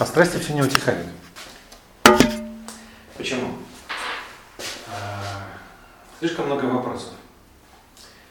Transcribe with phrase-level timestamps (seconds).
[0.00, 1.06] А страсти все не утихают.
[3.18, 3.58] Почему?
[4.88, 5.44] А,
[6.18, 7.12] слишком много вопросов.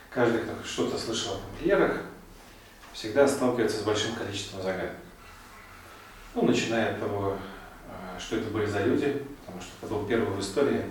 [0.10, 1.98] Каждый, кто что-то слышал о тамплиерах,
[2.92, 4.96] всегда сталкивается с большим количеством загадок.
[6.34, 7.38] Ну, начиная от того,
[7.88, 10.84] а, что это были за люди, потому что это был первый в истории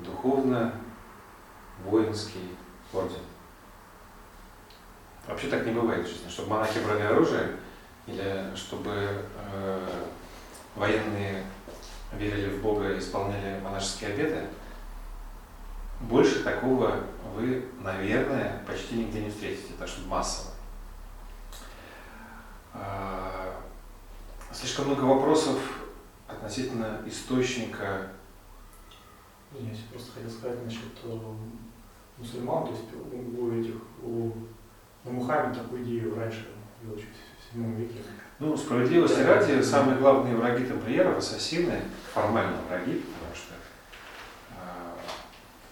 [0.00, 2.58] духовно-воинский
[2.92, 3.22] орден.
[5.26, 7.56] Вообще так не бывает в жизни, чтобы монахи брали оружие
[8.06, 10.04] или чтобы э,
[10.76, 11.44] военные
[12.12, 14.46] верили в Бога и исполняли монашеские обеты,
[16.00, 17.00] больше такого
[17.34, 20.50] вы, наверное, почти нигде не встретите, так что массово.
[22.72, 23.60] А,
[24.52, 25.58] слишком много вопросов
[26.26, 28.10] относительно источника.
[29.52, 31.18] Извиняюсь, просто хотел сказать насчет э,
[32.18, 32.84] мусульман, то есть
[33.38, 34.32] у этих, у
[35.04, 36.48] на Мухаммед такую идею раньше
[36.82, 36.96] вел
[37.54, 38.00] 7 веке.
[38.40, 43.54] Ну, справедливости ради, самые главные враги тамплиеров, ассасины, формально враги, потому что
[44.50, 44.60] э,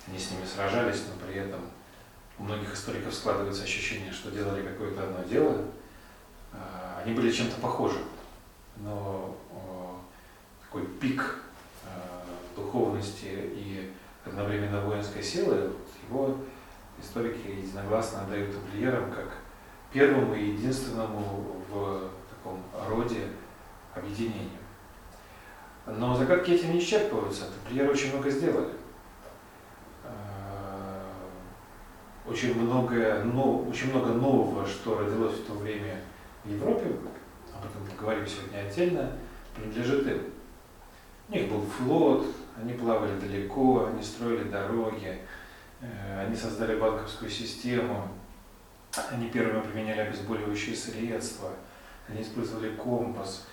[0.07, 1.61] они с ними сражались, но при этом
[2.39, 5.65] у многих историков складывается ощущение, что делали какое-то одно дело.
[6.53, 7.99] Э, они были чем-то похожи,
[8.77, 11.41] но э, такой пик
[11.85, 11.89] э,
[12.55, 13.93] духовности и
[14.25, 15.73] одновременно воинской силы,
[16.09, 16.37] его
[17.03, 19.42] историки единогласно отдают тамплиерам как
[19.93, 23.29] первому и единственному в таком роде
[23.95, 24.59] объединению.
[25.87, 27.47] Но загадки этим не исчерпываются.
[27.51, 28.73] Тамплиеры очень много сделали.
[30.05, 31.03] Э,
[32.27, 36.01] очень, многое, но, очень много нового, что родилось в то время
[36.45, 36.87] в Европе,
[37.53, 39.13] об этом поговорим сегодня отдельно,
[39.55, 40.23] принадлежит им.
[41.29, 42.27] У них был флот,
[42.61, 45.21] они плавали далеко, они строили дороги,
[45.83, 48.09] Э, они создали банковскую систему,
[49.11, 51.51] они первыми применяли обезболивающие средства,
[52.09, 53.47] они использовали компас.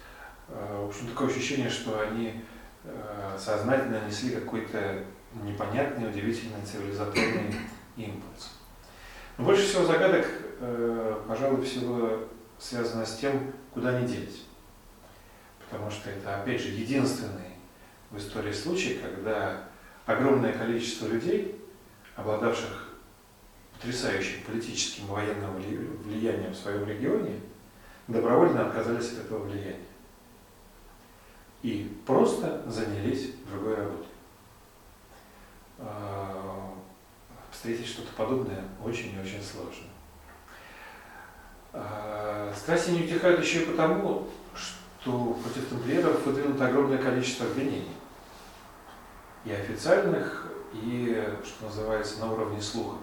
[0.47, 2.43] Э, в общем, такое ощущение, что они
[2.83, 5.03] э, сознательно несли какой-то
[5.43, 7.55] непонятный, удивительный цивилизаторный
[7.97, 8.57] импульс.
[9.37, 10.27] Но больше всего загадок,
[11.27, 12.27] пожалуй, всего
[12.57, 14.43] связано с тем, куда они делись.
[15.69, 17.53] Потому что это, опять же, единственный
[18.11, 19.63] в истории случай, когда
[20.05, 21.63] огромное количество людей
[22.15, 22.88] обладавших
[23.79, 25.55] потрясающим политическим и военным
[26.03, 27.39] влиянием в своем регионе,
[28.07, 29.79] добровольно отказались от этого влияния.
[31.61, 34.07] И просто занялись другой работой.
[35.77, 36.73] А,
[37.51, 39.87] встретить что-то подобное очень и очень сложно.
[41.71, 47.91] А, страсти не утихают еще и потому, что против тамплиеров выдвинуто огромное количество обвинений.
[49.45, 52.99] И официальных, и, что называется, на уровне слухов.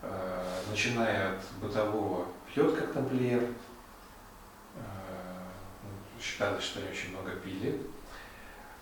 [0.00, 4.82] Э, начиная от бытового пьет как тамплиер, э,
[6.22, 7.80] считалось, что они очень много пили,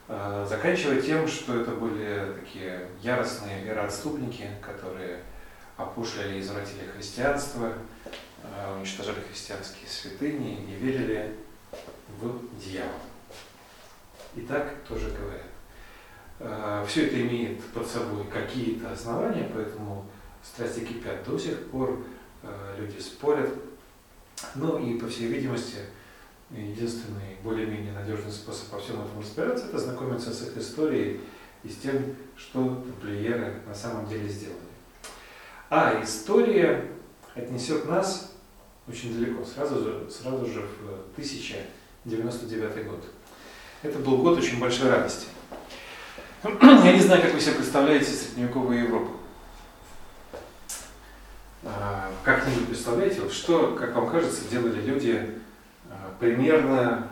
[0.09, 5.23] э, заканчивая тем, что это были такие яростные вероотступники, которые
[5.79, 7.73] опушляли и извратили христианство,
[8.77, 11.35] уничтожали христианские святыни и верили
[12.21, 12.93] в дьявола.
[14.35, 16.87] И так тоже говорят.
[16.89, 20.07] Все это имеет под собой какие-то основания, поэтому
[20.53, 22.03] страсти кипят до сих пор,
[22.43, 23.51] э, люди спорят.
[24.55, 25.77] Ну и, по всей видимости,
[26.51, 31.21] единственный более-менее надежный способ по всему этому разбираться, это знакомиться с их историей
[31.65, 34.61] и с тем, что тамплиеры на самом деле сделали.
[35.69, 36.89] А история
[37.35, 38.35] отнесет нас
[38.87, 43.05] очень далеко, сразу же, сразу же в 1099 год.
[43.83, 45.27] Это был год очень большой радости.
[46.45, 49.16] Я не знаю, как вы себе представляете средневековую Европу.
[51.69, 55.41] А, как-нибудь представляете, что, как вам кажется, делали люди
[55.91, 57.09] а, примерно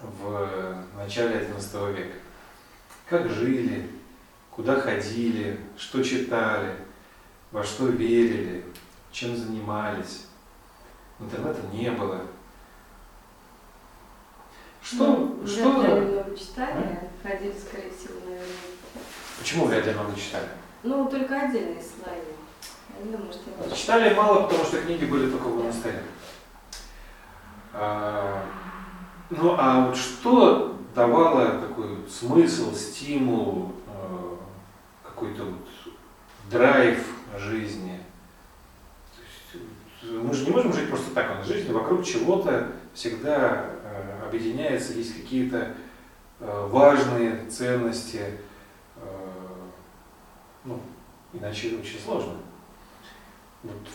[0.00, 2.16] в начале XI века?
[3.08, 3.90] Как жили,
[4.50, 6.74] куда ходили, что читали,
[7.52, 8.64] во что верили,
[9.12, 10.26] чем занимались.
[11.20, 12.22] Интернета не было.
[14.82, 15.16] Что?
[15.16, 15.68] Ну, что?
[15.68, 17.08] Много читали, а?
[17.22, 18.48] ходили, скорее всего, наверное.
[19.38, 20.48] Почему вряд ли много читали?
[20.82, 22.43] Ну, только отдельные слои.
[23.02, 26.02] И читали мало, потому что книги были только в монастыре.
[27.72, 28.42] А,
[29.30, 34.38] ну, а вот что давало такой смысл, стимул, а,
[35.02, 35.94] какой-то вот
[36.50, 37.04] драйв
[37.38, 38.00] жизни?
[40.02, 45.16] мы же не можем жить просто так, в жизни вокруг чего-то всегда э, объединяется, есть
[45.16, 45.74] какие-то
[46.38, 48.38] важные ценности,
[50.64, 50.80] ну,
[51.32, 52.34] иначе очень сложно.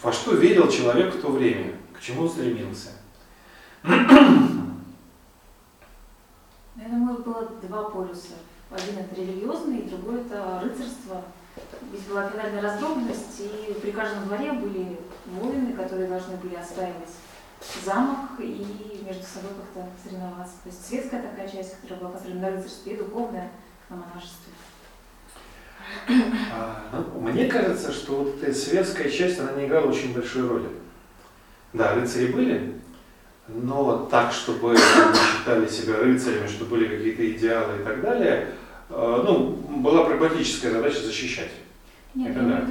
[0.02, 2.90] Во что верил человек в то время, к чему стремился.
[7.30, 8.36] было два полюса.
[8.72, 11.24] Один это религиозный, другой это рыцарство.
[11.90, 17.10] Здесь была финальная раздробленность, и при каждом дворе были воины, которые должны были отстаивать
[17.84, 20.54] замок и между собой как-то соревноваться.
[20.64, 23.52] То есть светская такая часть, которая была построена на рыцарстве, и духовная
[23.90, 24.54] на монашестве.
[26.52, 26.84] А,
[27.14, 30.70] ну, мне кажется, что вот эта светская часть, она не играла очень большой роли.
[31.74, 32.74] Да, рыцари были,
[33.48, 38.48] но так, чтобы они считали себя рыцарями, что были какие-то идеалы и так далее,
[38.90, 39.50] э, ну,
[39.82, 41.52] была прагматическая задача защищать.
[42.16, 42.68] Нет, Это да.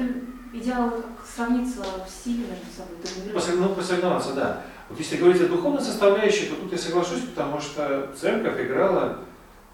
[0.53, 0.93] идеал
[1.25, 3.33] сравниться в силе между собой.
[3.35, 4.63] Посорев- Ну, посоревноваться, да.
[4.89, 9.19] Вот если говорить о духовной составляющей, то тут я соглашусь, потому что церковь играла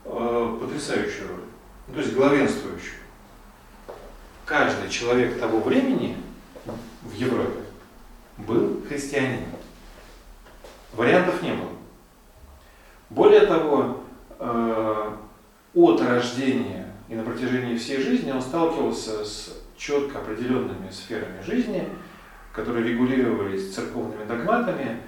[0.04, 1.44] э, потрясающую роль,
[1.88, 2.98] ну, то есть главенствующую.
[4.44, 6.16] Каждый человек того времени
[7.02, 7.60] в Европе
[8.38, 9.48] был христианином.
[10.92, 11.70] Вариантов не было.
[13.08, 14.00] Более того,
[14.38, 15.10] э,
[15.74, 21.88] от рождения и на протяжении всей жизни он сталкивался с четко определенными сферами жизни,
[22.52, 25.00] которые регулировались церковными догматами,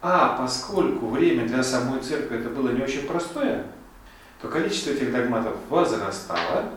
[0.00, 3.64] а поскольку время для самой церкви это было не очень простое,
[4.40, 6.70] то количество этих догматов возрастало,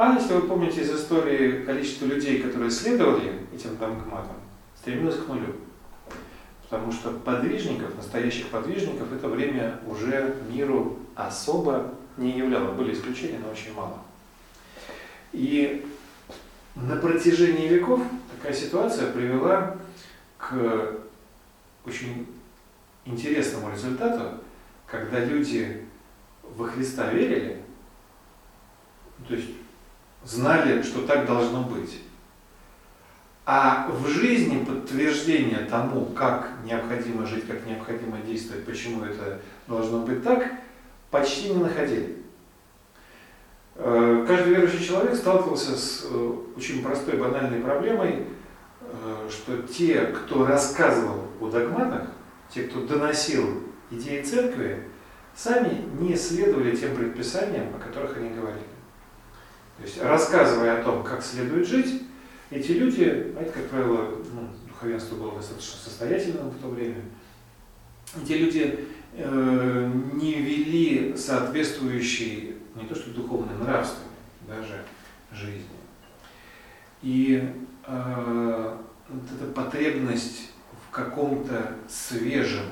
[0.00, 4.36] а если вы помните из истории, количество людей, которые следовали этим догматам,
[4.74, 5.56] стремилось к нулю.
[6.62, 12.72] Потому что подвижников, настоящих подвижников, это время уже миру особо не являло.
[12.72, 13.98] Были исключения, но очень мало.
[15.34, 15.86] И
[16.76, 18.00] на протяжении веков
[18.38, 19.76] такая ситуация привела
[20.38, 20.96] к
[21.84, 22.26] очень
[23.04, 24.38] интересному результату,
[24.86, 25.84] когда люди
[26.56, 27.60] во Христа верили,
[29.28, 29.50] то есть
[30.24, 32.00] знали, что так должно быть.
[33.46, 40.22] А в жизни подтверждение тому, как необходимо жить, как необходимо действовать, почему это должно быть
[40.22, 40.52] так,
[41.10, 42.16] почти не находили.
[43.76, 48.24] Э, Каждый верующий человек сталкивался с э, очень простой банальной проблемой,
[48.82, 52.08] э, что те, кто рассказывал о догматах,
[52.50, 54.84] те, кто доносил идеи церкви,
[55.34, 58.66] сами не следовали тем предписаниям, о которых они говорили.
[59.80, 62.02] То есть, рассказывая о том, как следует жить,
[62.50, 67.02] эти люди, а это, как правило, ну, духовенство было достаточно состоятельным в то время,
[68.22, 74.10] эти люди э, не вели соответствующей не то что духовной, нравственной
[74.46, 74.84] даже
[75.32, 75.64] жизни.
[77.00, 77.50] И
[77.86, 78.78] э,
[79.08, 80.50] вот эта потребность
[80.86, 82.66] в каком-то свежем,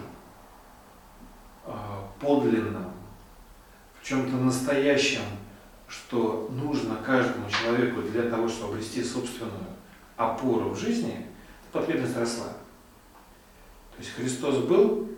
[1.64, 1.70] э,
[2.20, 2.92] подлинном,
[4.02, 5.22] в чем-то настоящем,
[5.88, 9.64] что нужно каждому человеку для того, чтобы обрести собственную
[10.16, 11.26] опору в жизни,
[11.72, 12.48] потребность росла.
[13.96, 15.08] То есть Христос был,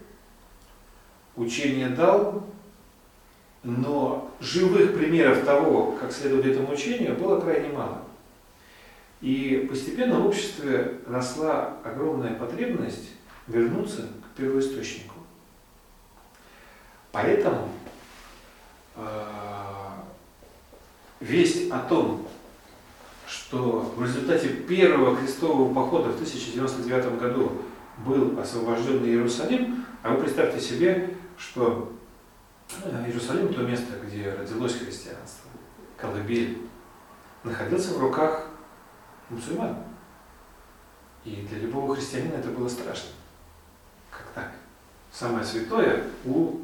[1.36, 2.46] учение дал,
[3.62, 8.02] но живых примеров того, как следовать этому учению, было крайне мало.
[9.20, 13.10] И постепенно в обществе росла огромная потребность
[13.46, 15.16] вернуться к первоисточнику.
[17.12, 17.68] Поэтому
[18.96, 19.59] э,
[21.20, 22.26] весть о том,
[23.26, 27.52] что в результате первого крестового похода в 1099 году
[28.04, 31.92] был освобожден Иерусалим, а вы представьте себе, что
[32.84, 35.50] э, Иерусалим, то место, где родилось христианство,
[35.96, 36.58] колыбель,
[37.44, 38.46] находился в руках
[39.28, 39.76] мусульман.
[41.24, 43.10] И для любого христианина это было страшно.
[44.10, 44.52] Как так?
[45.12, 46.60] Самое святое у,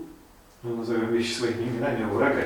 [0.63, 2.43] ну назовем вещи своими именами, у врага.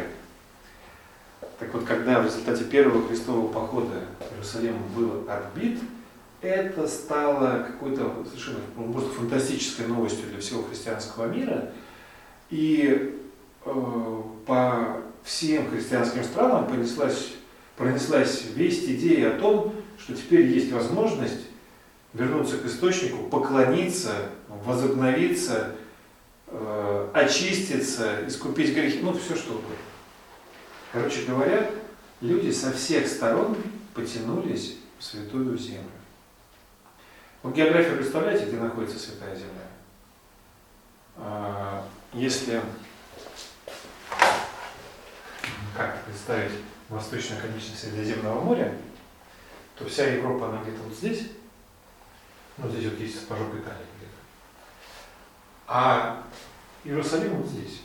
[1.60, 5.78] Так вот, когда в результате первого крестового похода Иерусалим был отбит,
[6.40, 11.70] это стало какой-то совершенно ну, просто фантастической новостью для всего христианского мира.
[12.48, 13.14] И
[13.66, 17.34] э, по всем христианским странам понеслась,
[17.76, 21.42] пронеслась весть, идея о том, что теперь есть возможность
[22.14, 24.12] вернуться к источнику, поклониться,
[24.64, 25.72] возобновиться,
[26.46, 29.76] э, очиститься, искупить грехи, ну все что угодно.
[30.92, 31.70] Короче говоря,
[32.20, 33.56] люди со всех сторон
[33.94, 35.84] потянулись в святую землю.
[37.42, 39.68] Вот географию представляете, где находится святая земля?
[41.16, 42.60] А, Если
[45.76, 46.52] как представить
[46.88, 48.76] восточную конечность Средиземного моря,
[49.76, 51.30] то вся Европа, она где-то вот здесь,
[52.58, 54.12] ну здесь вот есть сапожок Италии где-то,
[55.68, 56.22] а
[56.84, 57.80] Иерусалим вот здесь.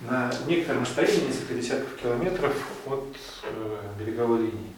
[0.00, 2.54] На некотором расстоянии, несколько десятков километров
[2.86, 4.72] от э, береговой линии.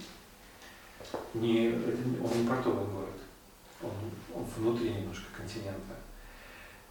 [1.34, 1.74] Не,
[2.22, 3.20] он не портовый город,
[3.82, 3.90] он,
[4.34, 5.94] он внутри немножко континента.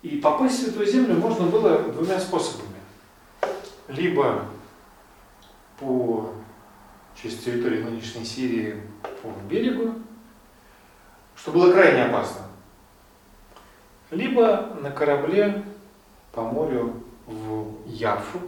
[0.03, 2.77] И попасть в Святую Землю можно было двумя способами.
[3.88, 4.45] Либо
[5.79, 6.36] по
[7.19, 8.79] через территорию нынешней Сирии
[9.24, 9.95] по берегу,
[11.36, 12.43] что было крайне опасно.
[14.12, 15.63] Либо на корабле
[16.31, 18.39] по морю в Яфу,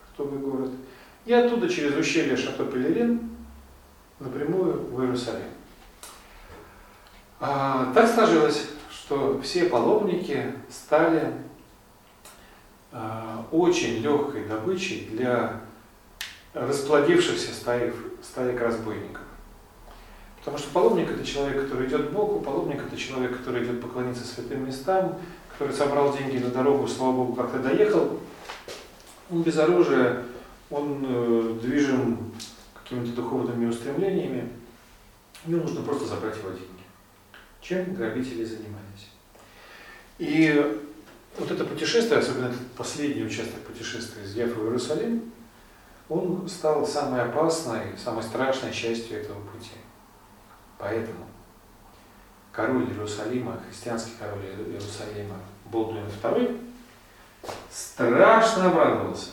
[0.00, 0.70] портовый город,
[1.24, 3.28] и оттуда через ущелье Шато-Пелерин
[4.20, 5.42] напрямую в Иерусалим.
[7.40, 11.32] А, так сложилось, что все паломники стали
[12.92, 15.60] а, очень легкой добычей для
[16.52, 19.22] расплодившихся стаек, стаек разбойников.
[20.38, 24.24] Потому что паломник это человек, который идет к Богу, паломник это человек, который идет поклониться
[24.24, 25.18] святым местам,
[25.54, 28.18] который собрал деньги на дорогу, слава Богу, как-то доехал.
[29.30, 30.24] Он без оружия,
[30.70, 32.32] он э, движим
[32.74, 34.50] какими-то духовными устремлениями.
[35.46, 36.64] Ему нужно просто забрать его деньги.
[37.60, 39.10] Чем грабители занимались.
[40.18, 40.82] И
[41.38, 45.32] вот это путешествие, особенно этот последний участок путешествия из Яфа в Иерусалим,
[46.08, 49.70] он стал самой опасной, самой страшной частью этого пути.
[50.78, 51.23] Поэтому
[52.54, 56.70] король Иерусалима, христианский король Иерусалима Болдуин II,
[57.70, 59.30] страшно обрадовался,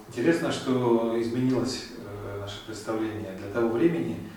[0.07, 3.31] Интересно, что изменилось э, наше представление.
[3.33, 4.29] Для того времени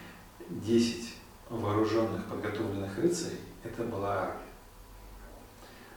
[0.49, 1.14] 10
[1.50, 4.38] вооруженных, подготовленных рыцарей– это была армия.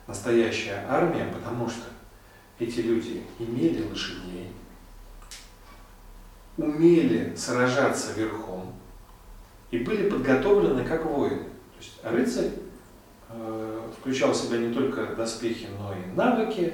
[0.07, 1.83] Настоящая армия, потому что
[2.59, 4.51] эти люди имели лошадей,
[6.57, 8.73] умели сражаться верхом
[9.69, 11.43] и были подготовлены как воины.
[11.43, 12.51] То есть рыцарь
[13.29, 16.73] э, включал в себя не только доспехи, но и навыки,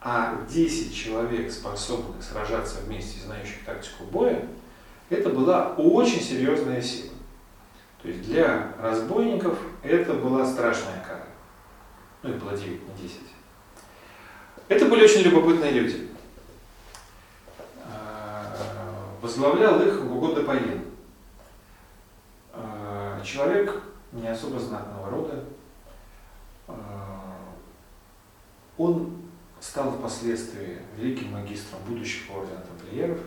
[0.00, 4.48] а 10 человек, способных сражаться вместе, знающих тактику боя,
[5.08, 7.12] это была очень серьезная сила.
[8.02, 11.26] То есть для разбойников это была страшная кара.
[12.22, 13.20] Ну, их было 9, не 10.
[14.72, 16.08] Это были очень любопытные люди.
[17.84, 18.56] А,
[19.20, 20.80] возглавлял их Гугод Депаин.
[22.54, 25.44] А, человек не особо знатного рода.
[26.68, 27.52] А,
[28.78, 29.18] он
[29.60, 33.18] стал впоследствии великим магистром будущего ордена тамплиеров.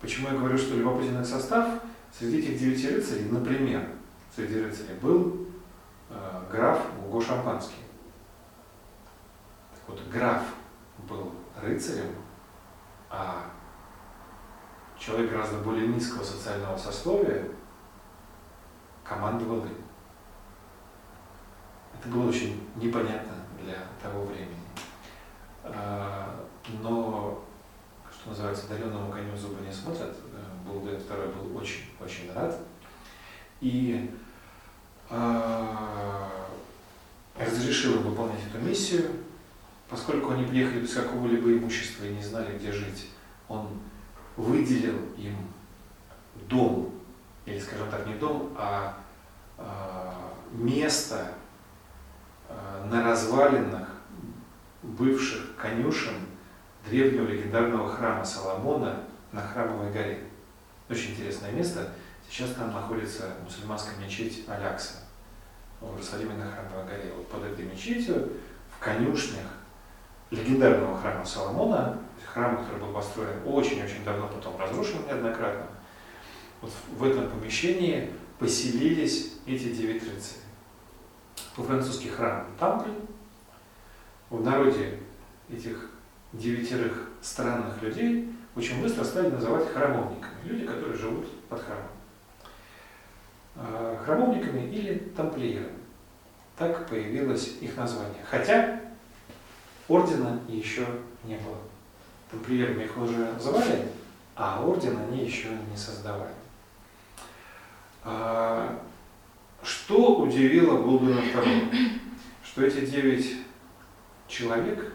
[0.00, 1.82] Почему я говорю, что любопытный состав?
[2.18, 3.86] Среди этих девяти рыцарей, например,
[4.34, 5.46] среди рыцарей был
[6.08, 6.14] э,
[6.50, 7.85] граф Гуго Шампанский.
[9.86, 10.42] Вот, граф
[11.08, 12.14] был рыцарем,
[13.10, 13.50] а
[14.98, 17.48] человек гораздо более низкого социального сословия
[19.04, 19.76] командовал им.
[21.98, 24.66] Это было очень непонятно для того времени.
[25.62, 26.44] А,
[26.82, 27.44] но,
[28.10, 30.16] что называется, дареному коню зубы не смотрят.
[30.66, 32.58] Булден II был очень-очень рад.
[33.60, 34.14] И
[35.08, 36.28] э,
[37.38, 39.10] разрешил выполнять эту миссию.
[39.88, 43.08] Поскольку они приехали без какого-либо имущества и не знали, где жить,
[43.48, 43.68] он
[44.36, 45.36] выделил им
[46.48, 46.92] дом,
[47.44, 48.98] или, скажем так, не дом, а
[49.58, 50.12] э,
[50.52, 51.32] место
[52.48, 53.88] э, на развалинах
[54.82, 56.14] бывших конюшен
[56.88, 60.24] древнего легендарного храма Соломона на Храмовой горе.
[60.88, 61.92] Очень интересное место.
[62.28, 64.94] Сейчас там находится мусульманская мечеть Алякса
[65.80, 67.12] в Иерусалиме на Храмовой горе.
[67.16, 68.32] Вот под этой мечетью
[68.76, 69.46] в конюшнях
[70.30, 75.66] легендарного храма Соломона, храм, который был построен очень-очень давно, потом разрушен неоднократно,
[76.60, 80.42] вот в этом помещении поселились эти девять рыцарей.
[81.54, 82.90] По-французски храм Тампль,
[84.30, 84.98] в народе
[85.50, 85.90] этих
[86.32, 90.34] девятерых странных людей очень быстро стали называть храмовниками.
[90.44, 91.84] Люди, которые живут под храмом.
[93.54, 95.78] А, храмовниками или тамплиерами.
[96.56, 98.24] Так появилось их название.
[98.28, 98.80] Хотя
[99.88, 100.86] ордена еще
[101.24, 101.58] не было.
[102.30, 103.88] Тамплиерами их уже называли,
[104.34, 106.34] а орден они еще не создавали.
[108.02, 108.82] А,
[109.62, 112.00] что удивило Голдуина II?
[112.44, 113.32] Что эти девять
[114.28, 114.92] человек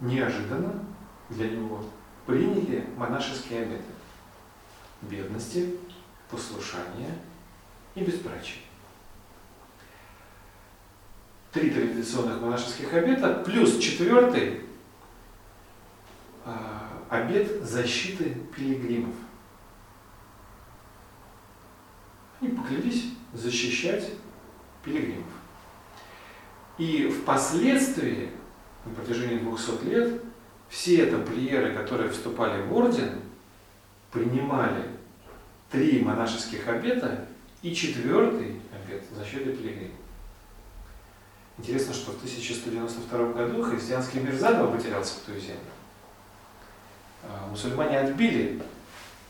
[0.00, 0.84] неожиданно
[1.28, 1.84] для него
[2.26, 3.82] приняли монашеские обеты.
[5.02, 5.76] бедности,
[6.30, 7.14] послушания
[7.94, 8.62] и безбрачия.
[11.52, 14.60] Три традиционных монашеских обета, плюс четвертый
[16.44, 19.14] а, обет защиты пилигримов.
[22.40, 24.10] Они поклялись защищать
[24.84, 25.24] пилигримов.
[26.76, 28.30] И впоследствии,
[28.84, 30.22] на протяжении 200 лет,
[30.68, 33.20] все тамплиеры, которые вступали в орден,
[34.12, 34.84] принимали
[35.70, 37.26] три монашеских обета
[37.62, 39.97] и четвертый обет защиты пилигримов.
[41.58, 45.58] Интересно, что в 1192 году христианский мир заново потерял святую землю.
[47.24, 48.62] А, мусульмане отбили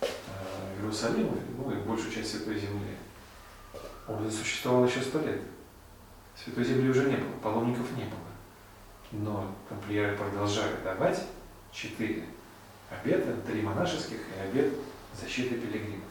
[0.03, 0.07] а,
[0.77, 2.97] Иерусалим, ну и большую часть Святой Земли.
[4.07, 5.41] Орден существовал еще сто лет.
[6.37, 8.21] Святой Земли уже не было, паломников не было.
[9.11, 11.25] Но тамплиеры продолжали давать
[11.73, 12.25] четыре
[12.91, 14.75] обета, три монашеских и обет
[15.19, 16.05] защиты пилигримов.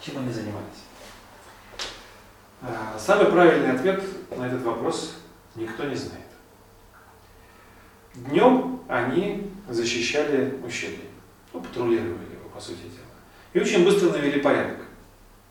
[0.00, 0.84] Чем они занимались?
[2.66, 4.02] А, самый правильный ответ
[4.34, 5.16] на этот вопрос
[5.54, 6.24] никто не знает.
[8.14, 11.10] Днем они защищали ущелье,
[11.52, 13.04] ну, патрулировали его, по сути дела.
[13.52, 14.78] И очень быстро навели порядок.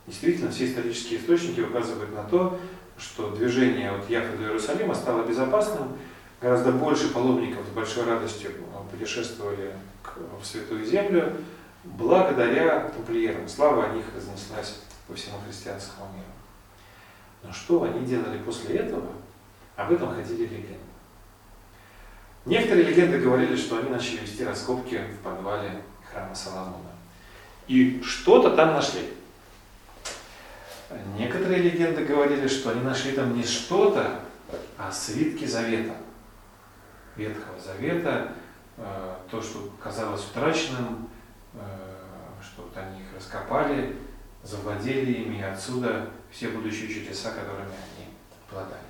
[0.07, 2.59] Действительно, все исторические источники указывают на то,
[2.97, 5.97] что движение от Яфы до Иерусалима стало безопасным,
[6.41, 8.51] гораздо больше паломников с большой радостью
[8.91, 9.73] путешествовали
[10.41, 11.33] в Святую Землю,
[11.83, 13.47] благодаря тамплиерам.
[13.47, 16.32] Слава о них разнеслась по всему христианскому миру.
[17.43, 19.11] Но что они делали после этого,
[19.75, 20.77] об этом ходили легенды.
[22.45, 25.81] Некоторые легенды говорили, что они начали вести раскопки в подвале
[26.11, 26.91] храма Соломона.
[27.67, 29.13] И что-то там нашли.
[31.17, 34.19] Некоторые легенды говорили, что они нашли там не что-то,
[34.77, 35.95] а свитки завета.
[37.15, 38.33] Ветхого Завета,
[38.77, 41.07] э, то, что казалось утраченным,
[41.53, 41.59] э,
[42.41, 43.95] что вот они их раскопали,
[44.43, 48.07] завладели ими, и отсюда все будущие чудеса, которыми они
[48.49, 48.81] обладали.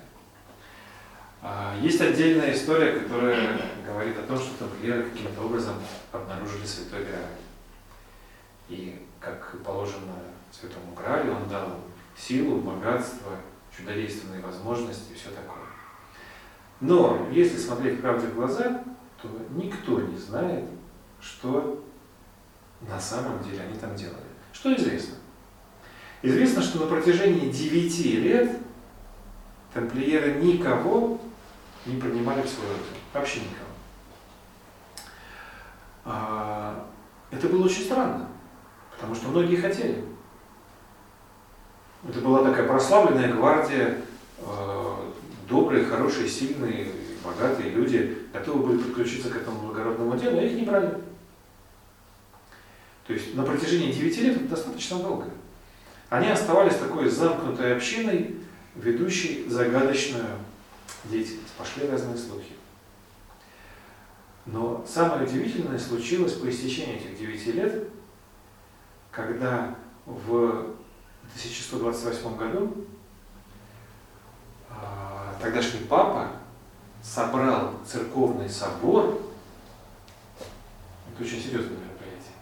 [1.42, 5.76] А, есть отдельная история, которая говорит о том, что тамплиеры каким-то образом
[6.12, 7.38] обнаружили Святой Грааль.
[8.70, 10.16] И, как положено
[10.52, 11.80] Святому Граалю, он дал
[12.18, 13.34] силу, богатство,
[13.76, 15.64] чудодейственные возможности и все такое.
[16.80, 18.84] Но, если смотреть правде в глаза,
[19.22, 20.66] то никто не знает,
[21.20, 21.84] что
[22.82, 24.18] на самом деле они там делали.
[24.52, 25.16] Что известно?
[26.24, 28.58] Известно, что на протяжении 9 лет
[29.74, 31.20] тамплиеры никого
[31.86, 32.86] не принимали в свой орден.
[33.14, 33.68] Вообще никого.
[36.06, 36.88] А,
[37.30, 38.30] это было очень странно,
[38.96, 40.06] потому что многие хотели.
[42.08, 43.98] Это была такая прославленная гвардия,
[44.40, 44.96] э,
[45.50, 46.88] добрые, хорошие, сильные,
[47.24, 51.02] богатые люди, готовы были подключиться к этому благородному делу, а их не брали.
[53.08, 55.30] То есть на протяжении 9 лет это достаточно долго.
[56.10, 58.36] Они оставались такой замкнутой общиной,
[58.76, 60.38] ведущей загадочную
[61.06, 61.54] деятельность.
[61.58, 62.54] Пошли разные слухи.
[64.46, 67.88] Но самое удивительное случилось по истечении этих 9 лет,
[69.12, 70.74] когда в
[71.36, 72.86] 1128 году
[74.70, 76.28] а, тогдашний папа
[77.02, 79.22] собрал церковный собор,
[81.14, 82.36] это очень серьезное мероприятие,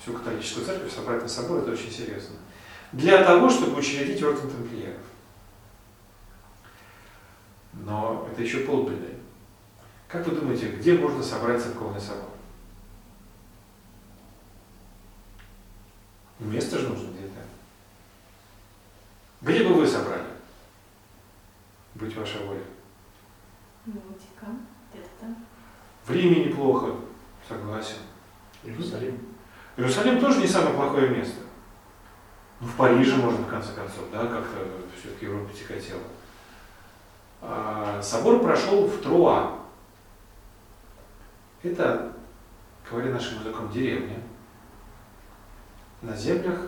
[0.00, 2.36] всю католическую церковь собрать на собор, это очень серьезно,
[2.94, 5.02] для того, чтобы учредить орден тамплиеров.
[7.72, 9.16] Но это еще полбеды.
[10.06, 12.30] Как вы думаете, где можно собрать церковный собор?
[16.38, 17.40] Место же нужно где-то.
[19.40, 20.24] Где бы вы собрали?
[21.96, 22.62] Будь ваша воля.
[23.86, 24.60] Ну, Ватикан,
[24.92, 25.44] где-то там.
[26.04, 26.94] В Риме неплохо,
[27.48, 27.98] согласен.
[28.62, 29.18] Иерусалим.
[29.76, 31.40] Иерусалим тоже не самое плохое место.
[32.64, 34.66] Ну, в Париже можно, в конце концов, да, как-то
[34.98, 36.00] все-таки Европа тяготела.
[37.42, 39.58] А, собор прошел в Труа.
[41.62, 42.12] Это,
[42.90, 44.16] говоря нашим языком, деревня
[46.00, 46.58] на землях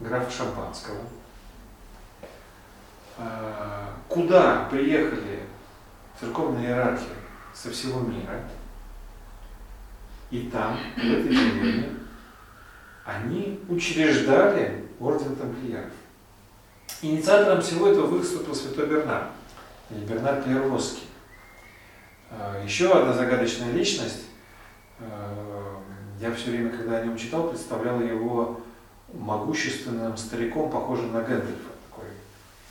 [0.00, 1.00] графа Шампанского–
[3.18, 5.42] а, куда приехали
[6.20, 7.04] церковные иерархи
[7.52, 8.44] со всего мира,
[10.30, 11.88] и там, в этой деревне,
[13.04, 15.92] они учреждали орден тамплиеров.
[17.02, 19.30] Инициатором всего этого выступил святой Бернар,
[19.90, 21.04] или Бернар Клервосский.
[22.30, 24.24] А, еще одна загадочная личность,
[24.98, 25.80] а,
[26.20, 28.60] я все время, когда о нем читал, представлял его
[29.12, 31.78] могущественным стариком, похожим на Гэндальфа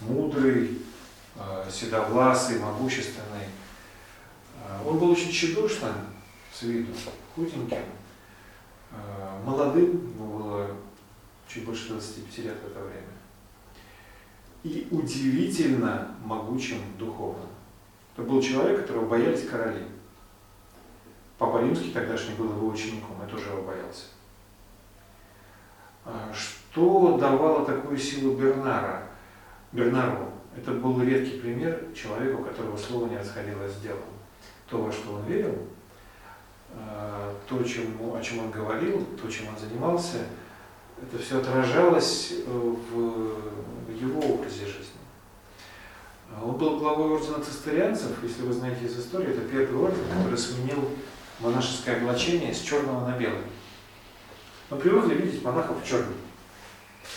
[0.02, 0.80] мудрый,
[1.36, 3.48] э, седовласый, могущественный.
[4.86, 5.94] Он был очень тщедушным
[6.54, 6.92] с виду,
[7.36, 7.80] худеньким.
[9.44, 10.68] молодым, ему было
[11.48, 13.18] чуть больше 25 лет в это время,
[14.64, 17.46] и удивительно могучим духовно.
[18.14, 19.84] Это был человек, которого боялись короли.
[21.38, 24.06] Папа Римский тогдашний был его учеником, я тоже его боялся.
[26.04, 29.04] А что давало такую силу Бернара?
[29.72, 30.32] Бернару?
[30.56, 34.00] Это был редкий пример человека, у которого слово не расходилось с делом.
[34.68, 35.56] То, во что он верил,
[36.74, 40.26] а, то, чему, о чем он говорил, то, чем он занимался,
[41.02, 44.84] это все отражалось э, в его образе жизни.
[46.44, 50.90] Он был главой ордена цистерианцев, если вы знаете из истории, это первый орден, который сменил
[51.40, 53.44] монашеское облачение с черного на белое.
[54.70, 56.14] Мы привыкли видеть монахов в черном.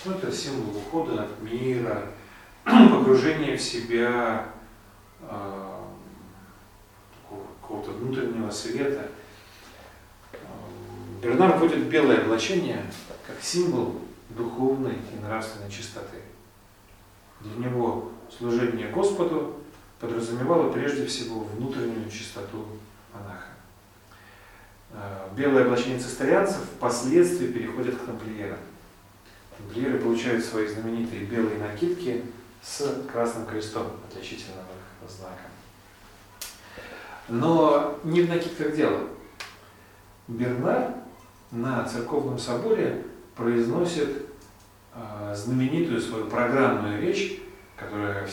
[0.05, 2.07] Ну, это символ ухода от мира,
[2.65, 4.47] погружения в себя,
[5.21, 5.71] э,
[7.61, 9.09] какого-то внутреннего света.
[11.21, 12.83] Бернар вводит белое облачение
[13.27, 16.17] как символ духовной и нравственной чистоты.
[17.41, 19.61] Для него служение Господу
[19.99, 22.65] подразумевало прежде всего внутреннюю чистоту
[23.13, 23.49] монаха.
[24.93, 28.59] Э, белое облачение цистерианцев впоследствии переходит к тамплиерам.
[29.59, 32.25] Тамплиеры получают свои знаменитые белые накидки
[32.63, 34.65] с красным крестом, отличительным
[35.05, 35.37] их знаком.
[37.29, 39.01] Но не в накидках дело.
[40.29, 40.95] Бернар
[41.51, 44.27] на церковном соборе произносит
[44.95, 47.41] э, знаменитую свою программную речь,
[47.77, 48.29] которая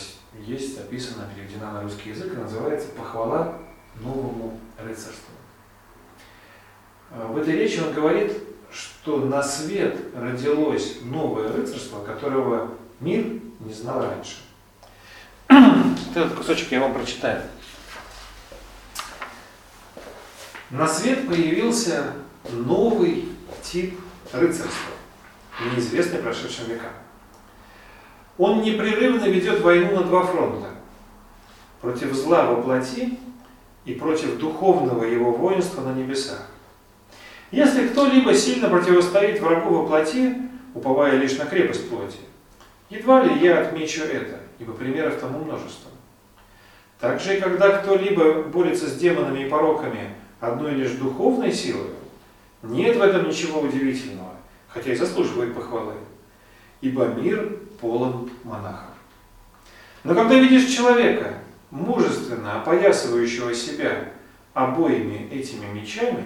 [0.45, 3.57] есть, описана, переведена на русский язык, и называется «Похвала
[3.95, 5.33] новому рыцарству».
[7.11, 8.33] Э, в этой речи он говорит,
[8.71, 13.25] что на свет родилось новое рыцарство, которого мир
[13.59, 14.37] не знал раньше.
[15.47, 17.41] Этот кусочек я вам прочитаю.
[20.69, 22.13] На свет появился
[22.53, 23.29] новый
[23.63, 23.99] тип
[24.31, 24.93] рыцарства,
[25.73, 26.91] неизвестный прошедшим векам.
[28.37, 30.67] Он непрерывно ведет войну на два фронта.
[31.81, 33.17] Против зла во плоти
[33.85, 36.45] и против духовного его воинства на небесах.
[37.51, 40.35] Если кто-либо сильно противостоит врагу во плоти,
[40.73, 42.17] уповая лишь на крепость плоти,
[42.89, 45.91] едва ли я отмечу это, ибо примеров тому множество.
[46.99, 51.91] Также и когда кто-либо борется с демонами и пороками одной лишь духовной силой,
[52.63, 54.35] нет в этом ничего удивительного,
[54.67, 55.93] хотя и заслуживает похвалы,
[56.81, 58.95] ибо мир полон монахов.
[60.03, 61.39] Но когда видишь человека,
[61.69, 64.11] мужественно опоясывающего себя
[64.53, 66.25] обоими этими мечами,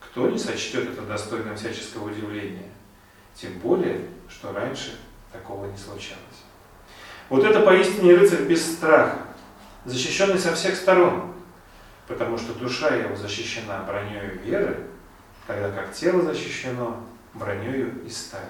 [0.00, 2.68] кто не сочтет это достойным всяческого удивления?
[3.34, 4.98] Тем более, что раньше
[5.32, 6.20] такого не случалось.
[7.28, 9.18] Вот это поистине рыцарь без страха,
[9.86, 11.32] защищенный со всех сторон,
[12.06, 14.86] потому что душа его защищена броней веры,
[15.46, 17.00] тогда как тело защищено
[17.34, 18.44] броней из стали.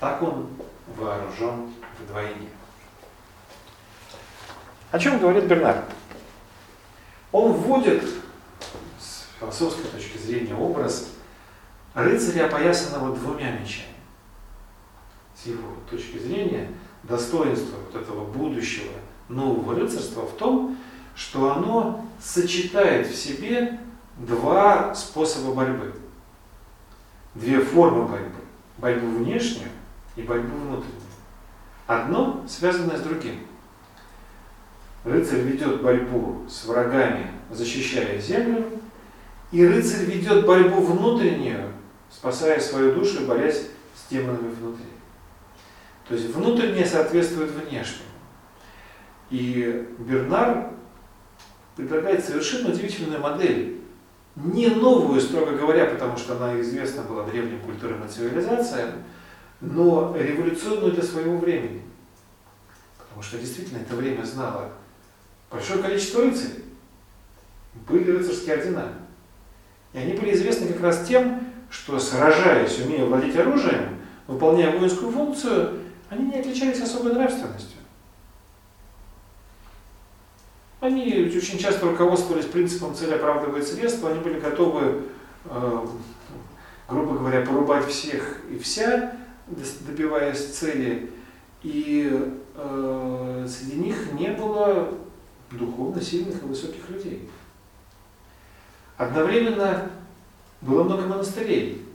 [0.00, 0.48] Так он
[0.96, 2.48] вооружен вдвойне.
[4.90, 5.84] О чем говорит Бернар?
[7.30, 8.02] Он вводит
[9.42, 11.08] философской точки зрения образ
[11.94, 13.88] рыцаря, опоясанного двумя мечами.
[15.34, 16.68] С его точки зрения,
[17.02, 18.92] достоинство вот этого будущего
[19.28, 20.78] нового рыцарства в том,
[21.14, 23.80] что оно сочетает в себе
[24.26, 25.92] два способа борьбы.
[27.34, 28.40] Две формы борьбы.
[28.78, 29.68] Борьбу внешнюю
[30.16, 31.00] и борьбу внутреннюю.
[31.86, 33.46] Одно связанное с другим.
[35.04, 38.64] Рыцарь ведет борьбу с врагами, защищая землю,
[39.50, 41.72] и рыцарь ведет борьбу внутреннюю,
[42.10, 44.84] спасая свою душу, борясь с демонами внутри.
[46.08, 48.08] То есть внутреннее соответствует внешнему.
[49.30, 50.70] И Бернар
[51.76, 53.81] предлагает совершенно удивительную модель.
[54.34, 59.04] Не новую, строго говоря, потому что она известна была древним культурам и цивилизациям,
[59.60, 61.82] но революционную для своего времени.
[62.98, 64.72] Потому что действительно это время знало
[65.50, 66.64] большое количество рыцарей.
[67.86, 68.92] Были рыцарские ордена.
[69.92, 75.80] И они были известны как раз тем, что сражаясь, умея владеть оружием, выполняя воинскую функцию,
[76.08, 77.81] они не отличались особой нравственностью.
[80.82, 85.02] Они очень часто руководствовались принципом цель оправдывает средства, они были готовы,
[85.44, 85.86] э,
[86.88, 89.12] грубо говоря, порубать всех и вся,
[89.86, 91.08] добиваясь цели.
[91.62, 92.10] И
[92.56, 94.92] э, среди них не было
[95.52, 97.30] духовно сильных и высоких людей.
[98.96, 99.88] Одновременно
[100.62, 101.86] было много монастырей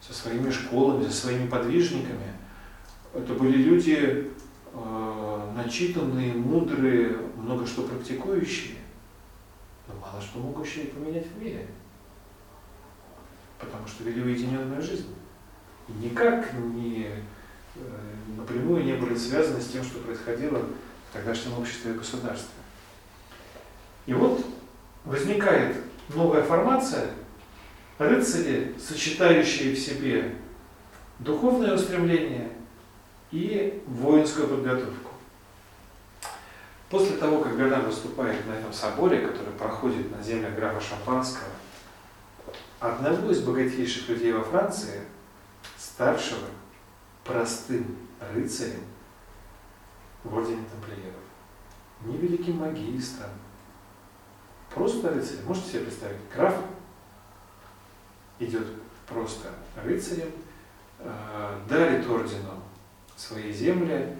[0.00, 2.32] со своими школами, со своими подвижниками.
[3.14, 4.32] Это были люди
[4.72, 8.78] э, начитанные, мудрые, много что практикующие,
[9.86, 11.66] но мало что могущие поменять в мире.
[13.58, 15.14] потому что вели уединенную жизнь.
[15.88, 17.08] И никак не,
[17.76, 17.80] э,
[18.36, 22.50] напрямую не были связаны с тем, что происходило в тогдашнем обществе и государстве.
[24.06, 24.44] И вот
[25.04, 25.76] возникает
[26.14, 27.10] новая формация,
[27.98, 30.34] рыцари, сочетающие в себе
[31.20, 32.50] духовное устремление
[33.30, 35.03] и воинскую подготовку.
[36.90, 41.48] После того, как Бернар выступает на этом соборе, который проходит на землях графа Шампанского,
[42.78, 45.00] одного из богатейших людей во Франции,
[45.78, 46.46] ставшего
[47.24, 47.96] простым
[48.32, 48.82] рыцарем
[50.22, 51.14] в ордене тамплиеров,
[52.04, 53.30] не великим магистром,
[54.74, 55.46] просто рыцарем.
[55.46, 56.54] Можете себе представить, граф
[58.38, 58.66] идет
[59.06, 59.48] просто
[59.82, 60.30] рыцарем,
[60.98, 62.62] э, дарит ордену
[63.16, 64.16] свои земли,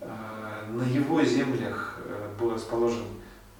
[0.00, 1.93] э, на его землях
[2.38, 3.04] был расположен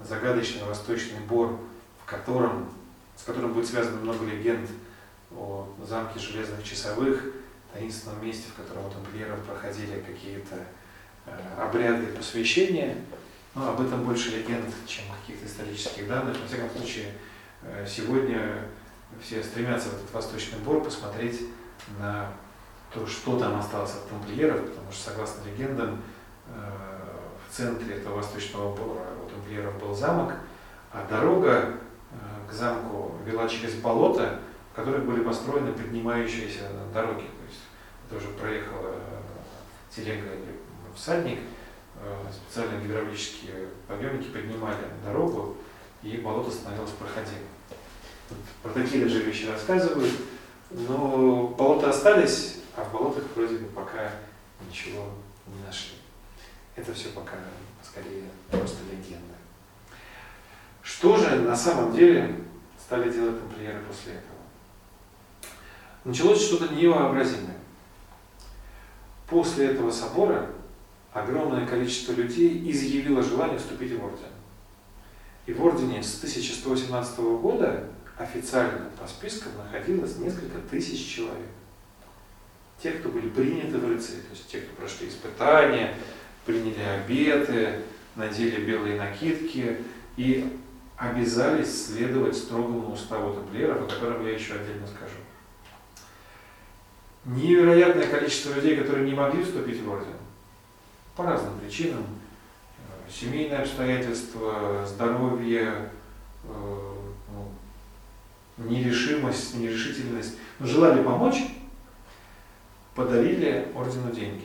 [0.03, 1.59] загадочный восточный бор,
[2.03, 2.69] в котором,
[3.17, 4.69] с которым будет связано много легенд
[5.33, 7.23] о замке железных часовых,
[7.73, 10.57] таинственном месте, в котором у тамплиеров проходили какие-то
[11.59, 12.97] обряды посвящения.
[13.55, 16.37] Но об этом больше легенд, чем каких-то исторических данных.
[16.41, 17.13] Во всяком случае,
[17.87, 18.65] сегодня
[19.23, 21.41] все стремятся в этот восточный бор посмотреть
[21.99, 22.33] на
[22.93, 25.99] то, что там осталось от тамплиеров, потому что, согласно легендам, э,
[27.55, 30.33] в центре этого восточного бора у тамплиеров был замок,
[30.91, 31.71] а дорога
[32.11, 34.41] э, к замку вела через болото,
[34.73, 37.23] в которых были построены поднимающиеся дороги.
[37.23, 37.61] То есть
[38.09, 40.59] это уже проехала э, телега или
[40.97, 41.39] всадник,
[42.33, 45.57] специальные гидравлические подъемники поднимали дорогу,
[46.03, 47.39] и болото становилось проходимым.
[48.65, 50.13] Про такие даже вещи рассказывают.
[50.71, 54.11] Но болота остались, а в болотах вроде бы пока
[54.69, 55.05] ничего
[55.47, 55.94] не нашли.
[56.77, 57.37] Это все пока
[57.83, 59.35] скорее просто легенда.
[60.83, 62.35] Что же на самом деле
[62.79, 64.35] стали делать тамплиеры после этого?
[66.05, 67.57] Началось что-то невообразимое.
[69.27, 70.51] После этого собора
[71.13, 74.29] огромное количество людей изъявило желание вступить в орден.
[75.47, 77.85] И в ордене с 1118 года
[78.19, 81.49] официально по спискам находилось несколько тысяч человек.
[82.83, 85.97] Те, кто были приняты в рыцари, то есть те, кто прошли испытания,
[86.45, 87.83] приняли обеты,
[88.17, 89.79] надели белые накидки
[90.17, 90.59] и
[90.97, 95.17] обязались следовать строгому уставу тамплиеров, о котором я еще отдельно скажу.
[97.25, 100.17] Невероятное количество людей, которые не могли вступить в орден,
[101.17, 102.05] по разным причинам,
[103.11, 105.91] семейные обстоятельства, здоровье,
[106.45, 106.95] э,
[108.59, 111.43] нерешимость, нерешительность, но желали помочь,
[112.95, 114.45] подарили ордену деньги.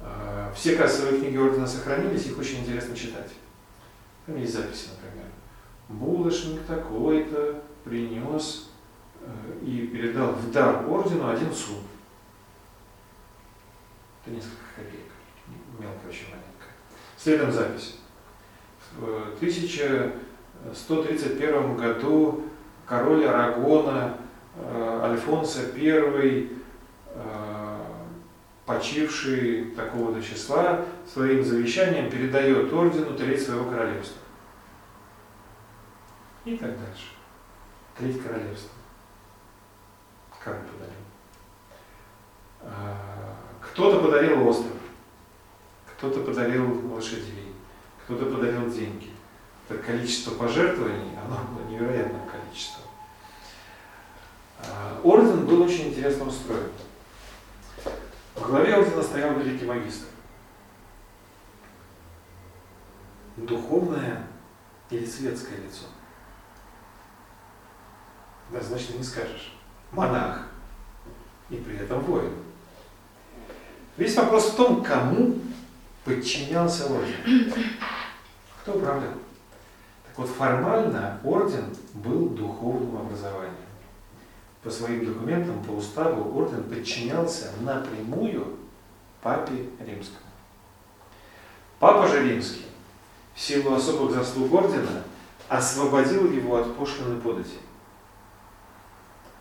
[0.00, 3.30] А, все кассовые книги ордена сохранились, их очень интересно читать.
[4.26, 5.26] Там есть записи, например.
[5.88, 8.70] Булочник такой-то принес
[9.20, 11.78] э, и передал в дар ордену один суд.
[14.22, 15.10] Это несколько копеек.
[15.78, 16.66] Мелкая очень монетка.
[17.16, 17.96] Следом запись.
[18.96, 20.12] В 1000
[20.74, 22.44] 131 году
[22.86, 24.16] король Арагона
[24.56, 26.50] э, Альфонсо I,
[27.06, 27.67] э,
[28.68, 34.22] почивший такого-то числа, своим завещанием передает ордену треть своего королевства.
[36.44, 37.08] И так дальше.
[37.96, 38.70] Треть королевства.
[40.44, 40.94] Король подарил.
[42.62, 44.76] А, кто-то подарил остров,
[45.96, 47.52] кто-то подарил лошадей,
[48.04, 49.10] кто-то подарил деньги
[49.68, 52.82] это количество пожертвований, оно было невероятное количество.
[54.60, 56.70] А, орден был очень интересно устроен.
[58.38, 60.06] В главе ордена стоял великий магистр.
[63.36, 64.26] Духовное
[64.90, 65.86] или светское лицо.
[68.50, 69.56] Да, значит, не скажешь.
[69.90, 70.46] Монах.
[71.50, 72.32] И при этом воин.
[73.96, 75.38] Весь вопрос в том, кому
[76.04, 77.52] подчинялся орден.
[78.62, 79.14] Кто управлял?
[80.16, 83.54] Вот формально орден был духовным образованием.
[84.68, 88.58] По своим документам, по уставу, орден подчинялся напрямую
[89.22, 90.26] папе римскому.
[91.78, 92.66] Папа же римский,
[93.34, 95.04] в силу особых заслуг ордена,
[95.48, 97.56] освободил его от пошлины подати.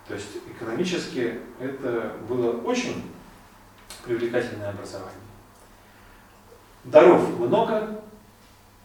[0.07, 3.11] То есть экономически это было очень
[4.05, 5.11] привлекательное образование.
[6.85, 7.99] Даров много,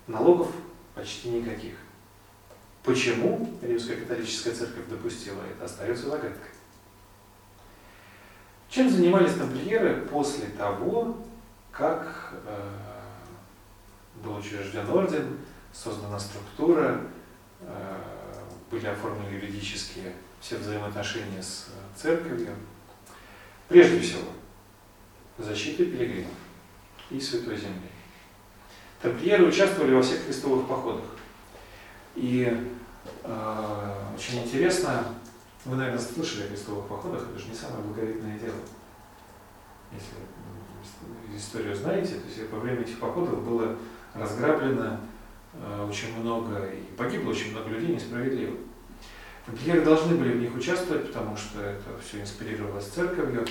[0.09, 0.49] налогов
[0.97, 1.77] почти никаких.
[2.83, 6.51] Почему Римская католическая церковь допустила это, остается загадкой.
[8.69, 11.19] Чем занимались тамплиеры после того,
[11.71, 12.69] как э,
[14.25, 15.39] был учрежден орден,
[15.73, 17.01] создана структура,
[17.61, 17.97] э,
[18.71, 22.57] были оформлены юридические все взаимоотношения с церковью.
[23.69, 24.29] Прежде всего,
[25.39, 26.33] защиты пилигримов
[27.11, 27.89] и Святой Земли.
[29.01, 31.05] Тамплиеры участвовали во всех крестовых походах.
[32.15, 32.71] И
[33.25, 35.05] э, очень интересно,
[35.65, 38.57] вы, наверное, слышали о крестовых походах, это же не самое благовидное дело.
[39.93, 43.77] Если историю знаете, то есть во время этих походов было
[44.15, 45.01] разграблено
[45.55, 48.57] э, очень много, и погибло очень много людей несправедливо.
[49.47, 53.45] Тамплиеры должны были в них участвовать, потому что это все инспирировалось церковью.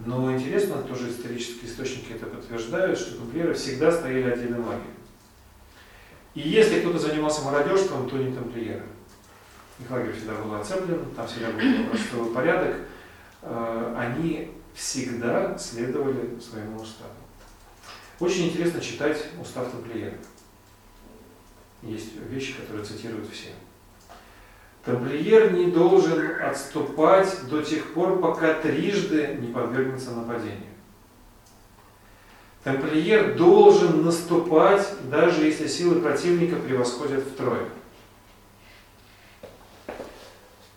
[0.00, 4.94] Но интересно, тоже исторические источники это подтверждают, что тамплиеры всегда стояли отдельным лагерем.
[6.34, 8.82] И если кто-то занимался мародерством, то не тамплиеры.
[9.80, 12.76] Их лагерь всегда был оцеплен, там всегда был простой порядок.
[13.42, 17.10] Э, они всегда следовали своему уставу.
[18.20, 20.18] Очень интересно читать устав тамплиеров.
[21.82, 23.50] Есть вещи, которые цитируют все.
[24.84, 30.73] Тамплиер не должен отступать до тех пор, пока трижды не подвергнется нападению.
[32.64, 37.68] Тамплиер должен наступать, даже если силы противника превосходят втрое.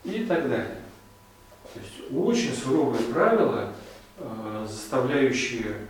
[0.03, 0.81] И так далее.
[1.73, 3.71] То есть очень суровые правила,
[4.17, 5.87] э, заставляющие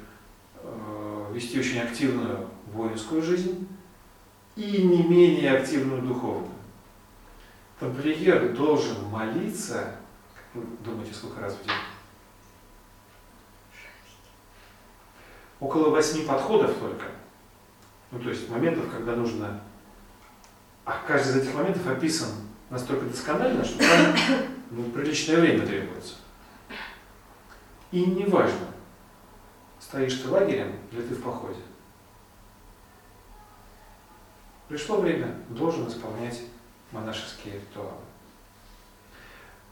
[0.62, 3.68] э, вести очень активную воинскую жизнь
[4.56, 6.52] и не менее активную духовную.
[7.80, 9.96] Тамплиер должен молиться,
[10.36, 11.74] как вы думаете, сколько раз в день?
[15.60, 17.06] Около восьми подходов только.
[18.12, 19.62] Ну, то есть моментов, когда нужно...
[20.86, 22.30] А каждый из этих моментов описан
[22.70, 24.16] настолько досконально, что там
[24.72, 26.16] ну, приличное время требуется.
[27.92, 28.68] И неважно,
[29.80, 31.60] стоишь ты лагерем или ты в походе.
[34.68, 36.42] Пришло время, должен исполнять
[36.92, 38.02] монашеские ритуалы.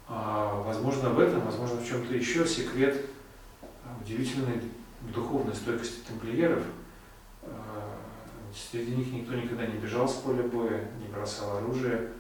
[0.08, 3.06] А, возможно, в этом, возможно, в чем-то еще секрет
[4.02, 4.62] удивительной
[5.14, 6.64] духовной стойкости тамплиеров.
[7.44, 7.98] А,
[8.54, 12.12] среди них никто никогда не бежал с поля боя, не бросал оружие,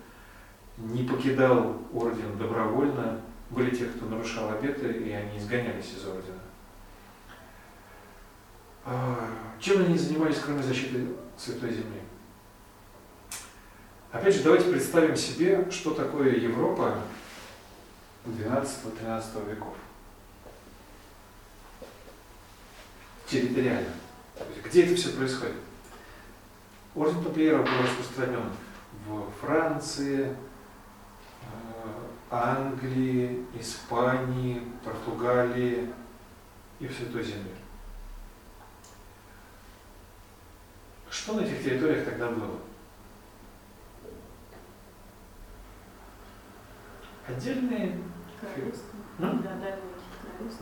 [0.78, 3.21] не покидал орден добровольно.
[3.50, 6.39] Были те, кто нарушал обеты, и они изгонялись из ордена.
[8.86, 12.02] А, чем они занимались, кроме защиты Святой Земли?
[14.12, 16.95] Опять же, давайте представим себе, что такое Европа
[18.26, 19.74] 12-13 веков.
[23.27, 23.93] Территориально.
[24.63, 25.55] Где это все происходит?
[26.93, 28.51] Орден Тамплиеров был распространен
[29.07, 30.35] в Франции, э,
[32.29, 35.91] Англии, Испании, Португалии
[36.79, 37.51] и в Святой Земле.
[41.09, 42.59] Что на этих территориях тогда было?
[47.27, 47.97] отдельные
[48.39, 48.99] королевство.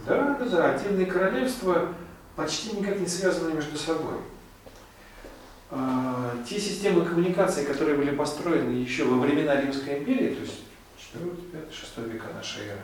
[0.05, 1.89] Да, да, да, отдельные королевства
[2.35, 4.17] почти никак не связаны между собой.
[5.69, 10.63] А, те системы коммуникации, которые были построены еще во времена Римской империи, то есть
[11.13, 12.81] 4, 5, 6 века нашей эры,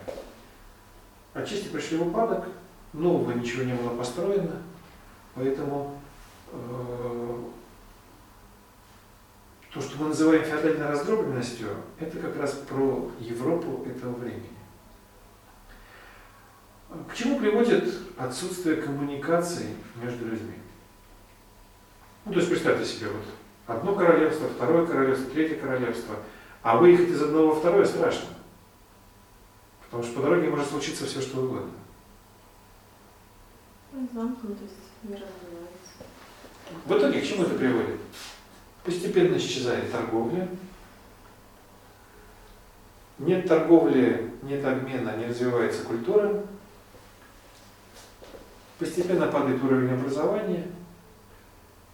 [1.33, 2.45] отчасти пришли в упадок,
[2.93, 4.61] нового ничего не было построено,
[5.35, 6.01] поэтому
[6.51, 7.37] э,
[9.71, 14.58] то, что мы называем феодальной раздробленностью, это как раз про Европу этого времени.
[16.89, 20.55] К чему приводит отсутствие коммуникации между людьми?
[22.25, 23.25] Ну, то есть представьте себе, вот
[23.67, 26.15] одно королевство, второе королевство, третье королевство,
[26.63, 28.29] а выехать из одного во второе страшно.
[29.85, 31.71] Потому что по дороге может случиться все, что угодно.
[33.91, 34.73] Замкнутость
[35.03, 36.03] не развивается.
[36.85, 37.99] В итоге к чему это приводит?
[38.83, 40.47] Постепенно исчезает торговля.
[43.19, 46.43] Нет торговли, нет обмена, не развивается культура.
[48.79, 50.67] Постепенно падает уровень образования.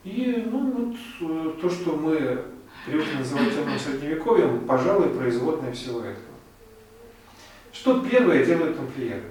[0.03, 2.45] И ну, вот, э, то, что мы
[2.85, 6.35] привыкли называть темным средневековьем, пожалуй, производное всего этого.
[7.73, 9.23] Что первое делают тамплиеры?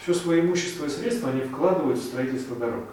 [0.00, 2.84] Все свое имущество и средства они вкладывают в строительство дорог.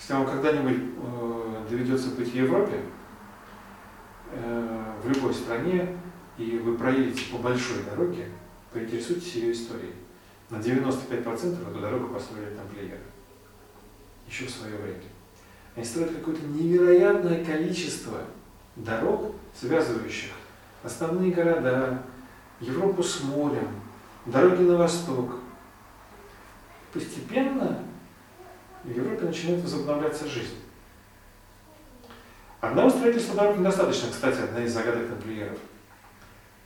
[0.00, 2.80] Если вам когда-нибудь э, доведется быть в Европе,
[4.32, 5.96] э, в любой стране,
[6.36, 8.30] и вы проедете по большой дороге,
[8.72, 9.94] поинтересуйтесь ее историей.
[10.50, 13.00] На 95% эту дорогу построили тамплиеры.
[14.26, 15.02] Еще в свое время.
[15.76, 18.22] Они строят какое-то невероятное количество
[18.76, 20.30] дорог, связывающих
[20.82, 22.02] основные города,
[22.60, 23.68] Европу с морем,
[24.26, 25.36] дороги на восток.
[26.92, 27.84] Постепенно
[28.84, 30.56] в Европе начинает возобновляться жизнь.
[32.60, 35.58] Одного строительства дорог недостаточно, кстати, одна из загадок тамплиеров.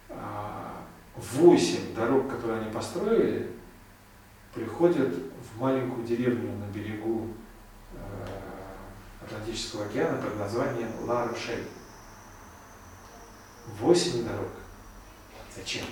[0.09, 0.85] а,
[1.17, 3.51] восемь дорог, которые они построили,
[4.55, 7.29] приходят в маленькую деревню на берегу
[7.95, 11.65] э, Атлантического океана под названием Ла-Рошель.
[13.81, 14.49] Восемь дорог.
[15.57, 15.85] Зачем?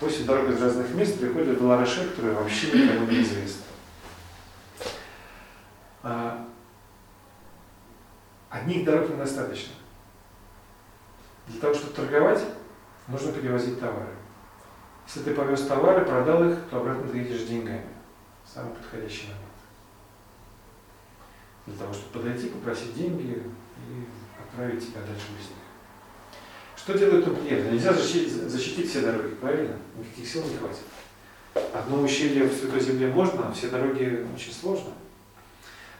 [0.00, 3.62] Восемь дорог из разных мест приходят в Ла-Рошель, которая вообще никому не известна.
[6.02, 6.48] А,
[8.50, 9.72] одних дорог недостаточно.
[11.48, 12.42] Для того, чтобы торговать,
[13.08, 14.13] нужно перевозить товары.
[15.06, 17.86] Если ты повез товары, продал их, то обратно ты едешь деньгами.
[18.52, 19.40] Самый подходящий момент.
[21.66, 23.42] Для того, чтобы подойти, попросить деньги
[23.88, 24.06] и
[24.40, 25.58] отправить тебя дальше без них.
[26.76, 27.70] Что делают тамплиеры?
[27.70, 29.76] Нельзя защитить, защитить все дороги, правильно?
[29.98, 30.82] Никаких сил не хватит.
[31.72, 34.90] Одно ущелье в Святой Земле можно, а все дороги очень сложно.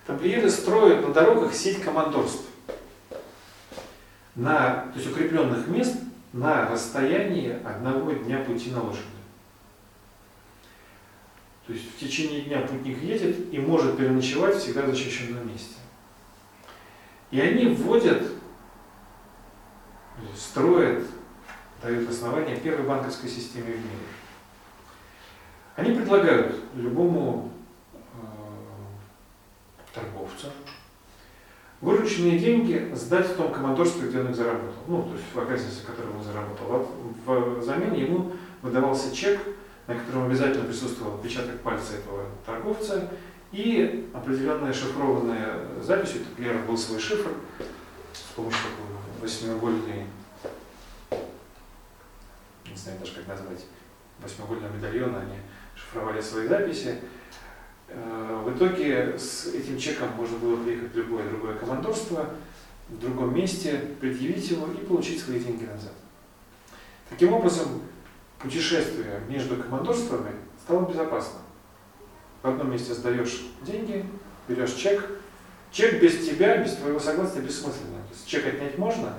[0.07, 2.45] Тамплиеры строят на дорогах сеть командорств.
[4.35, 5.97] На, то есть укрепленных мест
[6.35, 9.05] на расстоянии одного дня пути на лошади.
[11.65, 15.77] То есть в течение дня путник едет и может переночевать всегда в защищенном месте.
[17.31, 18.25] И они вводят,
[20.37, 21.05] строят,
[21.81, 24.09] дают основания первой банковской системе в мире.
[25.77, 27.53] Они предлагают любому
[27.93, 28.19] э,
[29.95, 30.49] торговцу
[31.81, 34.75] вырученные деньги сдать в том командорстве, где он их заработал.
[34.87, 36.89] Ну, то есть в окрестности, в котором он заработал.
[37.27, 39.41] В взамен ему выдавался чек,
[39.87, 43.11] на котором обязательно присутствовал отпечаток пальца этого торговца
[43.53, 46.15] и определенная шифрованная запись.
[46.17, 47.31] У Клера был свой шифр
[48.13, 50.07] с помощью такого восьмиугольной,
[52.71, 53.67] не знаю даже как назвать,
[54.21, 55.39] восьмиугольного медальона они
[55.77, 56.99] шифровали свои записи.
[57.95, 62.31] Э, в итоге с этим чеком можно было приехать в любое другое командорство,
[62.89, 65.93] в другом месте, предъявить его и получить свои деньги назад.
[67.09, 67.83] Таким образом,
[68.39, 70.33] путешествие между командорствами
[70.65, 71.43] стало безопасным.
[72.43, 74.05] В одном месте сдаешь деньги,
[74.49, 75.09] берешь чек.
[75.71, 77.99] Чек без тебя, без твоего согласия бессмысленно.
[78.09, 79.15] То есть чек отнять можно,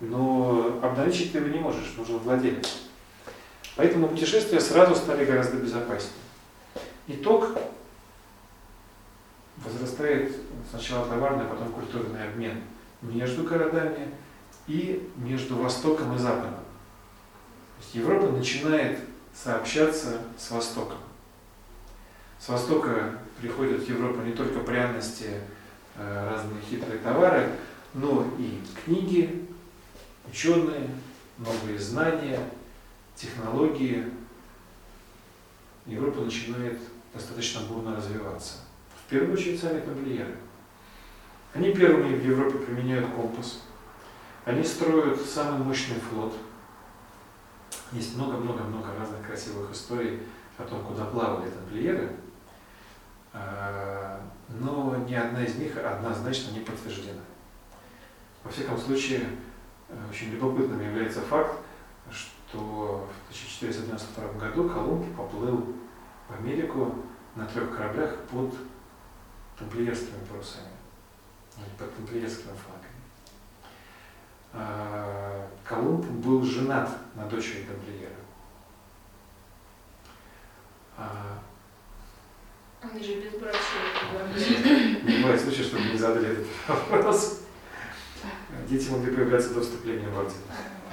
[0.00, 2.82] но обналичить ты его не можешь, нужен владелец.
[3.76, 6.23] Поэтому путешествия сразу стали гораздо безопаснее.
[7.06, 7.58] Итог
[9.58, 10.34] возрастает
[10.70, 12.62] сначала товарный, а потом культурный обмен
[13.02, 14.08] между городами
[14.66, 16.54] и между Востоком и Западом.
[16.54, 18.98] То есть Европа начинает
[19.34, 20.98] сообщаться с Востоком.
[22.38, 25.40] С Востока приходят в Европу не только пряности,
[25.96, 27.50] э, разные хитрые товары,
[27.92, 29.46] но и книги,
[30.30, 30.88] ученые,
[31.38, 32.40] новые знания,
[33.14, 34.06] технологии.
[35.86, 36.78] Европа начинает
[37.14, 38.58] достаточно бурно развиваться.
[39.06, 40.36] В первую очередь сами тамплиеры.
[41.54, 43.62] Они первыми в Европе применяют компас.
[44.44, 46.34] Они строят самый мощный флот.
[47.92, 50.20] Есть много-много-много разных красивых историй
[50.58, 52.10] о том, куда плавали тамплиеры.
[53.32, 57.22] А, но ни одна из них однозначно не подтверждена.
[58.42, 59.26] Во всяком случае,
[60.10, 61.58] очень любопытным является факт,
[62.10, 65.74] что в 1492 году Колумб поплыл
[66.28, 66.94] в Америку
[67.36, 68.54] на трех кораблях под
[69.58, 70.68] тамплиерскими парусами,
[71.78, 72.94] под тамплиерскими флагами.
[74.52, 78.14] А, Колумб был женат на дочери тамплиера.
[80.96, 81.38] А,
[82.82, 85.02] Они же безбрачные.
[85.02, 87.40] Не бывает случая, чтобы не задали этот вопрос.
[88.68, 90.36] Дети могли появляться до вступления в орден.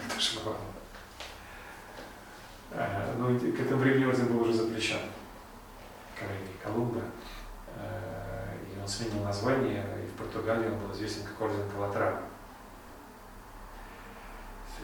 [0.10, 0.40] Это же.
[2.72, 5.00] А, Но к этому времени орден был уже запрещен
[6.22, 7.02] королеве Колумба.
[7.76, 12.22] Э, и он сменил название, и в Португалии он был известен как орден Калатрава.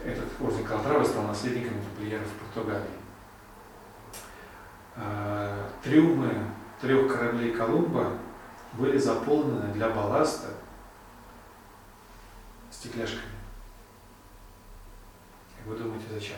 [0.04, 2.98] Этот орден Калатрава стал наследником тамплиеров в Португалии.
[4.96, 6.32] Э, трюмы
[6.80, 8.12] трех кораблей Колумба
[8.74, 10.48] были заполнены для балласта
[12.70, 13.22] стекляшками.
[15.56, 16.36] Как вы думаете, зачем?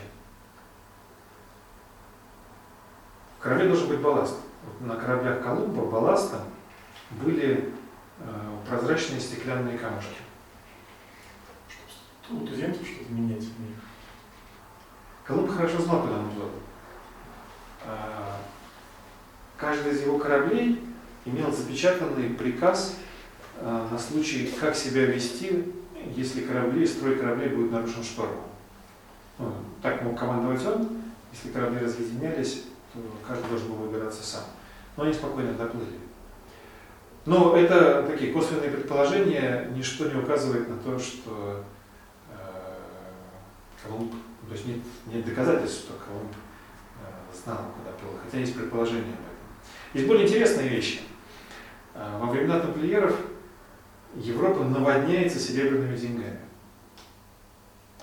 [3.37, 4.37] В корабле должен быть балласт
[4.79, 6.41] на кораблях Колумба балластом
[7.11, 7.73] были
[8.19, 10.17] э, прозрачные стеклянные камушки.
[12.23, 13.75] Чтобы туземцев что-то менять в них.
[15.23, 16.49] Колумб хорошо знал, куда он плыл.
[17.85, 18.35] Э,
[19.57, 20.83] каждый из его кораблей
[21.25, 22.95] имел запечатанный приказ
[23.57, 25.73] э, на случай, как себя вести,
[26.15, 28.41] если корабли, строй кораблей будет нарушен штормом.
[29.37, 31.01] Ну, так мог командовать он,
[31.31, 32.65] если корабли разъединялись,
[33.27, 34.43] каждый должен был выбираться сам.
[34.97, 35.99] Но они спокойно доплыли.
[37.25, 41.63] Но это такие косвенные предположения, ничто не указывает на то, что
[42.29, 42.75] э,
[43.83, 44.11] Колумб,
[44.47, 49.19] то есть нет, нет доказательств, что Колумб э, знал, куда плыл, хотя есть предположение об
[49.19, 49.25] этом.
[49.93, 51.01] Есть более интересные вещи.
[51.93, 53.15] Э, во времена тамплиеров
[54.15, 56.39] Европа наводняется серебряными деньгами.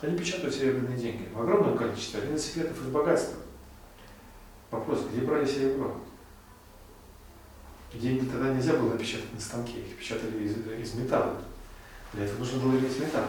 [0.01, 2.23] Они печатают серебряные деньги в огромном количестве.
[2.23, 3.37] Один из секретов их богатства.
[4.71, 5.97] Вопрос, где брали серебро?
[7.93, 11.41] Деньги тогда нельзя было печатать на станке, их печатали из, из металла.
[12.13, 13.27] Для этого нужно было иметь металл.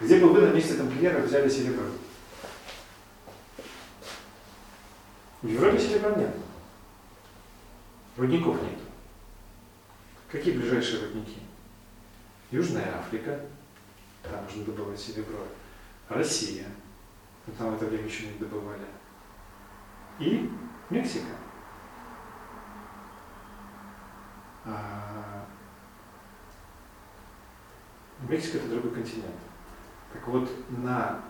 [0.00, 1.84] Где бы вы на месте тамплиеров взяли серебро?
[5.40, 6.34] В Европе серебра нет.
[8.16, 8.78] Рудников нет.
[10.30, 11.38] Какие ближайшие рудники?
[12.50, 13.40] Южная Африка,
[14.22, 15.38] там можно добывать серебро.
[16.08, 16.66] Россия,
[17.56, 18.84] там в это время еще не добывали.
[20.18, 20.50] И
[20.90, 21.36] Мексика.
[24.64, 25.46] А...
[28.28, 29.36] Мексика это другой континент.
[30.12, 31.20] Так вот, на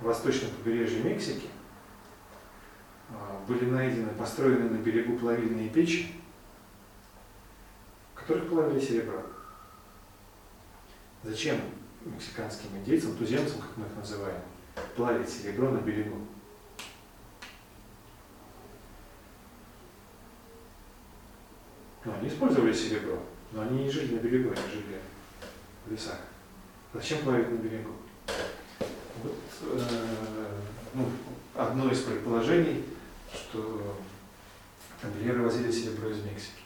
[0.00, 1.48] восточном побережье Мексики
[3.10, 6.20] а, были найдены, построены на берегу плавильные печи,
[8.14, 9.22] в которых плавили серебро.
[11.24, 11.60] Зачем
[12.04, 14.40] мексиканским индейцам, туземцам, как мы их называем,
[14.96, 16.16] плавить серебро на берегу?
[22.04, 23.22] Ну, они использовали серебро,
[23.52, 25.00] но они не жили на берегу, они жили
[25.86, 26.18] в лесах.
[26.94, 27.92] Зачем плавить на берегу?
[29.22, 30.46] Вот, э,
[30.94, 31.10] ну,
[31.54, 32.84] одно из предположений,
[33.32, 33.96] что
[35.00, 36.62] тамплиеры возили серебро из Мексики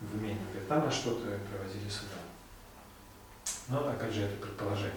[0.00, 2.18] в имение Вьетнама что-то привозили сюда.
[3.68, 4.94] Но, опять же, это предположение.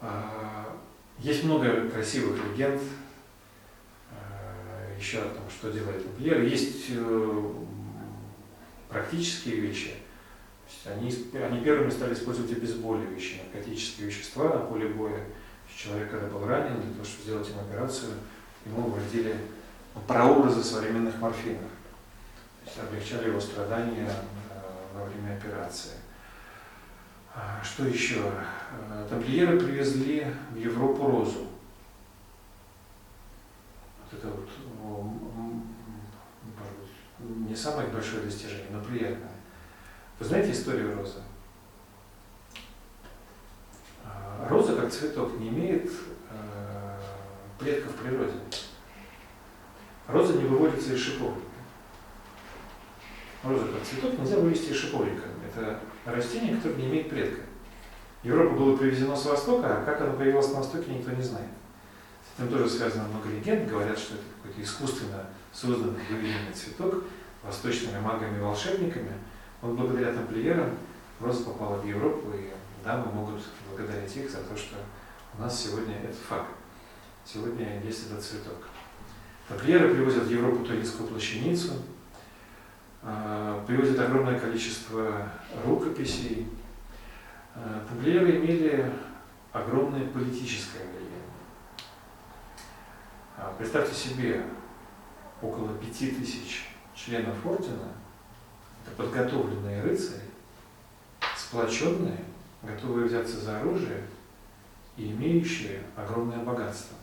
[0.00, 0.76] А,
[1.18, 2.80] есть много красивых легенд
[4.98, 6.46] еще о том, что делали тамплиеры.
[6.46, 7.52] Есть э,
[8.88, 9.94] практические вещи.
[10.84, 15.20] Они, они первыми стали использовать обезболивающие наркотические вещества на поле боя.
[15.74, 18.12] Человек, когда был ранен, для того, чтобы сделать ему операцию,
[18.64, 19.36] ему вводили
[20.06, 21.60] прообразы современных морфинов.
[22.64, 25.92] То есть облегчали его страдания э, во время операции.
[27.34, 28.22] А, что еще?
[28.90, 31.46] Э, тамплиеры привезли в Европу розу.
[34.16, 34.48] Это вот,
[34.82, 36.76] может
[37.18, 39.32] быть, не самое большое достижение, но приятное.
[40.18, 41.20] Вы знаете историю розы?
[44.04, 45.90] А, роза, как цветок, не имеет
[46.30, 46.98] э,
[47.58, 48.32] предков в природе.
[50.08, 51.40] Роза не выводится из шиповника.
[53.44, 55.24] Роза, как цветок, нельзя вывести из шиповника.
[55.46, 57.42] Это растение, которое не имеет предка.
[58.22, 61.48] В Европу было привезено с Востока, а как оно появилось на Востоке, никто не знает.
[62.38, 63.68] С тоже связано много легенд.
[63.68, 67.04] Говорят, что это какой-то искусственно созданный выведенный цветок
[67.42, 69.12] восточными магами и волшебниками.
[69.62, 70.76] Вот благодаря тамплиерам
[71.18, 72.50] роза попала в Европу, и
[72.84, 74.76] дамы могут благодарить их за то, что
[75.36, 76.50] у нас сегодня это факт.
[77.24, 78.68] Сегодня есть этот цветок.
[79.48, 81.72] Тамплиеры привозят в Европу туринскую плащаницу,
[83.02, 85.30] а, привозят огромное количество
[85.64, 86.48] рукописей.
[87.54, 88.92] А, тамплиеры имели
[89.52, 91.05] огромное политическое влияние.
[93.38, 94.42] А, представьте себе,
[95.42, 97.92] около пяти тысяч членов ордена–
[98.86, 100.22] это подготовленные рыцари,
[101.36, 102.18] сплоченные,
[102.62, 104.04] готовые взяться за оружие
[104.96, 106.96] и имеющие огромное богатство,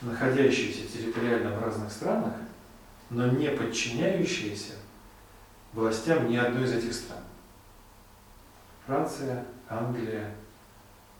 [0.00, 2.32] находящиеся территориально в разных странах,
[3.10, 4.74] но не подчиняющиеся
[5.74, 7.22] властям ни одной из этих стран.
[8.86, 10.32] Франция, Англия,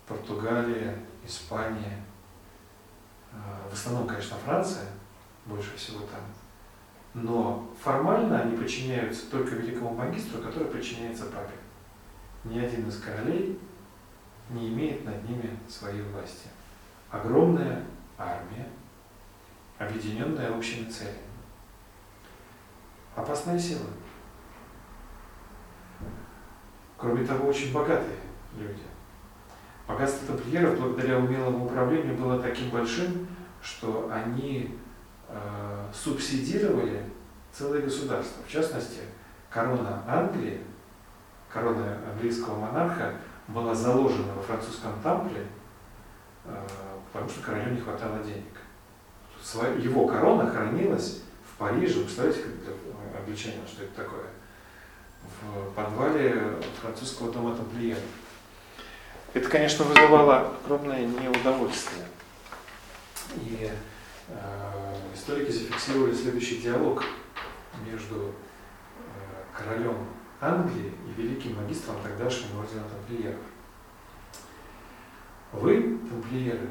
[0.06, 0.96] Португалия,
[1.26, 2.05] Испания.
[3.70, 4.86] В основном, конечно, Франция,
[5.44, 6.20] больше всего там.
[7.14, 11.54] Но формально они подчиняются только великому магистру, который подчиняется папе.
[12.44, 13.58] Ни один из королей
[14.50, 16.48] не имеет над ними своей власти.
[17.10, 17.84] Огромная
[18.18, 18.68] армия,
[19.78, 21.16] объединенная общими целями.
[23.14, 23.86] Опасная сила.
[26.98, 28.18] Кроме того, очень богатые
[28.56, 28.82] люди.
[29.86, 33.28] Богатство тамплиеров благодаря умелому управлению было таким большим,
[33.62, 34.76] что они
[35.28, 37.02] э, субсидировали
[37.52, 38.42] целое государство.
[38.46, 39.00] В частности,
[39.48, 40.60] корона Англии,
[41.48, 43.14] корона английского монарха
[43.48, 45.46] была заложена во французском тампле,
[46.44, 46.54] э,
[47.12, 48.44] потому что королю не хватало денег.
[49.78, 54.24] Его корона хранилась в Париже, представляете, как для англичанина, что это такое?
[55.42, 56.40] в подвале
[56.80, 58.02] французского дома тамплиеров.
[59.34, 62.06] Это, конечно, вызывало огромное неудовольствие.
[63.36, 63.70] И
[64.28, 67.04] э, историки зафиксировали следующий диалог
[67.84, 68.32] между э,
[69.52, 70.06] королем
[70.40, 73.40] Англии и великим магистром тогдашнего ордена тамплиеров.
[75.52, 76.68] Вы, тамплиеры,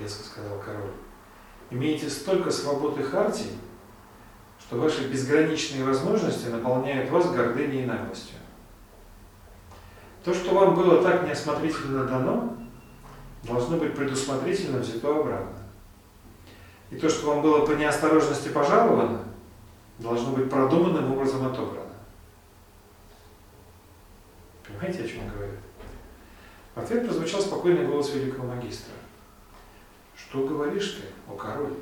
[0.00, 0.92] резко сказал король,
[1.70, 3.58] имеете столько свобод и хартий,
[4.60, 8.36] что ваши безграничные возможности наполняют вас гордыней и наглостью.
[10.24, 12.56] То, что вам было так неосмотрительно дано,
[13.42, 15.58] должно быть предусмотрительно взято обратно.
[16.90, 19.24] И то, что вам было по неосторожности пожаловано,
[19.98, 21.92] должно быть продуманным образом отобрано.
[24.66, 25.52] Понимаете, о чем я говорю?
[26.74, 28.94] В ответ прозвучал спокойный голос великого магистра.
[30.16, 31.74] Что говоришь ты, о король?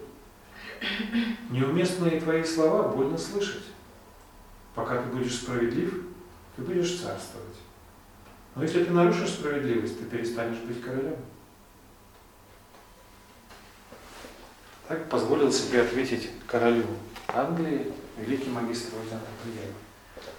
[1.50, 3.64] Неуместные твои слова больно слышать.
[4.74, 6.06] Пока ты будешь справедлив,
[6.56, 7.49] ты будешь царствовать.
[8.60, 11.16] Но если ты нарушишь справедливость, ты перестанешь быть королем.
[14.86, 16.84] Так позволил себе ответить королю
[17.28, 19.74] Англии великий магистр Ордена Тамплиеров.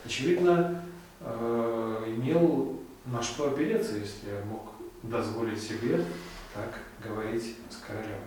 [0.05, 0.83] Очевидно,
[1.21, 6.05] э, имел на что опереться, если мог дозволить себе
[6.53, 8.21] так говорить с королем.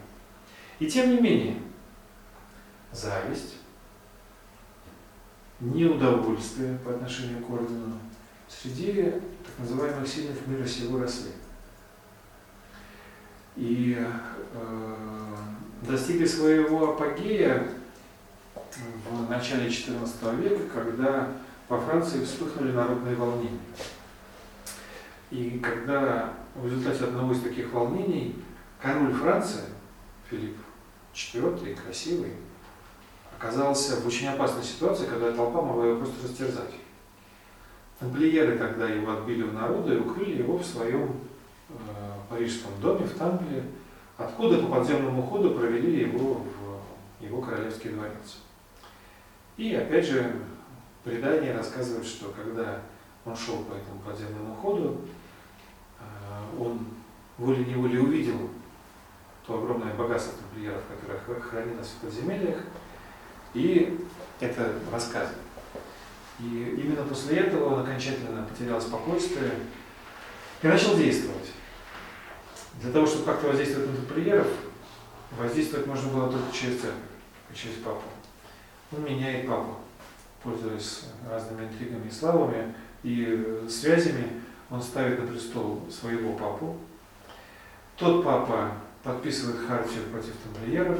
[0.80, 1.62] И тем не менее,
[2.90, 3.58] зависть,
[5.60, 8.00] неудовольствие по отношению к ордену
[8.62, 11.30] среди так называемых сильных мира сего росли.
[13.56, 14.94] И э,
[15.82, 17.68] достигли своего апогея
[19.08, 21.28] в начале XIV века, когда
[21.68, 23.58] во Франции вспыхнули народные волнения.
[25.30, 28.36] И когда в результате одного из таких волнений
[28.80, 29.64] король Франции,
[30.28, 30.56] Филипп
[31.14, 32.32] IV, красивый,
[33.38, 36.70] оказался в очень опасной ситуации, когда толпа могла его просто растерзать.
[37.98, 41.12] Тамплиеры тогда его отбили в народу и укрыли его в своем
[41.68, 41.74] э,
[42.28, 43.64] парижском доме в Тампле,
[44.16, 48.38] откуда по подземному ходу провели его в его королевский дворец.
[49.56, 50.32] И опять же,
[51.04, 52.80] предание рассказывает, что когда
[53.24, 55.00] он шел по этому подземному ходу,
[56.00, 56.80] э, он
[57.38, 58.50] волей-неволей увидел
[59.46, 62.56] то огромное богатство тамплиеров, которое хранилось в подземельях,
[63.52, 64.00] и
[64.40, 65.43] это рассказывает.
[66.40, 69.52] И именно после этого он окончательно потерял спокойствие
[70.62, 71.52] и начал действовать.
[72.80, 74.48] Для того, чтобы как-то воздействовать на тамплиеров,
[75.38, 76.98] воздействовать можно было только через церковь,
[77.54, 78.02] через папу.
[78.92, 79.76] Он меняет папу,
[80.42, 86.76] пользуясь разными интригами и славами и связями, он ставит на престол своего папу.
[87.96, 88.72] Тот папа
[89.04, 90.98] подписывает хартию против тамплиеров.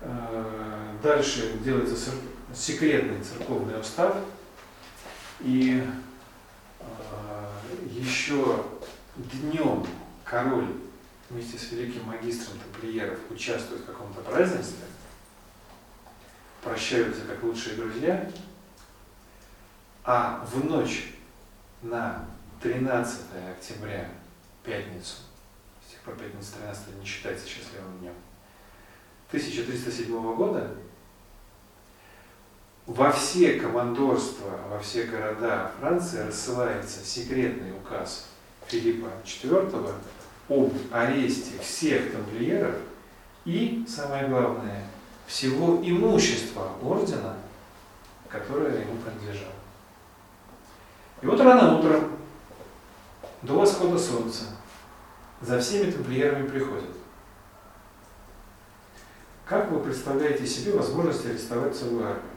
[0.00, 2.10] Э, дальше делается
[2.54, 4.16] секретный церковный устав.
[5.40, 5.82] И
[6.80, 7.46] э,
[7.86, 8.64] еще
[9.16, 9.86] днем
[10.24, 10.68] король
[11.30, 14.84] вместе с великим магистром тамплиеров участвует в каком-то празднестве,
[16.62, 18.30] прощаются как лучшие друзья,
[20.04, 21.14] а в ночь
[21.82, 22.26] на
[22.62, 23.20] 13
[23.56, 24.08] октября,
[24.64, 25.16] пятницу,
[25.86, 28.14] с тех пор пятница 13 не считается счастливым днем,
[29.28, 30.74] 1307 года
[32.90, 38.26] во все командорства, во все города Франции рассылается секретный указ
[38.66, 39.94] Филиппа IV
[40.48, 42.74] об аресте всех тамплиеров
[43.44, 44.84] и, самое главное,
[45.28, 47.36] всего имущества ордена,
[48.28, 49.52] которое ему принадлежало.
[51.22, 52.16] И вот рано утром,
[53.42, 54.46] до восхода солнца,
[55.40, 56.90] за всеми тамплиерами приходят.
[59.46, 62.29] Как вы представляете себе возможность арестовать целую армию?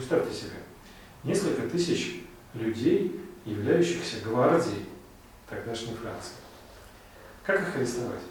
[0.00, 0.56] Представьте себе,
[1.24, 2.22] несколько тысяч
[2.54, 4.86] людей, являющихся гвардией
[5.46, 6.36] тогдашней Франции.
[7.44, 8.22] Как их арестовать?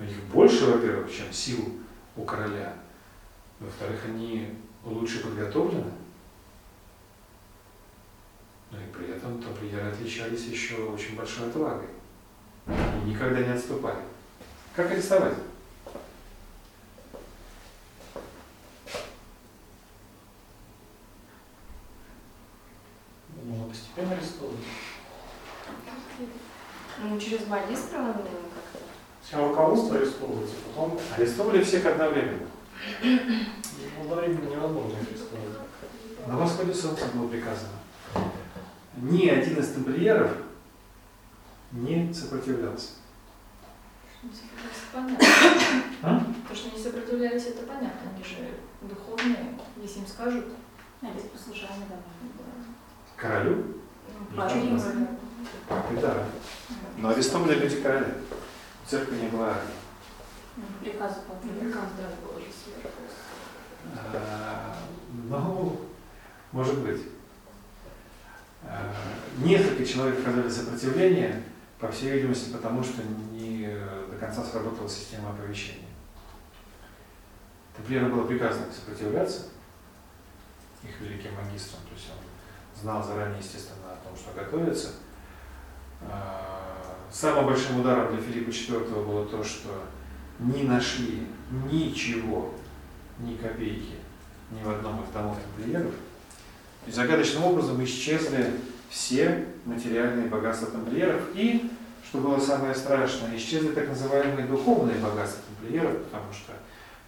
[0.00, 1.78] У них больше, во-первых, чем сил
[2.16, 2.74] у короля.
[3.60, 5.92] Во-вторых, они лучше подготовлены.
[8.72, 11.90] Но и при этом тамплиеры отличались еще очень большой отвагой.
[12.66, 14.02] И никогда не отступали.
[14.74, 15.34] Как арестовать?
[23.46, 24.58] Можно постепенно арестовывать.
[27.00, 28.78] Ну, через магистра было как-то.
[29.22, 32.48] Сначала руководство арестовывается, потом Арестовали всех одновременно.
[33.04, 36.26] ну, одновременно невозможно их арестовать.
[36.26, 37.78] На восходе солнца было приказано.
[38.96, 40.32] Ни один из тамплиеров
[41.70, 42.94] не сопротивлялся.
[44.92, 45.26] Понятно.
[46.02, 46.20] А?
[46.48, 48.10] То, что они сопротивлялись, это понятно.
[48.12, 48.48] Они же
[48.82, 50.46] духовные, если им скажут.
[51.02, 52.45] А без послушания довольно было.
[53.16, 53.64] Королю?
[54.32, 55.08] Ну, не же?
[55.92, 56.24] И да.
[56.98, 58.14] Но арестовали люди короля.
[58.84, 59.72] В церкви не было армии.
[60.56, 60.64] Ну,
[61.26, 61.48] папы.
[61.48, 62.90] приказ, да, был же сверху.
[64.14, 64.76] А,
[65.28, 65.80] Ну,
[66.52, 67.02] может быть.
[68.64, 68.92] А,
[69.38, 71.42] Несколько человек оказали сопротивление,
[71.78, 73.02] по всей видимости, потому что
[73.32, 73.68] не
[74.10, 75.88] до конца сработала система оповещения.
[77.76, 79.48] Тамплиерам было приказано сопротивляться,
[80.82, 82.35] их великим магистром, то есть он
[82.80, 84.90] знал заранее, естественно, о том, что готовится.
[86.02, 86.46] А,
[87.10, 89.68] Самым большим ударом для Филиппа IV было то, что
[90.38, 91.26] не нашли
[91.70, 92.52] ничего,
[93.20, 93.94] ни копейки
[94.50, 95.92] ни в одном из домов тамплиеров.
[96.86, 98.52] И загадочным образом исчезли
[98.90, 101.70] все материальные богатства тамплиеров и,
[102.04, 106.52] что было самое страшное, исчезли так называемые духовные богатства тамплиеров, потому что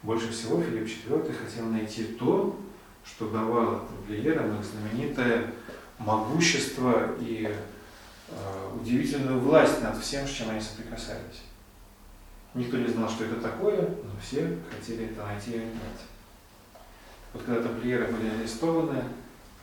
[0.03, 2.59] больше всего Филипп IV хотел найти то,
[3.05, 5.53] что давало тамплиерам их знаменитое
[5.99, 7.55] могущество и
[8.29, 11.43] э, удивительную власть над всем, с чем они соприкасались.
[12.55, 16.03] Никто не знал, что это такое, но все хотели это найти и узнать.
[17.33, 19.03] Вот когда тамплиеры были арестованы,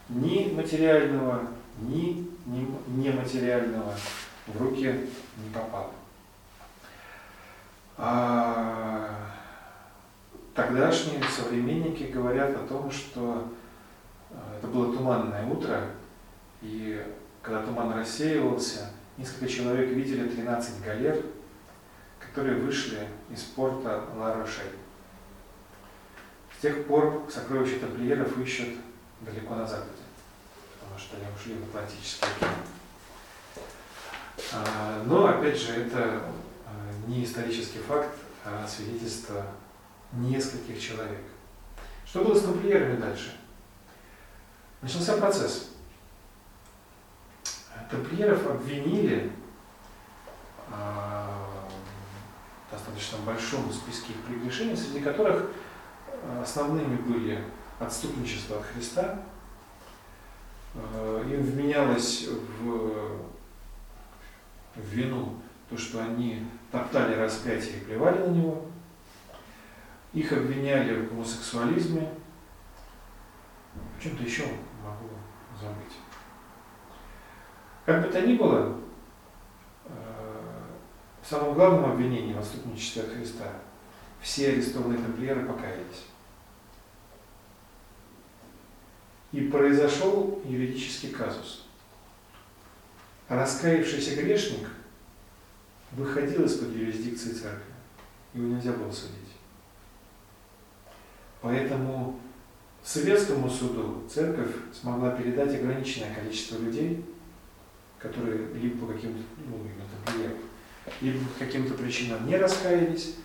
[0.09, 1.47] ни материального,
[1.79, 3.93] ни- нематериального
[4.47, 5.91] в руки не попало.
[7.97, 9.24] А
[10.55, 13.51] тогдашние современники говорят о том, что
[14.31, 15.91] э, это было туманное утро,
[16.61, 17.05] и
[17.41, 21.23] когда туман рассеивался, несколько человек видели 13 галер,
[22.19, 24.75] которые вышли из порта Ла-Рошель.
[26.57, 28.69] С тех пор сокровища тамплиеров ищут
[29.21, 29.91] далеко на западе,
[30.79, 32.55] потому что они ушли в Атлантический океан.
[34.53, 36.21] А, Но, опять же, это
[36.65, 38.09] а, не исторический факт,
[38.45, 39.45] а свидетельство
[40.17, 41.21] нескольких человек.
[42.05, 43.37] Что было с тамплиерами дальше?
[44.81, 45.71] Начался процесс.
[47.89, 49.31] Тамплиеров обвинили
[50.71, 51.67] а,
[52.67, 55.51] в достаточно большом списке их прегрешений, среди которых
[56.07, 57.43] а, основными были
[57.79, 59.19] отступничество от Христа,
[60.73, 63.19] а, им вменялось в,
[64.75, 65.35] в вину
[65.69, 68.65] то, что они топтали распятие и плевали на него,
[70.15, 72.09] их обвиняли в гомосексуализме,
[73.99, 74.43] в чем-то еще
[74.81, 75.09] могу
[75.59, 75.93] забыть.
[77.85, 78.79] Как бы то ни было,
[79.83, 80.61] э,
[81.21, 83.51] в самом главном обвинении в отступничестве от Христа
[84.21, 86.05] все арестованные тамплиеры покаялись.
[89.33, 91.65] И произошел юридический казус.
[93.27, 94.69] Раскаявшийся грешник
[95.91, 97.73] выходил из-под юрисдикции церкви.
[98.33, 99.24] Его нельзя было судить.
[101.45, 102.19] Поэтому
[102.83, 107.05] советскому суду церковь смогла передать ограниченное количество людей,
[107.99, 109.57] которые либо по каким-то, ну,
[110.03, 110.37] тамплиеров,
[111.01, 113.17] либо по каким-то причинам не раскаялись,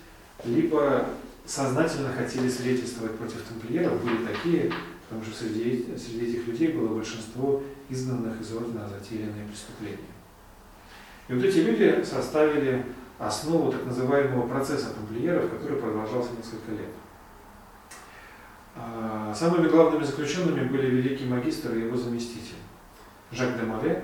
[0.45, 1.07] либо
[1.47, 4.71] сознательно хотели свидетельствовать против тамплиеров, были такие,
[5.09, 9.97] потому что среди, среди этих людей было большинство изгнанных из ордена за преступления.
[11.27, 12.85] И вот эти люди составили
[13.17, 16.89] основу так называемого процесса тамплиеров, который продолжался несколько лет.
[18.83, 22.55] А, Самыми главными заключенными были великий магистр и его заместитель.
[23.31, 24.03] Жак де Море,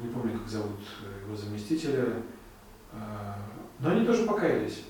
[0.00, 0.78] не помню, как зовут
[1.26, 2.22] его заместителя,
[2.92, 3.36] а,
[3.80, 4.84] но они тоже покаялись.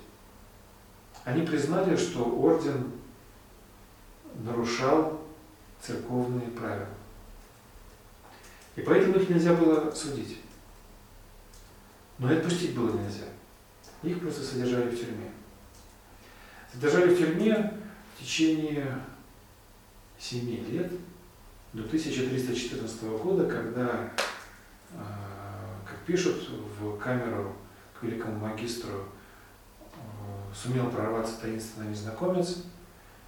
[1.25, 2.93] Они признали, что орден
[4.45, 5.21] нарушал
[5.81, 6.89] церковные правила.
[8.77, 10.41] И поэтому их нельзя было судить.
[12.19, 13.25] Но и отпустить было нельзя.
[14.03, 15.31] Их просто содержали в тюрьме.
[16.73, 17.80] Содержали в тюрьме
[18.21, 19.01] в течение
[20.19, 20.93] семи лет,
[21.73, 24.11] до 1314 года, когда,
[24.93, 24.97] э,
[25.87, 26.49] как пишут,
[26.79, 27.55] в камеру
[27.99, 29.97] к великому магистру э,
[30.55, 32.65] сумел прорваться таинственный незнакомец,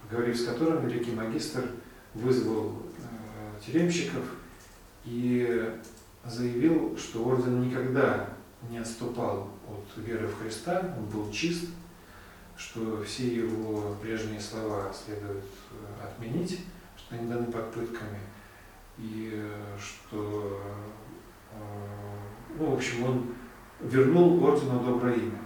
[0.03, 1.71] поговорив с которым великий магистр
[2.13, 4.23] вызвал э, тюремщиков
[5.05, 5.73] и
[6.25, 8.29] заявил, что орден никогда
[8.69, 11.65] не отступал от веры в Христа, он был чист,
[12.63, 16.61] что все его прежние слова следует э, отменить,
[16.95, 18.19] что они даны под пытками,
[18.97, 20.61] и э, что,
[21.51, 21.55] э,
[22.57, 23.35] ну, в общем, он
[23.81, 25.39] вернул ордену доброе имя.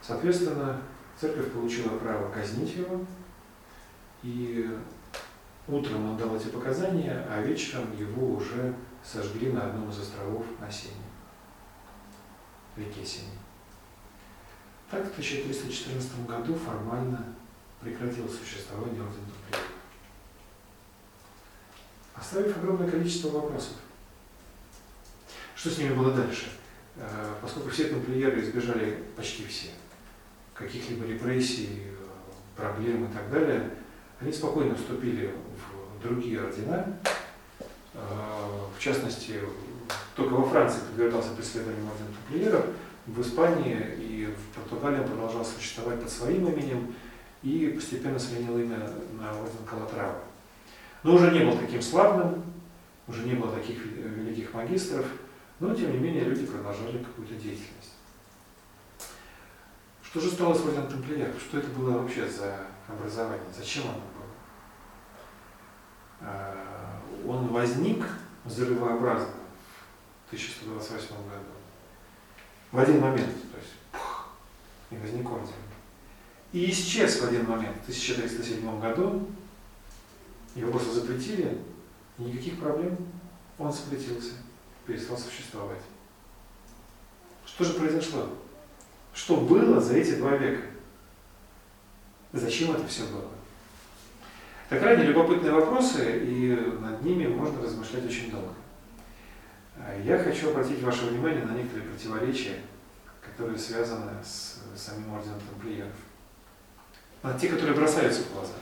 [0.00, 0.80] Соответственно,
[1.18, 3.04] церковь получила право казнить его,
[4.22, 4.70] и
[5.68, 8.74] утром он дал эти показания, а вечером его уже
[9.04, 10.94] сожгли на одном из островов на Сене,
[12.76, 13.39] реке Сене.
[14.90, 17.24] Так в 1314 году формально
[17.80, 19.70] прекратил существование ордена Тамплиеров,
[22.14, 23.74] оставив огромное количество вопросов.
[25.54, 26.50] Что с ними было дальше?
[26.96, 29.68] Э, Поскольку все тамплиеры избежали, почти все,
[30.54, 31.82] каких-либо репрессий,
[32.56, 33.70] проблем и так далее,
[34.20, 35.34] они спокойно вступили
[35.98, 36.98] в другие ордена.
[37.94, 39.40] В частности,
[40.14, 42.66] только во Франции подвергался преследованию орден тамплиеров,
[43.06, 46.94] в Испании и в Португалии он продолжал существовать под своим именем
[47.42, 48.78] и постепенно сменил имя
[49.18, 50.18] на орден Калатрава.
[51.02, 52.42] Но уже не был таким славным,
[53.08, 55.06] уже не было таких великих магистров,
[55.58, 57.94] но тем не менее люди продолжали какую-то деятельность.
[60.02, 61.40] Что же стало с орденом тамплиеров?
[61.40, 63.46] Что это было вообще за образование?
[63.56, 64.26] Зачем оно было?
[66.20, 68.04] А, он возник
[68.44, 69.34] взрывообразно
[70.26, 71.59] в 1128 году.
[72.72, 74.28] В один момент, то есть, пух,
[74.90, 75.48] и возник орден.
[76.52, 79.28] И исчез в один момент, в 1307 году,
[80.54, 81.58] его просто запретили,
[82.18, 82.96] и никаких проблем,
[83.58, 84.32] он запретился,
[84.86, 85.80] перестал существовать.
[87.44, 88.28] Что же произошло?
[89.14, 90.62] Что было за эти два века?
[92.32, 93.28] Зачем это все было?
[94.68, 98.54] Это крайне любопытные вопросы, и над ними можно размышлять очень долго.
[100.04, 102.60] Я хочу обратить ваше внимание на некоторые противоречия,
[103.20, 105.92] которые связаны с самим орденом тамплиеров.
[107.22, 108.54] На те, которые бросаются в глаза.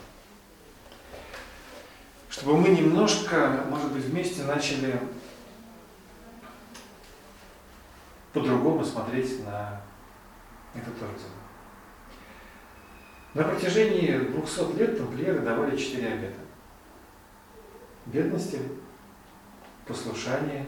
[2.29, 5.01] Чтобы мы немножко, может быть, вместе начали
[8.33, 9.81] по-другому смотреть на
[10.75, 11.31] этот орден.
[13.35, 16.41] На протяжении 200 лет тамплиеры давали четыре обета.
[18.07, 18.61] Бедности,
[19.87, 20.67] послушание,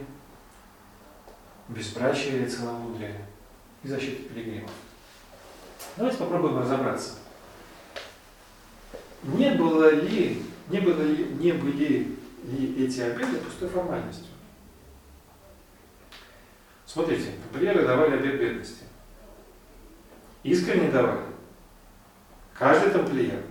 [1.69, 3.25] безбрачие и целомудрие
[3.83, 4.71] и защита пилигримов.
[5.97, 7.15] Давайте попробуем разобраться.
[9.23, 14.27] Не было ли, не, было ли, не были ли эти обеды пустой формальностью?
[16.85, 18.83] Смотрите, тамплиеры давали обед бедности.
[20.43, 21.21] Искренне давали.
[22.53, 23.43] Каждый тамплиер.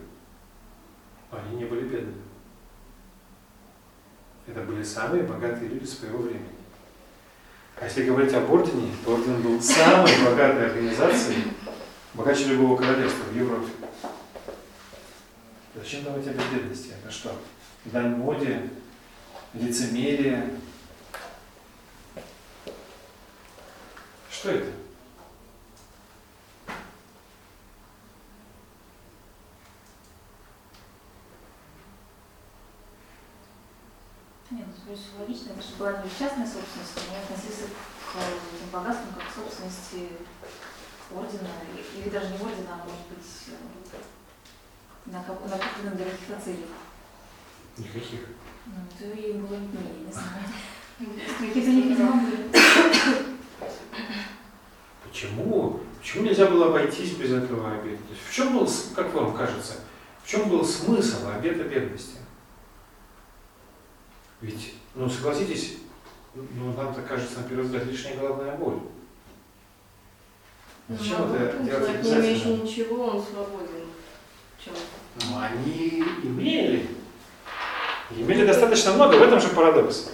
[1.31, 2.23] Но они не были бедными.
[4.47, 6.60] Это были самые богатые люди своего времени.
[7.81, 11.45] А если говорить об ордене, то орден был самой богатой организацией,
[12.13, 13.73] богаче любого королевства в Европе.
[15.75, 16.93] Зачем давать обет бедности?
[17.03, 17.33] Это что?
[17.87, 18.69] Дань моде,
[19.55, 20.51] лицемерие.
[24.31, 24.67] Что это?
[34.51, 38.71] Нет, ну, то есть логично, это же была не частная собственность, они относились к этим
[38.73, 40.11] богатствам как к собственности
[41.15, 41.51] ордена,
[41.95, 43.31] или даже не ордена, а может быть
[45.07, 46.67] накопленным для каких-то целей.
[47.79, 48.21] Никаких.
[48.67, 50.45] Ну, то и было не, не знаю.
[51.39, 52.51] Какие-то видимо, были.
[55.05, 55.81] Почему?
[56.01, 58.03] Почему нельзя было обойтись без этого обета?
[58.03, 59.75] То есть в чем был, как вам кажется,
[60.25, 62.20] в чем был смысл обета бедности?
[64.41, 65.77] Ведь, ну согласитесь,
[66.35, 68.81] ну нам-то кажется на первый взгляд лишняя головная боль.
[70.89, 73.87] Зачем ну, это делать не имеющий ничего, он свободен.
[74.63, 74.75] Чем?
[75.29, 76.89] Ну, они имели.
[78.11, 80.11] Имели достаточно много, в этом же парадокс.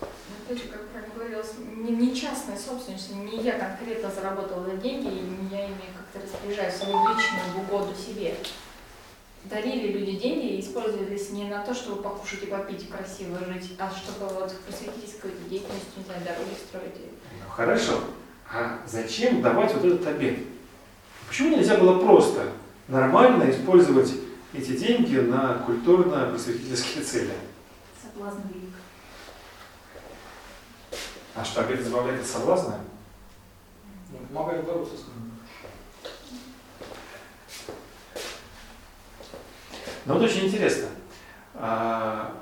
[0.00, 5.54] Опять же, как правильно говорилось, не, не частная собственность, не я конкретно заработала деньги, и
[5.54, 8.34] я ими как-то распоряжаюсь свою личную в угоду себе
[9.44, 13.72] дарили люди деньги и использовались не на то, чтобы покушать и попить и красиво жить,
[13.78, 16.94] а чтобы вот просветить какой-то деятельностью, не знаю, дороги строить.
[17.32, 18.00] Ну, хорошо.
[18.50, 20.38] А зачем давать вот этот обед?
[21.28, 22.52] Почему нельзя было просто
[22.88, 24.12] нормально использовать
[24.52, 27.32] эти деньги на культурно-просветительские цели?
[28.02, 28.74] Соблазн велик.
[31.34, 32.80] А что, обед избавляет от соблазна?
[34.12, 35.33] Ну, помогает бороться с ним.
[40.06, 40.88] Но вот очень интересно.
[41.54, 42.36] А,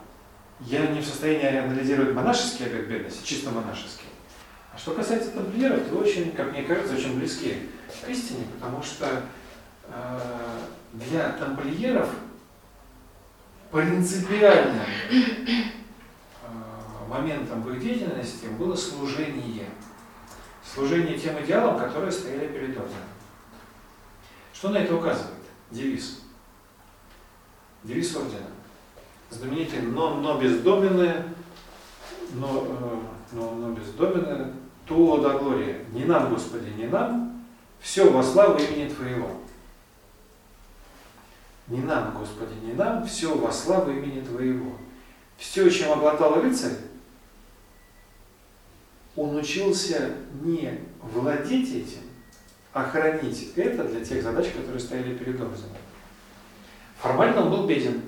[0.60, 4.06] я не в состоянии анализировать монашеский обет бедности, чисто монашеский.
[4.74, 7.68] А что касается тамплиеров, то очень, как мне кажется, очень близки
[8.04, 9.22] к истине, потому что
[9.88, 10.60] а,
[10.92, 12.08] для тамплиеров
[13.70, 14.86] принципиальным
[16.44, 19.66] а, моментом в их деятельности было служение.
[20.64, 23.02] Служение тем идеалам, которые стояли перед орденом.
[24.54, 25.34] Что на это указывает?
[25.70, 26.21] Девиз.
[27.84, 28.46] Девиз ордена.
[29.30, 31.26] Знаменитый «но, но бездоменное,
[32.34, 32.96] но, э,
[33.32, 34.52] но, но бездоменное,
[34.86, 35.84] то до глория.
[35.92, 37.42] Не нам, Господи, не нам,
[37.80, 39.30] все во славу имени Твоего.
[41.68, 44.76] Не нам, Господи, не нам, все во славу имени Твоего.
[45.38, 46.76] Все, чем обладал рыцарь,
[49.16, 52.02] он учился не владеть этим,
[52.72, 55.70] охранить это для тех задач, которые стояли перед Орзом.
[57.02, 58.00] Формально он был беден.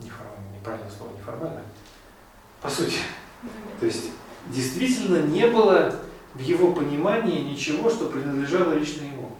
[0.00, 1.62] Неформально, неправильное слово, неформально.
[2.60, 2.96] По сути.
[3.78, 4.10] То есть
[4.48, 5.94] действительно не было
[6.34, 9.30] в его понимании ничего, что принадлежало лично ему.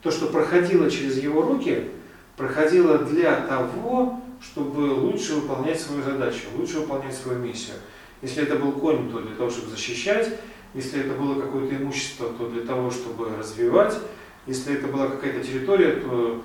[0.00, 1.90] То, что проходило через его руки,
[2.36, 7.78] проходило для того, чтобы лучше выполнять свою задачу, лучше выполнять свою миссию.
[8.22, 10.38] Если это был конь, то для того, чтобы защищать,
[10.72, 13.98] если это было какое-то имущество, то для того, чтобы развивать,
[14.46, 16.44] если это была какая-то территория, то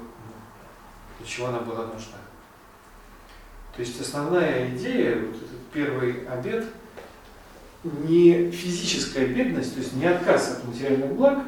[1.18, 2.18] для чего она была нужна.
[3.76, 6.66] То есть основная идея, вот этот первый обед,
[7.84, 11.39] не физическая бедность, то есть не отказ от материальных благ,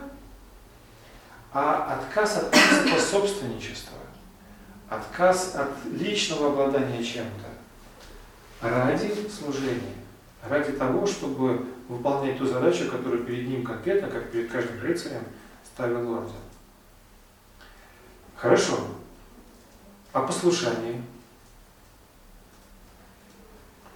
[1.53, 3.97] а отказ от принципа собственничества,
[4.89, 9.95] отказ от личного обладания чем-то ради служения,
[10.47, 15.23] ради того, чтобы выполнять ту задачу, которую перед ним конкретно, как перед каждым рыцарем,
[15.73, 16.33] ставил орден.
[18.35, 18.77] Хорошо.
[20.13, 21.01] А послушание?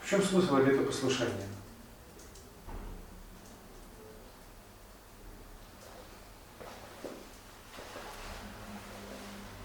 [0.02, 1.48] В чем смысл обета послушания?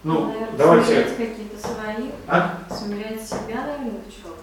[0.03, 1.03] Ну, Наверное, давайте.
[1.03, 2.59] Какие-то свои, А?
[2.71, 4.41] смирять себя, наверное, в чем-то.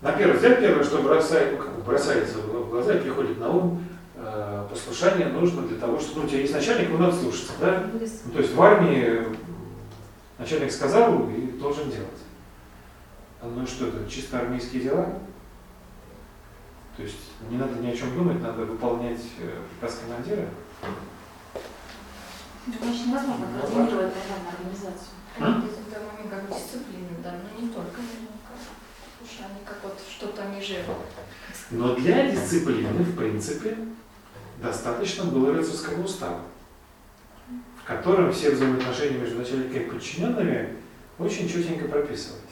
[0.00, 3.84] На первый взгляд, первое, что бросает, ну, как бросается в глаза и приходит на ум,
[4.70, 7.86] послушание нужно для того, чтобы ну, у тебя есть начальник, его надо слушаться, да?
[7.92, 9.24] Ну, то есть в армии
[10.38, 12.08] начальник сказал и должен делать.
[13.40, 15.18] А Ну и что это, чисто армейские дела?
[16.96, 20.48] То есть не надо ни о чем думать, надо выполнять э, приказ командира.
[22.80, 25.14] Конечно, невозможно Ну, координировать, наверное, организацию.
[25.38, 25.62] А?
[25.62, 28.56] Это момент как дисциплины, да, но не только наверняка.
[29.38, 30.82] Они как вот что-то ниже.
[31.70, 33.76] Но для дисциплины, в принципе,
[34.60, 36.40] достаточно было рыцарского устава,
[37.82, 40.76] в котором все взаимоотношения между начальниками и подчиненными
[41.18, 42.42] очень четенько прописывались.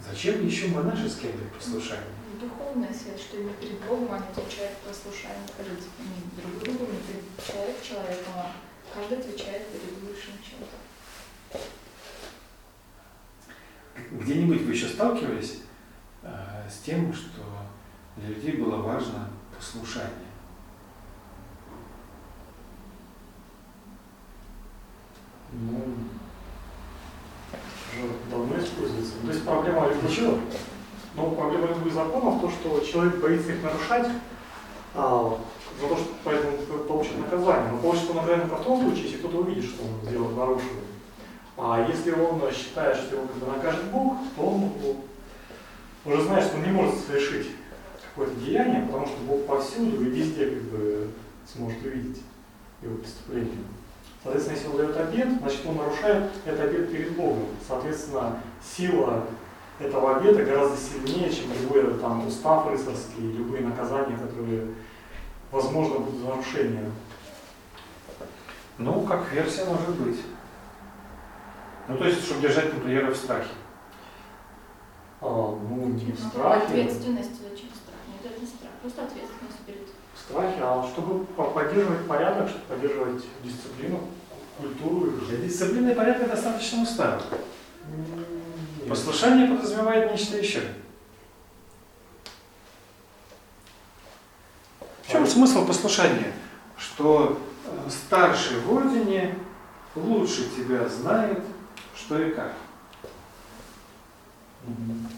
[0.00, 2.04] Зачем еще монашеский обет послушания?
[2.40, 7.24] Духовная связь, что именно перед Богом они отвечают послушание, жить не друг другу, не перед
[7.44, 8.52] человек человеком, а
[8.94, 10.76] каждый отвечает перед высшим чем-то.
[14.12, 15.62] Где-нибудь вы еще сталкивались
[16.22, 16.28] э,
[16.70, 17.42] с тем, что
[18.16, 20.28] для людей было важно послушание?
[25.52, 25.80] Ну,
[28.04, 29.14] уже давно используется.
[29.24, 30.38] То есть проблема чего?
[31.16, 34.08] Ну, проблема любых законов то, что человек боится их нарушать,
[34.94, 35.38] а,
[35.80, 37.72] за то, что поэтому получит наказание.
[37.72, 40.68] Но получит наказание только в том случае, если кто-то увидит, что он сделал, нарушил.
[41.56, 45.04] А если он считает, что его бы накажет Бог, то он ну,
[46.04, 47.48] уже знает, что он не может совершить
[48.10, 51.10] какое-то деяние, потому что Бог повсюду и везде как бы
[51.52, 52.22] сможет увидеть
[52.82, 53.58] его преступление.
[54.22, 57.46] Соответственно, если он дает обед, значит он нарушает этот обед перед Богом.
[57.66, 59.24] Соответственно, сила
[59.78, 64.68] этого обета гораздо сильнее, чем любой там, устав рыцарский, любые наказания, которые,
[65.52, 66.90] возможно, будут за нарушение.
[68.78, 70.20] Ну, как версия может быть.
[71.86, 73.48] Ну, то есть, чтобы держать тамплиеров в страхе.
[75.20, 76.64] А, ну, не в Ну, страхе.
[76.64, 77.98] Ответственность, зачем страх?
[78.08, 79.47] Нет, это не страх, просто ответственность
[80.28, 84.00] страхе, а чтобы по- поддерживать порядок, чтобы поддерживать дисциплину,
[84.58, 85.12] культуру.
[85.26, 87.22] Для дисциплины и порядка достаточно устава.
[88.88, 90.62] Послушание подразумевает нечто еще.
[95.02, 96.32] В чем смысл послушания?
[96.76, 99.38] Что э, старший в ордене
[99.94, 101.42] лучше тебя знает,
[101.96, 102.52] что и как.
[104.66, 105.08] Мгм.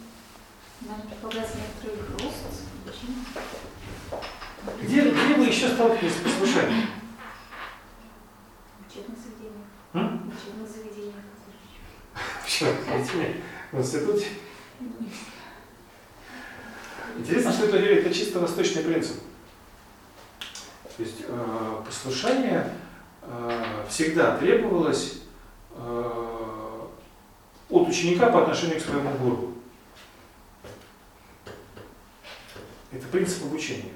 [0.83, 2.37] Надо предполагать некоторый рост.
[2.87, 3.25] Зачем?
[4.83, 6.87] Где, где вы еще сталкивались с послушанием?
[8.89, 9.67] Учебных заведениях.
[9.95, 10.33] М?
[10.35, 11.15] Учебных заведениях.
[13.73, 14.27] В институте.
[17.17, 19.17] Интересно, что это, это чисто восточный принцип.
[20.97, 22.71] То есть э, послушание
[23.23, 25.23] э, всегда требовалось
[25.77, 26.87] э,
[27.71, 29.55] от ученика по отношению к своему гуру.
[32.93, 33.95] Это принцип обучения.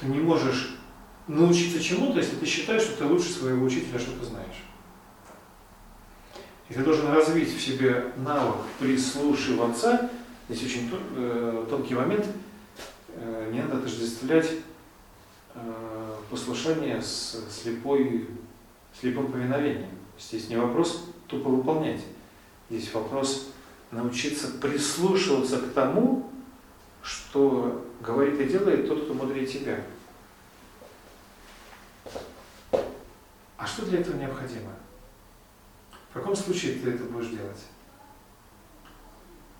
[0.00, 0.76] Ты не можешь
[1.26, 4.64] научиться чему-то, если ты считаешь, что ты лучше своего учителя что-то знаешь.
[6.68, 10.10] И ты должен развить в себе навык прислушиваться.
[10.48, 12.26] Здесь очень тон- э, тонкий момент.
[13.08, 14.50] Э, Не надо отождествлять
[15.54, 18.28] э, послушание с слепой,
[18.98, 19.88] слепым повиновением.
[20.18, 22.02] Здесь не вопрос тупо выполнять.
[22.70, 23.48] Здесь вопрос
[23.90, 26.30] научиться прислушиваться к тому,
[27.02, 29.80] что говорит и делает тот, кто мудрее тебя.
[33.56, 34.72] А что для этого необходимо?
[36.10, 37.64] В каком случае ты это будешь делать?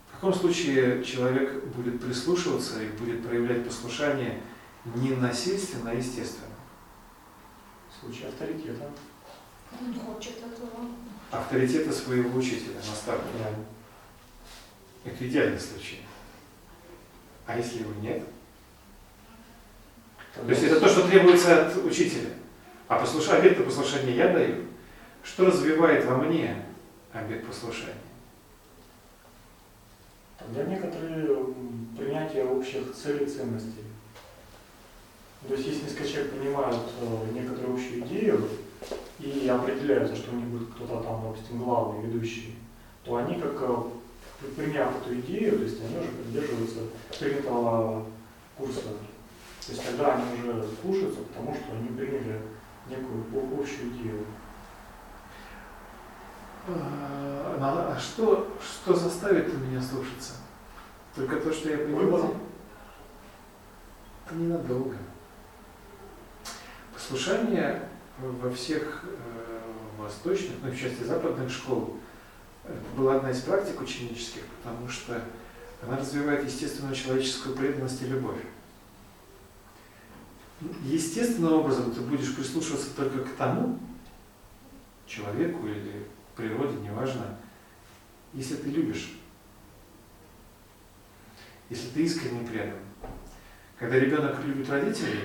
[0.09, 4.43] В каком случае человек будет прислушиваться и будет проявлять послушание
[4.85, 6.55] не насильственно, а естественно?
[7.91, 8.91] В случае авторитета.
[9.81, 10.89] Он хочет этого.
[11.31, 13.29] Авторитета своего учителя, наставника.
[13.39, 15.11] Да.
[15.11, 16.08] Это идеальный случай.
[17.49, 18.23] А если его нет?
[20.35, 22.29] То есть это то, что требуется от учителя.
[22.89, 24.67] А послушание, обет послушания я даю.
[25.25, 26.63] Что развивает во мне
[27.11, 27.95] обет послушания?
[30.39, 33.85] Тогда некоторые м, принятия общих целей и ценностей.
[35.49, 38.47] То есть если несколько человек понимают э, некоторую общую идею
[39.21, 42.57] и определяются, что у них будет кто-то там, допустим, главный, ведущий,
[43.05, 43.77] то они как э,
[44.57, 46.81] приняв эту идею, то есть они уже придерживаются
[47.19, 48.07] принятого
[48.57, 48.83] курса.
[49.67, 52.41] То есть тогда они уже слушаются, потому что они приняли
[52.89, 53.25] некую
[53.61, 54.25] общую идею.
[56.69, 60.35] А а что, что заставит меня слушаться?
[61.15, 62.21] Только то, что я Выбор.
[62.21, 62.35] понимаю?
[64.25, 64.97] Это ненадолго.
[66.95, 69.61] Послушание во всех э,
[69.99, 71.97] восточных, ну и в части западных школ,
[72.69, 75.23] это была одна из практик ученических, потому что
[75.83, 78.41] она развивает естественную человеческую преданность и любовь.
[80.85, 83.79] Естественным образом ты будешь прислушиваться только к тому
[85.07, 86.07] человеку или
[86.37, 87.37] природе, неважно,
[88.35, 89.13] если ты любишь,
[91.71, 92.79] если ты искренне предан.
[93.79, 95.21] Когда ребенок любит родителей,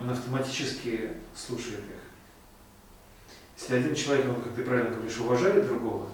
[0.00, 3.28] он автоматически слушает их.
[3.58, 6.10] Если один человек, он, как ты правильно говоришь, уважает другого,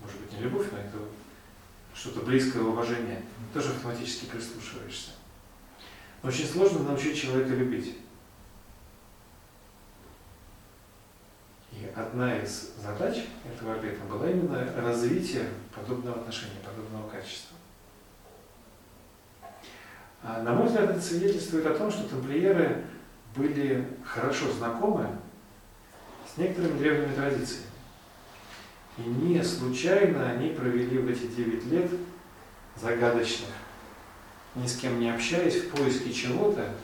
[0.00, 0.98] может быть, не любовь, но это
[1.94, 3.22] что-то близкое уважение,
[3.52, 5.10] тоже автоматически прислушиваешься.
[6.22, 7.96] Но очень сложно научить человека любить.
[11.72, 17.56] И одна из задач этого обета была именно развитие подобного отношения, подобного качества.
[20.22, 22.84] А, на мой взгляд, это свидетельствует о том, что тамплиеры
[23.34, 25.08] были хорошо знакомы
[26.26, 27.69] с некоторыми древними традициями.
[29.04, 31.90] И не случайно они провели в эти 9 лет
[32.76, 33.48] загадочных,
[34.54, 36.74] ни с кем не общаясь, в поиске чего-то,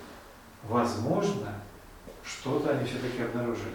[0.64, 1.52] возможно,
[2.24, 3.74] что-то они все-таки обнаружили.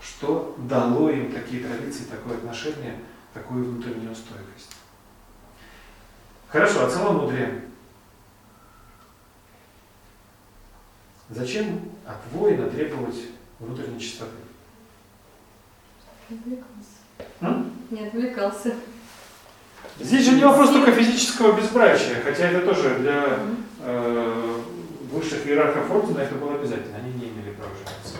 [0.00, 2.98] Что дало им такие традиции, такое отношение,
[3.34, 4.76] такую внутреннюю стойкость.
[6.48, 7.62] Хорошо, а целомудрие.
[11.28, 13.16] Зачем от воина требовать
[13.58, 14.45] внутренней чистоты?
[16.28, 16.96] Не отвлекался.
[17.40, 17.72] М?
[17.90, 18.74] Не отвлекался.
[20.00, 23.38] Здесь же не вопрос только физического безбрачия, хотя это тоже для
[23.80, 24.62] э,
[25.10, 28.18] высших иерархов ордена это было обязательно, они не имели права жениться.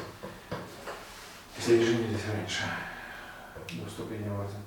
[1.59, 2.62] Если они женились раньше,
[3.72, 4.61] до вступления в орден.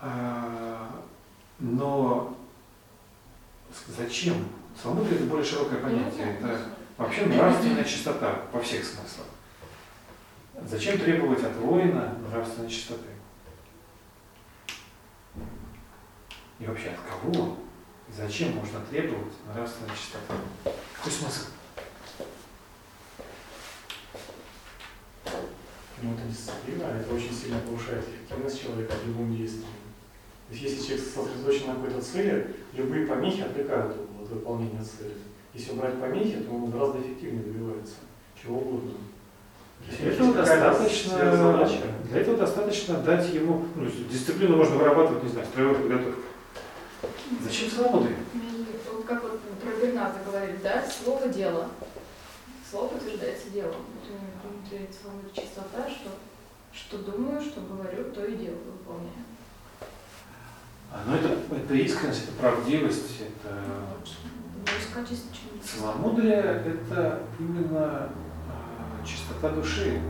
[0.00, 1.02] А,
[1.58, 2.36] но
[3.96, 4.48] зачем?
[4.80, 6.38] Свобода это более широкое понятие.
[6.38, 6.60] Это
[6.96, 9.26] вообще нравственная чистота во всех смыслах.
[10.66, 13.08] Зачем требовать от воина нравственной чистоты?
[16.58, 17.56] И вообще от кого?
[18.08, 20.34] И зачем можно требовать нравственной чистоты?
[20.96, 21.46] Какой смысл?
[26.00, 29.66] Ну, это дисциплина, это очень сильно повышает эффективность человека в любом действии.
[30.48, 35.14] То есть, если человек сосредоточен на какой-то цели, любые помехи отвлекают его от выполнения цели.
[35.54, 37.94] Если убрать помехи, то он гораздо эффективнее добивается
[38.40, 38.92] чего угодно.
[39.96, 41.68] Для этого достаточно,
[42.10, 46.24] для этого достаточно дать ему, ну, дисциплину можно вырабатывать, не знаю, строевой подготовкой.
[47.42, 47.68] Зачем?
[47.68, 51.68] И вот Как вот про Берната говорит, да, слово дело.
[52.70, 53.76] Слово подтверждается делом.
[53.94, 56.10] Вот у меня внутри целая чистота, что,
[56.72, 59.24] что думаю, что говорю, то и дело выполняю.
[60.92, 63.54] А, ну это, это искренность, это правдивость, это
[64.56, 68.10] Ну, чем целомудрие, это именно
[69.06, 70.00] чистота души.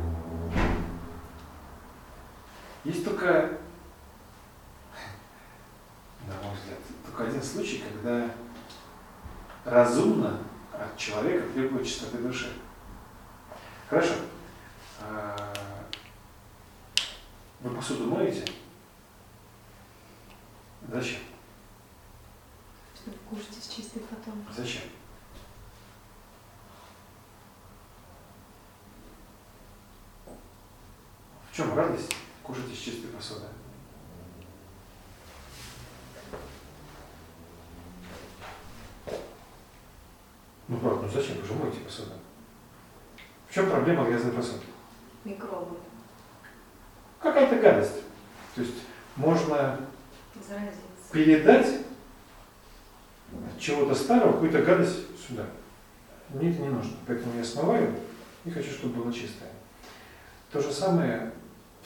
[2.85, 3.59] Есть только,
[6.27, 8.31] на мой взгляд, только один случай, когда
[9.65, 10.39] разумно
[10.73, 12.53] от человека требует чистоты души.
[13.91, 14.15] Хорошо.
[15.01, 15.55] А,
[17.61, 18.45] Вы посуду моете?
[20.89, 21.19] Зачем?
[22.95, 24.45] Чтобы кушать из чистой потом.
[24.57, 24.83] Зачем?
[31.59, 32.15] Чем радость
[32.45, 33.47] кушать из чистой посуды?
[40.69, 42.13] же мойте посуду.
[43.49, 44.61] В чем проблема грязной посуды?
[45.25, 45.79] Микробы.
[47.19, 48.03] Какая-то гадость.
[48.55, 48.75] То есть
[49.17, 49.81] можно
[50.47, 51.11] Заразиться.
[51.11, 51.81] передать
[53.33, 55.47] от чего-то старого какую-то гадость сюда.
[56.29, 56.97] Мне это не нужно.
[57.05, 57.97] Поэтому я смываю
[58.45, 59.51] и хочу, чтобы было чистое.
[60.53, 61.33] То же самое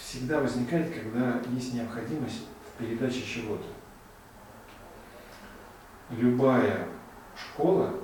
[0.02, 3.64] всегда возникает, когда есть необходимость в передаче чего-то.
[6.10, 6.88] Любая
[7.36, 7.94] школа,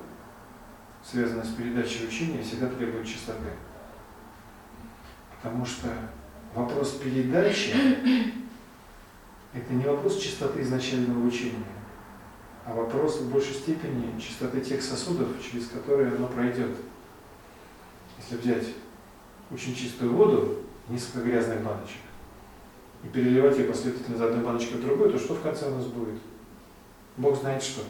[1.03, 3.49] связанная с передачей учения, всегда требует чистоты.
[5.35, 5.89] Потому что
[6.55, 7.75] вопрос передачи–
[9.53, 11.63] это не вопрос чистоты изначального учения,
[12.65, 16.75] а вопрос в большей степени чистоты тех сосудов, через которые оно пройдет.
[18.17, 18.75] Если взять
[19.51, 22.01] очень чистую воду, несколько грязных баночек,
[23.03, 25.85] и переливать ее последовательно из одной баночки в другую, то что в конце у нас
[25.85, 26.19] будет?
[27.17, 27.81] Бог знает что.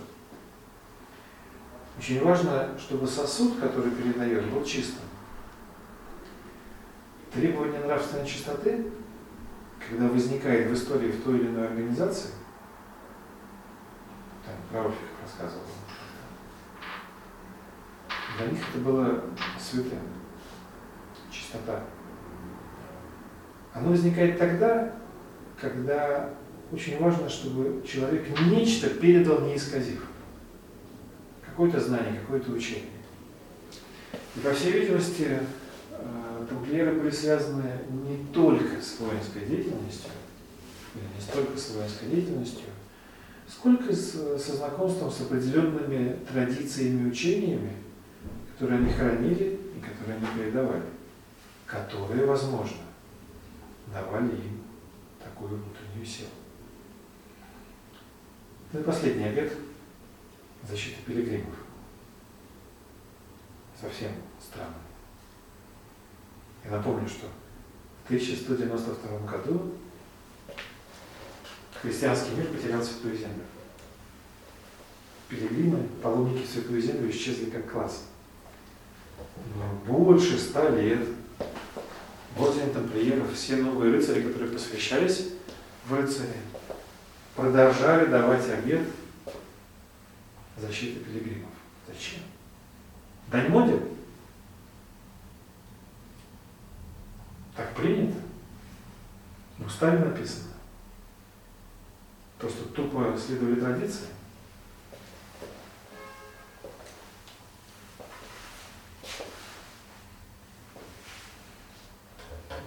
[1.98, 5.04] Очень важно, чтобы сосуд, который передает, был чистым.
[7.34, 8.92] Требование нравственной чистоты,
[9.88, 12.32] когда возникает в истории в той или иной организации,
[14.46, 15.64] там про Руфик рассказывал,
[18.38, 19.24] для них это было
[19.60, 20.00] святым,
[21.30, 21.84] чистота.
[23.74, 24.94] Оно возникает тогда,
[25.60, 26.30] когда
[26.72, 30.06] очень важно, чтобы человек нечто передал, не исказив.
[31.46, 32.86] Какое-то знание, какое-то учение.
[34.36, 35.40] И, по всей видимости,
[35.92, 40.12] э, тамплиеры были связаны не только с воинской деятельностью,
[40.96, 42.66] или не столько с воинской деятельностью,
[43.48, 47.74] сколько с, со знакомством с определенными традициями учениями,
[48.54, 50.84] которые они хранили и которые они передавали,
[51.66, 52.78] которые, возможно,
[53.94, 54.64] давали им
[55.24, 56.30] такую внутреннюю силу.
[58.72, 59.54] Ну последний обед–
[60.68, 61.56] защита пилигримов.
[63.80, 64.12] Совсем
[64.42, 64.76] странно.
[66.66, 67.28] Я напомню, что
[68.04, 69.74] в 1192 году
[71.82, 73.44] христианский мир потерял Святую Землю.
[75.30, 78.08] Пилигримы, паломники в Святую Землю исчезли как класс.
[79.56, 81.08] Но больше ста лет
[82.40, 85.28] в ордене тамплиеров все новые рыцари, которые посвящались
[85.86, 86.38] в рыцари,
[87.36, 88.88] продолжали давать обед
[90.58, 91.52] защиты пилигримов.
[91.86, 92.22] Зачем?
[93.28, 93.82] Дань моде?
[97.58, 98.18] Так принято.
[99.58, 100.54] В уставе написано.
[102.38, 104.08] Просто тупо следовали традиции.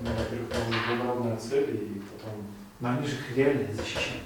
[0.02, 2.44] Ну, во-первых, там благородная цель, и потом...
[2.80, 4.20] Но они же их реально защищали.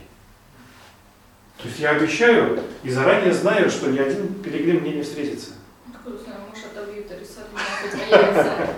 [1.58, 5.52] То есть я обещаю и заранее знаю, что ни один пилигрим мне не встретится.
[5.92, 8.74] Откуда знаю, может отобьют Аристотеля, опять появится.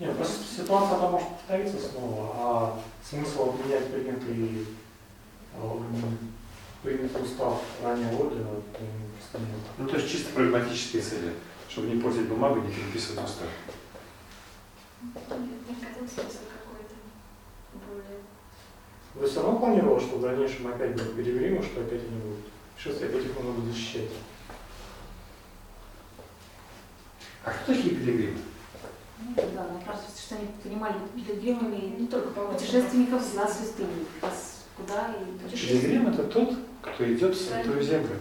[0.00, 4.66] Нет, просто ситуация она может повториться снова, а смысл обменять принятый,
[5.54, 5.60] э,
[6.82, 8.84] принятый устав ранее ордена, это
[9.18, 9.60] просто нет.
[9.78, 11.32] Ну, то есть чисто прагматические цели,
[11.68, 13.46] чтобы не портить бумагу, не переписывать устав.
[15.02, 15.24] Нет,
[15.66, 16.94] мне казалось, смысл какой-то
[17.86, 18.20] более...
[19.14, 22.44] Вы все равно планировал, что в дальнейшем опять будут пилигримы, что опять они будут?
[22.78, 24.10] Сейчас опять их нужно будет защищать.
[27.44, 28.38] А кто такие пилигримы?
[29.18, 34.06] Ну, да, мне кажется, что они понимали пилигримами Не только по путешественников за святыми.
[34.22, 38.16] Вас Куда и Пилигрим это тот, кто идет в Святую Землю.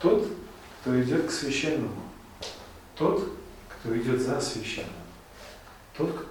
[0.00, 0.28] Тот,
[0.80, 1.90] кто идет к священному.
[2.96, 3.32] Тот,
[3.68, 4.92] кто идет за священным.
[5.98, 6.26] Тот,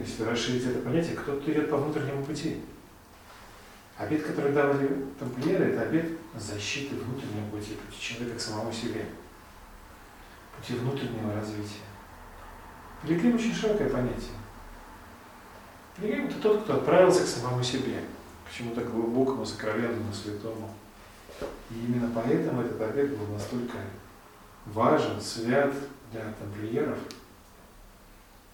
[0.00, 2.62] если расширить это понятие, кто идет по внутреннему пути.
[3.98, 9.04] Обед, который давали тамплиеры, это обед защиты внутреннего пути, пути человека к самому себе,
[10.56, 11.82] пути внутреннего развития.
[13.02, 14.32] Пилигрим очень широкое понятие.
[15.94, 18.00] Пилигрим это тот, кто отправился к самому себе,
[18.48, 20.70] к чему-то глубокому, сокровенному, святому.
[21.70, 23.76] И именно поэтому этот обед был настолько
[24.66, 25.74] важен, свят
[26.12, 26.98] для тамплиеров,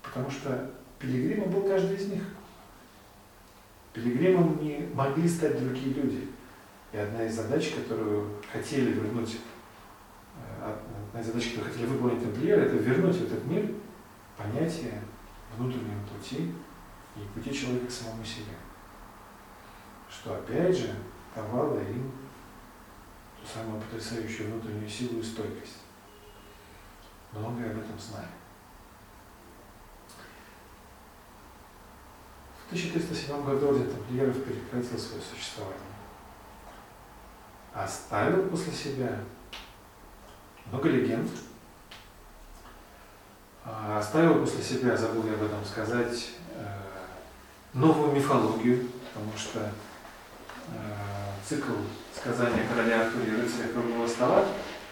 [0.09, 2.23] потому что пилигримом был каждый из них.
[3.93, 6.29] Пилигримом не могли стать другие люди.
[6.93, 9.39] И одна из задач, которую хотели вернуть,
[10.61, 10.77] э,
[11.11, 13.71] одна из задач, которую хотели выполнить тамплиеры, это вернуть в этот мир
[14.37, 15.03] понятие
[15.57, 16.53] внутреннего пути
[17.17, 18.55] и пути человека к самому себе.
[20.11, 20.95] Что опять же
[21.35, 22.11] давало им
[23.39, 25.79] ту самую потрясающую внутреннюю силу и стойкость.
[27.33, 28.38] Многое об этом знаем.
[32.69, 35.81] В 1307 году орден тамплиеров прекратил свое существование.
[37.73, 39.21] Оставил после себя
[40.67, 41.31] много легенд.
[43.65, 46.67] А, Оставил после себя, забыл я об этом сказать, э,
[47.73, 49.71] новую мифологию, потому что э,
[51.49, 51.73] цикл
[52.15, 54.45] сказания короля Артура и рыцаря круглого стола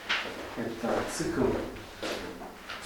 [0.56, 1.44] –это цикл,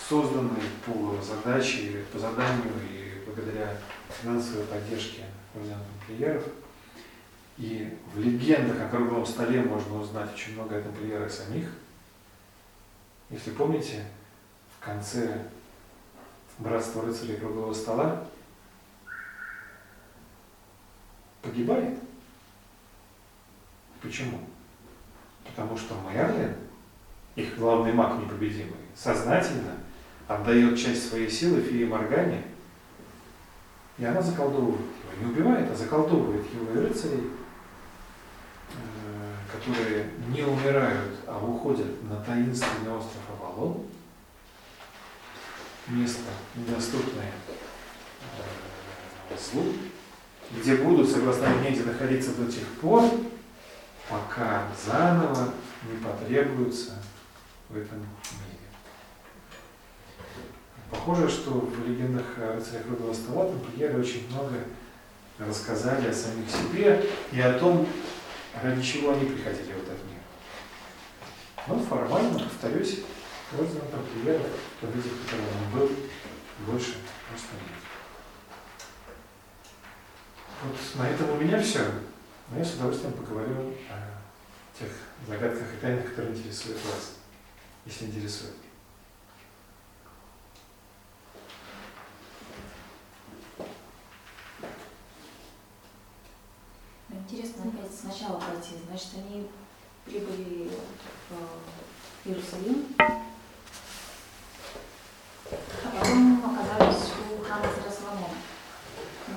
[0.09, 3.77] созданный по задаче, по заданию и благодаря
[4.11, 5.25] финансовой поддержке
[5.55, 6.45] ордена тамплиеров.
[7.59, 11.69] И в легендах о круглом столе можно узнать очень много о тамплиерах самих.
[13.29, 14.05] Если помните,
[14.79, 15.47] в конце
[16.59, 18.27] братства рыцарей круглого стола
[21.43, 21.99] погибает.
[24.01, 24.41] Почему?
[25.45, 26.55] Потому что Мерлин,
[27.37, 29.75] их главный маг непобедимый, сознательно
[30.29, 32.43] отдает часть своей силы фее Моргане,
[34.01, 35.23] и она заколдовывает его.
[35.23, 37.31] Не убивает, а заколдовывает его и рыцарей,
[38.73, 43.83] э, которые не умирают, а уходят на таинственный остров Авалон,
[45.89, 47.33] место недоступное
[48.39, 49.67] э, злу,
[50.51, 53.05] где будут, согласно легенде, находиться до тех пор,
[54.09, 55.53] пока заново
[55.83, 56.93] не потребуются
[57.69, 58.50] в этом мире.
[60.91, 64.57] Похоже, что в легендах о рыцарях Круглого стола тамплиеры очень много
[65.39, 67.87] рассказали о самих себе и о том,
[68.63, 70.21] ради чего они приходили в этот мир.
[71.69, 73.01] Но формально, повторюсь,
[73.57, 74.47] орден тамплиеров,
[74.83, 75.91] виде, в котором он был,
[76.67, 76.97] больше
[77.29, 77.81] просто нет.
[80.63, 81.81] Вот на этом у меня все.
[82.51, 84.89] Но я с удовольствием поговорю о тех
[85.29, 87.13] загадках и тайнах, которые интересуют вас,
[87.87, 88.57] если интересуют.
[97.33, 98.75] Интересно опять сначала пойти.
[98.89, 99.47] Значит, они
[100.05, 100.69] прибыли
[101.29, 102.87] в Иерусалим,
[105.49, 108.35] а потом оказались у храма Соломона.
[109.29, 109.35] Ну,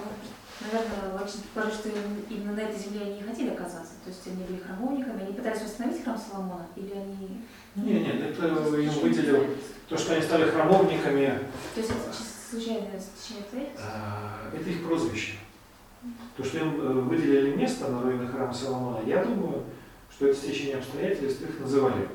[0.59, 1.89] наверное, логично предположить, что
[2.31, 3.93] именно на этой земле они не хотели оказаться.
[4.03, 7.45] То есть они были храмовниками, они пытались восстановить храм Соломона, или они...
[7.75, 9.45] Нет, нет, это им выделил
[9.87, 11.27] то, что они стали храмовниками,
[11.75, 15.33] То есть это чисто случайное стечение а, это их прозвище.
[16.35, 19.63] То, что им э, выделили место на руинах храма Соломона, я думаю,
[20.11, 22.09] что это стечение обстоятельств их называли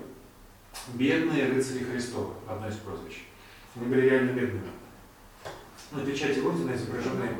[0.95, 3.25] бедные рыцари Христовы, одно из прозвищ.
[3.75, 4.71] Они были реально бедными.
[5.93, 7.31] На печати ордена изображены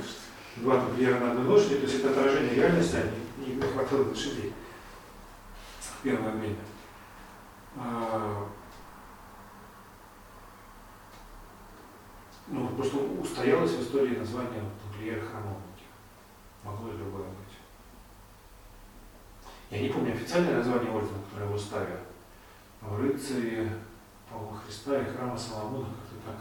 [0.57, 4.53] два тамплиера на одной лошади, то есть это отражение реальности, они не хватало лошадей
[5.81, 6.57] в первое время.
[7.77, 8.49] А,
[12.51, 15.68] Ну, просто устоялось в истории название тамплиеры храмовники.
[16.69, 17.57] Могло и другое быть.
[19.71, 22.01] Я не помню официальное название ордена, которое его ставят.
[22.83, 23.73] Рыцари
[24.31, 26.37] по Христа и храма Соломона, как-то так.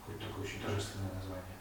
[0.00, 1.56] Какое-то такое очень торжественное название.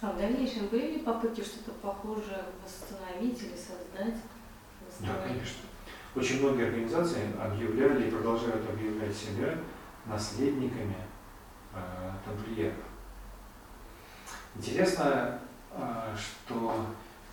[0.00, 4.14] А в дальнейшем были ли попытки что-то похожее восстановить или создать?
[4.14, 5.26] Да, Восстановить?
[5.26, 5.62] конечно.
[6.14, 9.58] Очень многие организации объявляли и продолжают объявлять себя
[10.08, 10.96] наследниками
[11.74, 12.74] э, тамплиеров.
[14.54, 15.40] Интересно,
[15.72, 16.86] э, что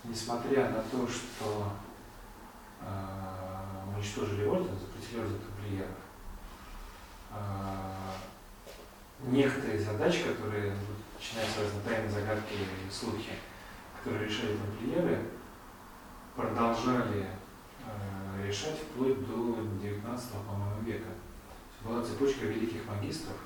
[0.04, 1.72] несмотря на то, что
[2.80, 5.96] э, уничтожили орден, запретили орден тамплиеров,
[7.30, 7.96] э,
[9.22, 10.74] некоторые задачи, которые
[11.16, 13.32] начинаются разные тайные загадки и слухи,
[13.98, 15.18] которые решали тамплиеры,
[16.36, 17.26] продолжали
[17.84, 21.08] э, решать вплоть до 19 по-моему, века.
[21.86, 23.36] Была цепочка великих магистров,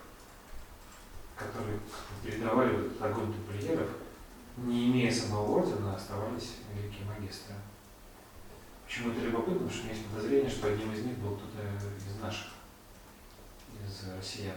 [1.37, 1.79] которые
[2.23, 3.89] передавали вот этот огонь тамплиеров,
[4.57, 7.55] не имея самого ордена, оставались великие магистры.
[8.87, 9.55] Почему это любопытно?
[9.55, 11.63] Потому что у меня есть подозрение, что одним из них был кто-то
[11.97, 12.49] из наших,
[13.87, 14.57] из россиян.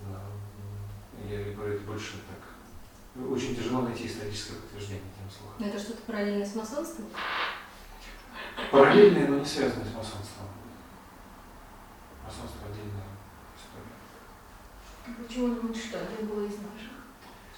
[0.00, 0.20] Да,
[1.28, 3.24] Я говорю, это больше так.
[3.30, 5.46] Очень тяжело найти историческое подтверждение этим.
[5.58, 7.06] Но это что-то параллельно с масонством?
[8.70, 10.48] Параллельные, но не связанные с масонством.
[12.24, 13.04] Масонство отдельная
[15.34, 16.94] Почему думаете, что один был из наших?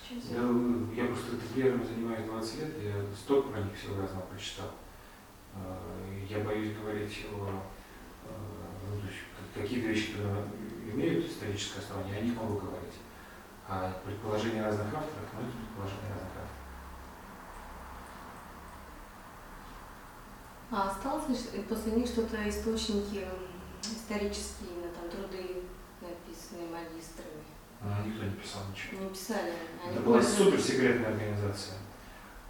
[0.01, 4.71] Сейчас я- Я, просто тамплиерами занимаюсь 20 лет, я столько про них всего разного прочитал.
[5.55, 7.51] Э, Я боюсь говорить о
[8.25, 10.47] э, ну, какие-то вещи, которые
[10.95, 12.95] имеют историческое основание, о них могу говорить.
[13.69, 16.51] А предположения разных авторов, ну, это предположения разных авторов.
[20.71, 23.29] А осталось ли ш- после них что-то источники
[23.83, 25.63] исторические, именно там труды,
[26.01, 27.36] написанные магистрами?
[27.83, 29.05] Но никто не писал ничего.
[29.05, 29.53] Не писали.
[29.85, 31.75] Они Это была суперсекретная организация.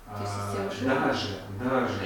[0.08, 0.20] А?
[0.84, 2.00] Даже, даже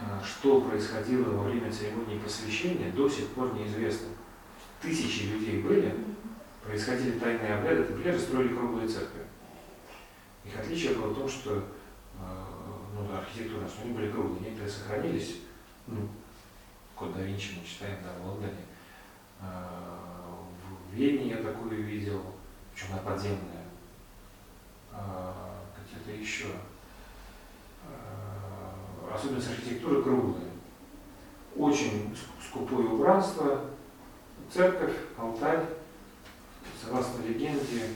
[0.00, 4.08] а, что происходило во время церемонии посвящения, до сих пор неизвестно.
[4.80, 5.94] Тысячи людей были,
[6.64, 9.22] происходили тайные обряды, тамплиеры строили круглые церкви.
[10.44, 11.64] Их отличие было в том, что э,
[12.94, 15.36] ну, архитектура, что они были круглые, некоторые сохранились,
[15.88, 16.08] ну,
[16.94, 18.64] код да Винчи мы читаем, да, в Лондоне.
[20.98, 22.20] Вене я такую видел,
[22.74, 23.64] причем она подземная.
[24.92, 26.46] А, Где-то еще.
[27.86, 30.50] А, Особенность архитектуры круглые.
[31.56, 33.66] Очень скупое убранство,
[34.52, 35.66] церковь, алтарь.
[36.82, 37.90] Согласно легенде,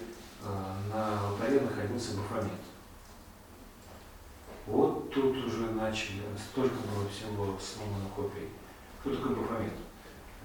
[0.45, 2.53] а, на алтаре находился Бафомет.
[4.69, 8.49] Вот тут уже начали, столько было всего сломано копий.
[9.01, 9.73] Кто такой Бафомет?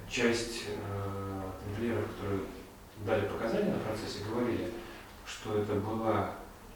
[0.09, 1.41] Часть э,
[1.75, 2.41] которые
[3.05, 4.71] дали показания на процессе, говорили,
[5.25, 6.31] что это была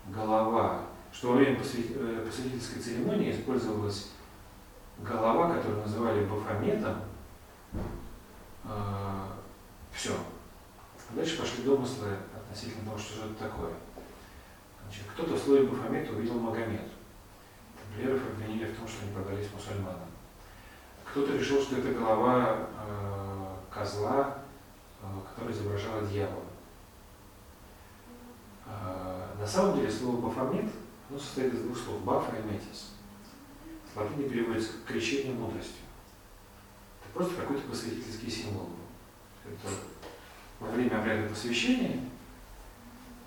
[0.08, 0.82] голова,
[1.12, 4.10] что во время э, посвятительской церемонии использовалась
[5.00, 6.98] голова, которую называли Бафометом.
[9.92, 10.12] все.
[11.12, 13.74] Дальше пошли домыслы относительно того, что же это такое.
[15.14, 16.90] Кто-то в слове Бафомета увидел Магомед.
[17.78, 20.11] Тамплиеров обвинили в том, что они продались мусульманам.
[21.12, 24.38] Кто-то решил, что это голова э, козла,
[25.02, 26.46] э, которая изображала дьявола.
[28.66, 30.72] Э, на самом деле слово Бафомет
[31.10, 32.92] оно состоит из двух слов бафа и метис.
[33.92, 35.84] С латыни переводится как крещение мудростью.
[37.04, 38.70] Это просто какой-то посвятительский символ.
[39.44, 39.74] Это
[40.62, 42.00] во время обряда посвящения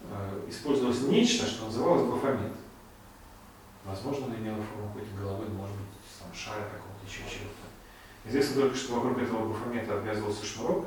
[0.05, 2.52] э, использовалось нечто, что называлось бафомет.
[3.85, 5.89] Возможно, оно имело форму какой-то головы, может быть,
[6.19, 7.64] там, шара какого-то, еще чего-то.
[8.25, 10.87] Известно только, что вокруг этого бафомета обвязывался шнурок,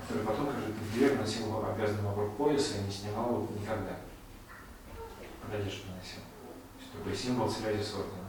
[0.00, 3.96] который потом каждый тамплиер носил его обвязанным вокруг пояса и не снимал его никогда.
[5.52, 6.22] Одежду носил.
[6.22, 8.22] То есть такой символ связи с орденом.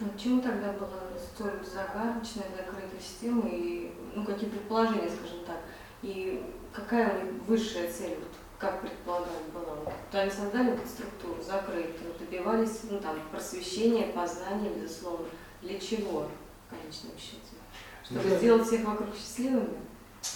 [0.00, 5.58] Ну, Почему тогда была столь загадочная, закрытая система и ну, какие предположения, скажем так,
[6.02, 8.28] и какая высшая цель, вот,
[8.58, 9.74] как предполагалось была?
[9.84, 15.26] Вот, они создали эту структуру закрытую, добивались ну, там, просвещения, познания, безусловно.
[15.66, 17.56] Для чего в конечном счете?
[18.04, 19.78] Чтобы Ну, сделать всех вокруг счастливыми?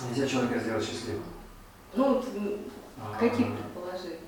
[0.08, 1.22] Нельзя человека сделать счастливым.
[1.94, 2.26] Ну, вот,
[2.98, 4.18] А, какие предположения?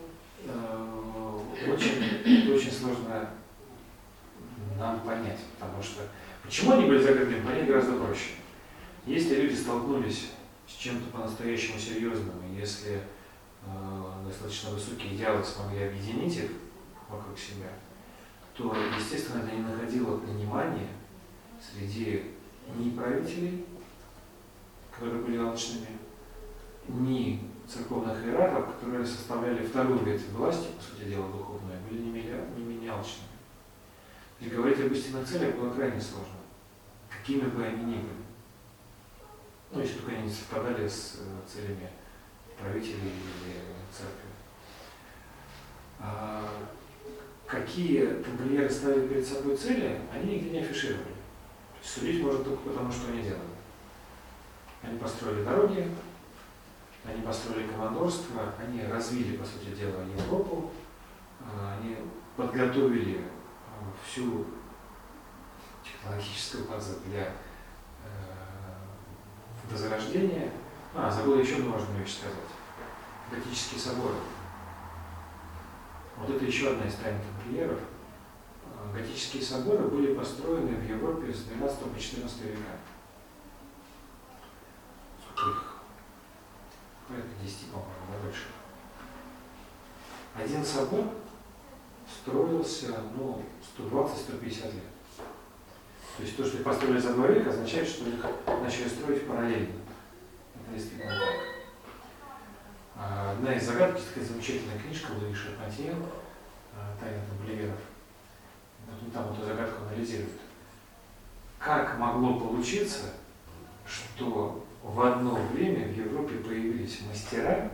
[0.47, 3.31] э, Очень, очень сложно
[4.79, 6.03] нам понять, потому что
[6.43, 8.31] почему они были закрытыми, понять гораздо проще.
[9.07, 10.31] Если люди столкнулись
[10.69, 13.01] с чем-то по-настоящему серьезным, и если
[13.65, 16.51] э, достаточно высокие идеалы смогли объединить их
[17.09, 17.69] вокруг себя,
[18.55, 20.89] то, естественно, это не находило понимания
[21.61, 22.33] среди
[22.77, 23.67] ни правителей,
[24.91, 25.99] которые были алчными,
[26.89, 32.45] ни церковных иерархов, которые составляли вторую ветвь власти, по сути дела, духовную, были не менее,
[32.57, 33.29] не менее алчными.
[34.41, 36.35] И говорить об истинных целях было крайне сложно,
[37.09, 38.23] какими бы они ни были.
[39.71, 41.89] Ну, если только они не совпадали с э, целями
[42.59, 44.29] правителей или церкви.
[47.53, 51.13] Какие тамплиеры ставили перед собой цели, они нигде не афишировали.
[51.83, 53.43] Судить можно только потому, что они делали.
[54.83, 55.93] Они построили дороги,
[57.05, 60.71] они построили командорство, они развили, по сути дела, Европу,
[61.41, 61.99] а, они
[62.39, 64.47] подготовили а, всю
[65.85, 67.33] технологическую базу для э,
[69.71, 70.51] возрождения.
[70.95, 72.39] А, забыл еще одну важную вещь сказать.
[73.31, 74.15] Готические соборы.
[76.17, 77.81] Вот это еще одна из тайн тамплиеров.
[78.67, 82.61] А, Готические соборы были построены в Европе с 12 по 14 века.
[85.21, 85.73] Сколько их?
[87.09, 88.47] порядка 10, по-моему, больше.
[90.35, 91.05] Один собор
[92.09, 93.43] строился, ну,
[93.77, 94.83] 120-150 лет.
[96.17, 99.75] То есть то, что их построили за два века, означает, что их начали строить параллельно.
[100.55, 101.62] Это действительно так.
[102.95, 105.97] А Одна из загадок, такая замечательная книжка Луи Шерпантье
[107.01, 107.79] «Тайна тамплиеров».
[109.01, 110.39] Вот там эту загадку анализирует.
[111.59, 113.15] Как могло получиться,
[113.87, 117.71] что в одно время в Европе появились мастера,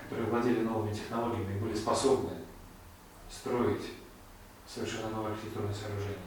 [0.00, 2.30] которые владели новыми технологиями и были способны
[3.30, 3.92] строить
[4.66, 6.18] совершенно новое архитектурное сооружение.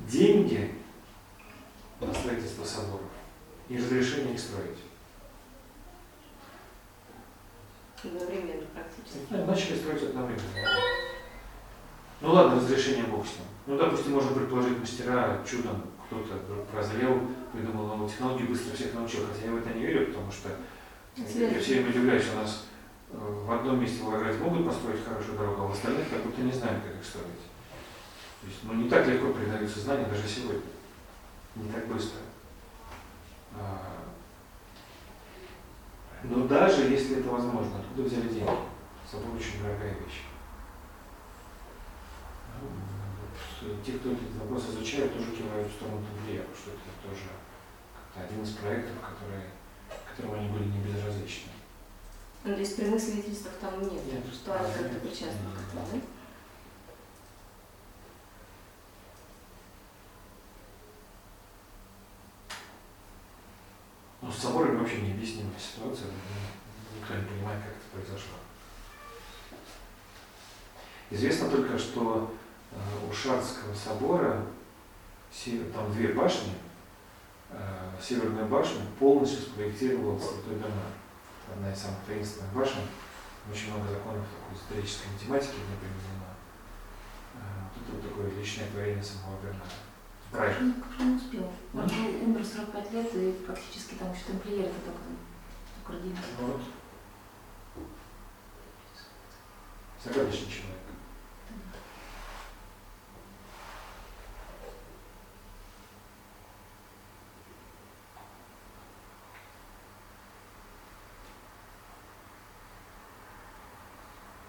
[0.00, 0.74] Деньги
[2.00, 3.10] на строительство соборов
[3.68, 4.78] и разрешение их строить.
[8.04, 9.24] Одновременно практически.
[9.30, 10.44] Ну, Начали строить одновременно.
[12.20, 13.46] Ну ладно, разрешение бог с ним.
[13.66, 16.34] Ну, допустим, можно предположить, мастера чудом кто-то
[16.70, 17.20] прозрел,
[17.52, 19.26] придумал новую технологию, быстро всех научил.
[19.26, 20.50] Хотя я в это не верю, потому что
[21.16, 22.66] я все время удивляюсь, у нас
[23.10, 26.52] в одном месте в Волгограде могут построить хорошую дорогу, а в остальных как будто не
[26.52, 27.44] знают, как их строить.
[28.40, 30.62] То есть, ну, не так легко передаются знания даже сегодня.
[31.56, 32.18] Не так быстро.
[36.24, 38.50] Но даже если это возможно, откуда взяли деньги?
[39.10, 40.24] Собор очень дорогая вещь.
[43.62, 47.28] Вот Те, кто этот вопрос изучает, тоже кивают в сторону Тамплиера, что это тоже
[47.94, 49.50] как-то один из проектов, которые,
[50.08, 51.52] которым они были не безразличны.
[52.44, 54.24] Ну, то есть прямых свидетельств там нет, Нет.
[54.32, 56.00] что они как-то причастны к этому, да?
[64.24, 66.06] Ну, с соборами вообще необъяснимая ситуация,
[66.98, 68.38] никто не понимает, как это произошло.
[71.10, 72.34] Известно только, что
[72.72, 72.76] э,
[73.06, 74.46] у Шарского собора
[75.74, 76.54] там две башни,
[77.50, 80.94] э, северная башня полностью спроектировал Святой Бернард.
[81.46, 82.80] Это одна из самых таинственных башен.
[83.52, 86.32] Очень много законов такой исторической математики в ней применено.
[87.34, 87.38] Э,
[87.74, 89.93] Тут вот такое личное творение самого Бернарда.
[90.34, 90.60] Проект.
[90.62, 91.52] Ну, как же он успел?
[91.74, 95.00] Он был, умер в 45 лет, и фактически там еще тамплиеры это только,
[95.76, 96.18] только родились.
[96.40, 96.60] Вот.
[100.02, 100.80] Загадочный человек.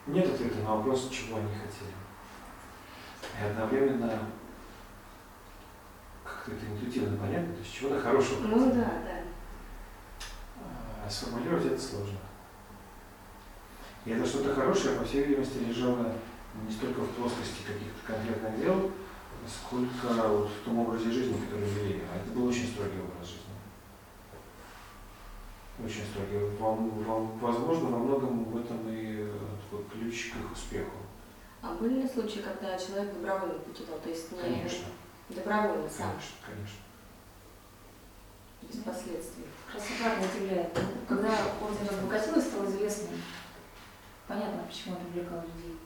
[0.07, 1.93] Нет ответа на вопрос, чего они хотели.
[3.39, 4.31] И одновременно
[6.25, 9.21] как-то это интуитивно понятно, то есть чего-то хорошего Ну да, да.
[11.05, 12.17] А сформулировать это сложно.
[14.05, 16.13] И это что-то хорошее, по всей видимости, лежало
[16.67, 18.91] не столько в плоскости каких-то конкретных дел,
[19.47, 22.01] сколько вот в том образе жизни, который вели.
[22.11, 23.45] А это был очень строгий образ жизни.
[25.83, 26.57] Очень строгий.
[26.57, 29.37] Вам, вам, возможно, во многом в этом и э,
[29.69, 30.97] такой ключ к их успеху.
[31.61, 34.85] А были ли случаи, когда человек добровольно покидал, то есть не Конечно,
[35.29, 36.79] добровольно сам, конечно, конечно.
[38.61, 39.45] без последствий?
[39.73, 40.69] Обратно удивляет.
[41.07, 41.29] Когда
[41.61, 43.21] орден разбогател и стал известным,
[44.27, 45.77] понятно, почему он привлекал людей.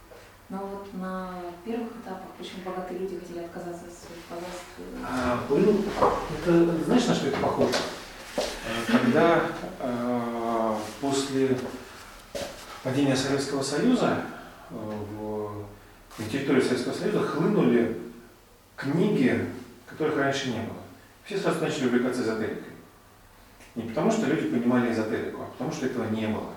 [0.49, 1.31] Но вот на
[1.63, 4.65] первых этапах, почему богатые люди хотели отказаться от своих богатств,
[5.05, 5.85] А, был,
[6.39, 7.73] это, знаешь, на что это похоже?
[8.37, 9.43] Э, Когда
[9.79, 11.57] э, после
[12.83, 14.23] падения Советского Союза
[14.71, 15.65] э, в,
[16.17, 17.98] на территории Советского Союза хлынули
[18.79, 19.45] книги,
[19.87, 20.77] которых раньше не было.
[21.25, 22.73] Все сразу начали увлекаться эзотерикой.
[23.75, 26.49] Не потому, что люди понимали эзотерику, а потому, что этого не было.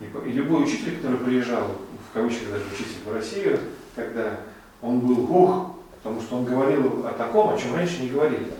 [0.00, 1.76] И, и любой учитель, который приезжал,
[2.08, 3.58] в кавычках даже учитель в Россию,
[3.94, 4.40] тогда
[4.80, 8.52] он был ух, потому что он говорил о таком, о чем раньше не говорили.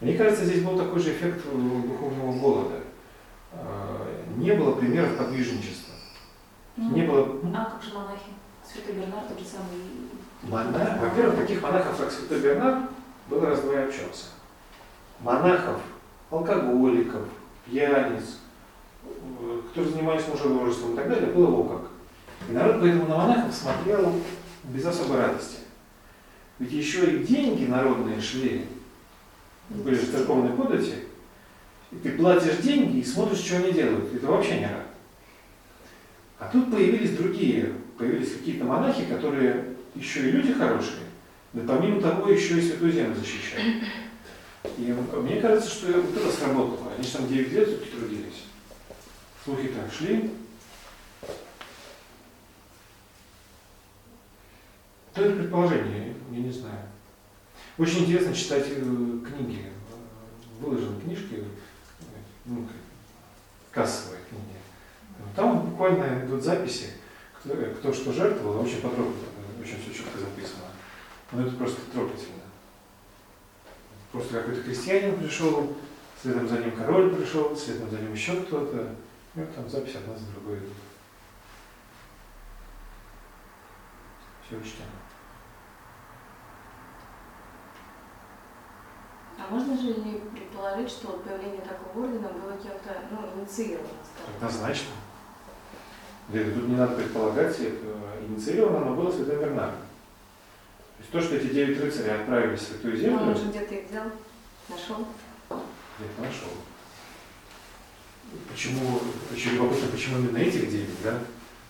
[0.00, 2.76] Мне кажется, здесь был такой же эффект духовного голода.
[3.52, 4.06] Э,
[4.38, 5.92] Не было примеров подвижничества.
[6.76, 8.30] ну, Не было А как же монахи?
[8.66, 9.66] Святой Бернард тот же самый.
[10.42, 11.00] Монах.
[11.00, 12.90] Во-первых, таких монахов, как Святой Бернард,
[13.28, 14.26] было раз-два и обчелся.
[15.20, 15.80] Монахов,
[16.30, 17.26] алкоголиков,
[17.66, 18.38] пьяниц,
[19.68, 21.90] которые занимались мужеложеством и так далее, было во как.
[22.48, 24.14] И народ поэтому на монахов смотрел
[24.64, 25.58] без особой радости.
[26.58, 28.66] Ведь еще и деньги народные шли,
[29.68, 30.94] были же церковные подати,
[31.90, 34.12] и ты платишь деньги и смотришь, что они делают.
[34.12, 34.86] Ты вообще не рад.
[36.38, 41.06] А тут появились другие, появились какие-то монахи, которые еще и люди хорошие,
[41.52, 43.84] да помимо того еще и Святую Землю защищают.
[44.76, 46.92] И мне кажется, что вот это сработало.
[46.94, 48.44] Они же там 9 лет все-таки трудились.
[49.42, 50.30] Слухи так шли.
[55.14, 56.80] То это предположение, я не знаю.
[57.78, 59.64] Очень интересно читать э, книги.
[60.60, 61.42] Выложены книжки,
[62.44, 62.68] ну,
[63.72, 64.44] кассовые книги.
[65.34, 66.90] Там буквально идут записи,
[67.40, 69.14] кто, э, кто что жертвовал, очень подробно,
[69.60, 70.64] очень все четко записано.
[71.32, 72.42] Но это просто трогательно.
[74.12, 75.76] Просто какой-то крестьянин пришел,
[76.20, 78.96] следом за ним король пришел, следом за ним еще кто-то.
[79.34, 80.72] И вот там запись одна за другой идут.
[84.46, 84.86] Все учтено.
[89.38, 93.88] А можно же ли предположить, что появление такого ордена было кем-то ну, инициировано?
[94.36, 94.90] Однозначно.
[96.32, 97.86] Да это тут не надо предполагать, это
[98.28, 99.74] инициировано, но было Святой Бернард.
[99.74, 103.88] То есть то, что эти девять рыцарей отправились в Святую Землю, он же где-то их
[103.88, 104.04] взял,
[104.68, 105.00] нашел.
[105.00, 106.50] их нашел.
[108.48, 109.00] Почему,
[109.32, 111.18] очень любопытно, почему именно этих девять, да?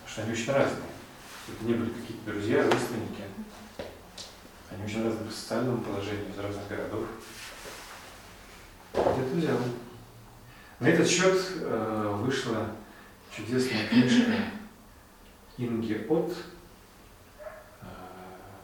[0.04, 0.90] Потому что они очень разные.
[1.48, 3.24] Это не были какие-то друзья, родственники.
[4.70, 7.06] Они очень разные по социальному положению, из разных городов.
[8.92, 9.58] Это взял.
[10.80, 12.66] На этот счет э, вышло
[13.34, 14.32] чудесная книжка
[15.56, 16.32] Инги От,
[17.82, 17.86] а,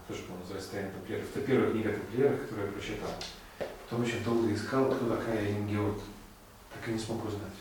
[0.09, 1.25] тоже, по-моему, называется «Тайна тамплиеров».
[1.35, 3.11] Это первая книга тамплиеров, которую я прочитал.
[3.59, 6.01] Потом очень долго искал, кто такая Инги От.
[6.73, 7.53] Так и не смог узнать.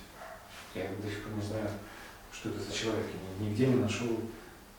[0.74, 1.70] Я до сих пор не знаю,
[2.32, 3.06] что это за человек.
[3.40, 4.08] Я нигде не нашел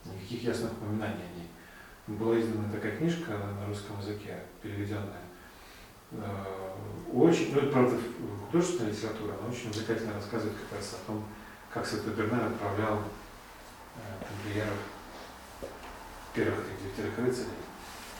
[0.05, 2.17] никаких ясных упоминаний о ней.
[2.17, 5.23] Была издана такая книжка на русском языке, переведенная.
[6.11, 6.71] Э,
[7.11, 7.97] Очень, ну, это, правда,
[8.45, 11.25] художественная литература, она очень увлекательно рассказывает как раз о том,
[11.73, 12.99] как святой Бернар отправлял
[13.95, 14.77] э, тамплиеров,
[16.33, 17.49] первых этих девятерых рыцарей.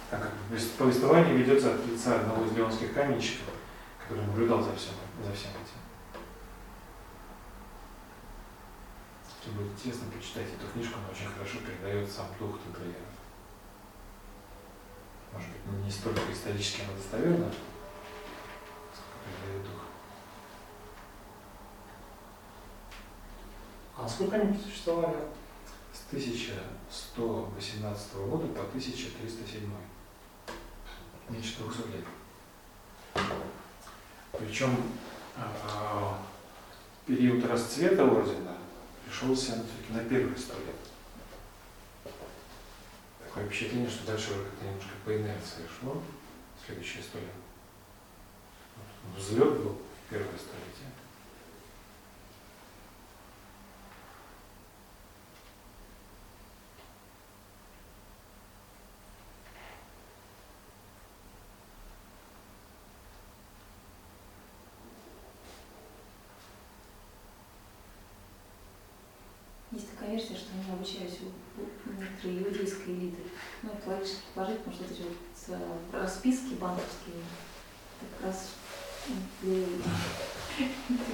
[0.10, 3.54] Так как повес- повествование ведется от лица одного из леонских каменщиков,
[4.02, 4.94] который наблюдал за всем,
[5.26, 5.78] за всем этим.
[9.40, 13.18] Если будет интересно, почитайте эту книжку, она очень хорошо передает сам дух тамплиеров.
[15.34, 17.52] Может быть, не столько исторически она достоверна,
[18.94, 19.82] сколько передает дух.
[23.98, 25.18] А сколько они существовали?
[25.92, 29.72] С 1118 года по 1307.
[31.30, 32.06] Меньше 200 лет.
[34.32, 34.78] Причем
[35.36, 36.20] а,
[37.08, 38.56] период расцвета ордена
[39.06, 40.76] пришелся на первые сто лет.
[43.26, 46.04] Такое впечатление, что дальше уже как-то немножко по инерции шло,
[46.66, 47.34] следующие сто лет.
[49.18, 50.38] Взлет был в первое столетие.
[50.38, 50.58] Есть
[70.10, 73.24] версия, что они обучались у, некоторой иудейской элиты.
[73.64, 77.16] Ну, это логично предположить, потому что эти вот расписки банковские
[78.00, 78.52] как раз
[79.08, 79.66] ну, для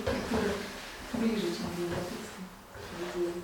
[0.03, 0.51] культуры
[1.13, 2.43] ближе, чем для европейской
[3.15, 3.43] идеи.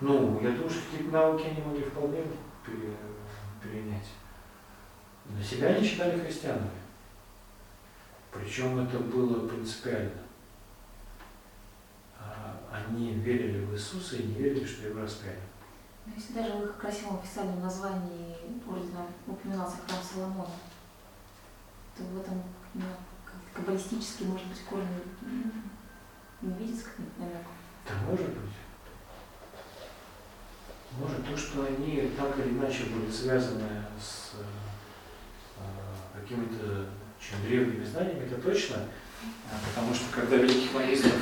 [0.00, 2.22] Ну, я думаю, что какие-то навыки они могли вполне
[2.64, 2.96] пере-
[3.62, 4.08] перенять.
[5.26, 6.70] На себя они считали христианами.
[8.32, 10.23] Причем это было принципиально.
[12.94, 15.40] Они верили в Иисуса и не верили, что его распяли.
[16.06, 18.36] Но Ну, если даже в их красивом официальном названии
[18.68, 20.50] ордена упоминался храм Соломона,
[21.96, 22.40] то в этом
[22.74, 22.82] ну,
[23.24, 24.86] как- каббалистически, может быть, корни
[26.40, 27.46] не видится какой-нибудь намек.
[27.88, 28.52] Да может быть.
[31.00, 34.34] Может, то, что они так или иначе были связаны с
[35.58, 36.86] э, какими-то
[37.18, 38.76] очень древними знаниями, это точно.
[39.50, 41.14] А, Потому что когда великих магистров,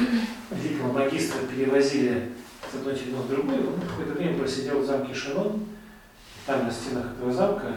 [0.50, 2.32] великого магистра перевозили
[2.70, 5.64] с одной тюрьмы в другую, он какое-то время просидел в замке Шенон.
[6.46, 7.76] Там на стенах этого замка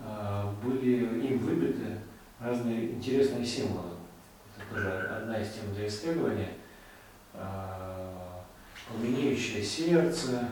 [0.00, 1.98] э, были им выбиты
[2.40, 3.92] разные интересные символы.
[4.56, 6.50] Это тоже одна из тем для исследования.
[7.34, 8.12] Э,
[8.88, 10.48] пламенеющее сердце,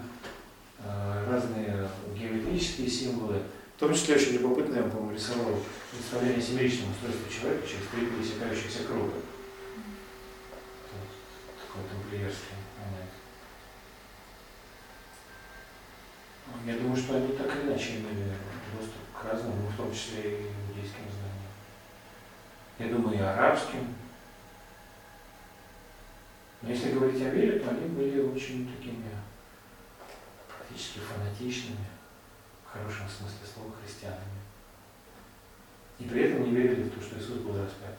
[1.29, 3.43] разные геометрические символы.
[3.81, 5.59] В том числе очень любопытно, я, по-моему, рисовал
[5.91, 9.15] представление о семеричном устройстве человека через три пересекающихся круга.
[11.57, 13.11] Такой тамплиерский момент.
[16.67, 18.35] Я думаю, что они так или иначе имели
[18.79, 21.49] доступ к разным, ну, в том числе и иудейским знаниям.
[22.79, 23.95] Я думаю, и арабским.
[26.61, 29.09] Но если говорить о вере, то они были очень такими
[30.55, 31.87] практически фанатичными,
[32.71, 34.41] в хорошем смысле слова, христианами.
[35.99, 37.97] И при этом не верили в то, что Иисус был распят.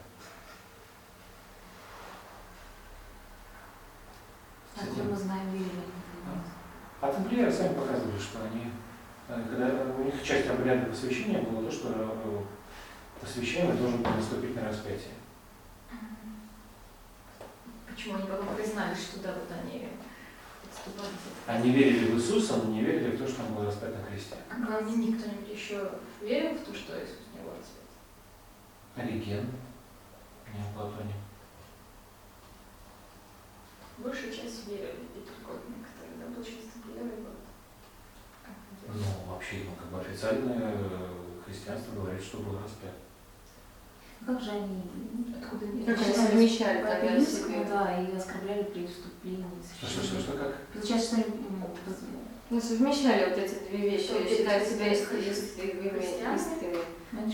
[4.76, 5.84] Откуда мы знаем, верили?
[7.02, 8.72] А тамплиеры сами показывали, что они,
[9.28, 12.44] э, когда у них часть обряда посвящения было то, что э,
[13.20, 15.14] посвящаемый должен был наступить на распятие.
[17.88, 19.90] Почему они потом признались, что да, вот они.
[21.48, 24.36] Они верили в Иисуса, но не верили в то, что он был распят на кресте.
[24.50, 25.92] А них кто-нибудь еще
[26.22, 27.82] верил в то, что Иисус не был распят?
[28.96, 29.48] Ориген,
[30.54, 31.16] Неоплатоник.
[33.98, 36.26] Большая часть верили, и только некоторые, да,
[38.44, 39.26] как это делают.
[39.28, 42.96] Ну, вообще, ну, как бы официальное э, христианство говорит, что был распят.
[44.28, 44.84] Ну, Как же они,
[45.42, 47.66] откуда они совмещали себе?
[47.70, 49.46] да, и оскорбляли при вступлении.
[49.80, 50.56] Что, что, что, что, как?
[50.74, 51.24] Получается, что
[51.86, 52.04] поз-
[52.50, 55.90] Ну, совмещали вот эти две вещи, считали эти себя истинными,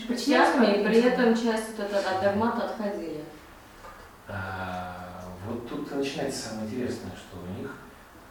[0.06, 0.80] христианами?
[0.80, 3.24] и при этом часть вот этого от догмата отходили.
[4.28, 7.70] А, вот тут начинается самое интересное, что у них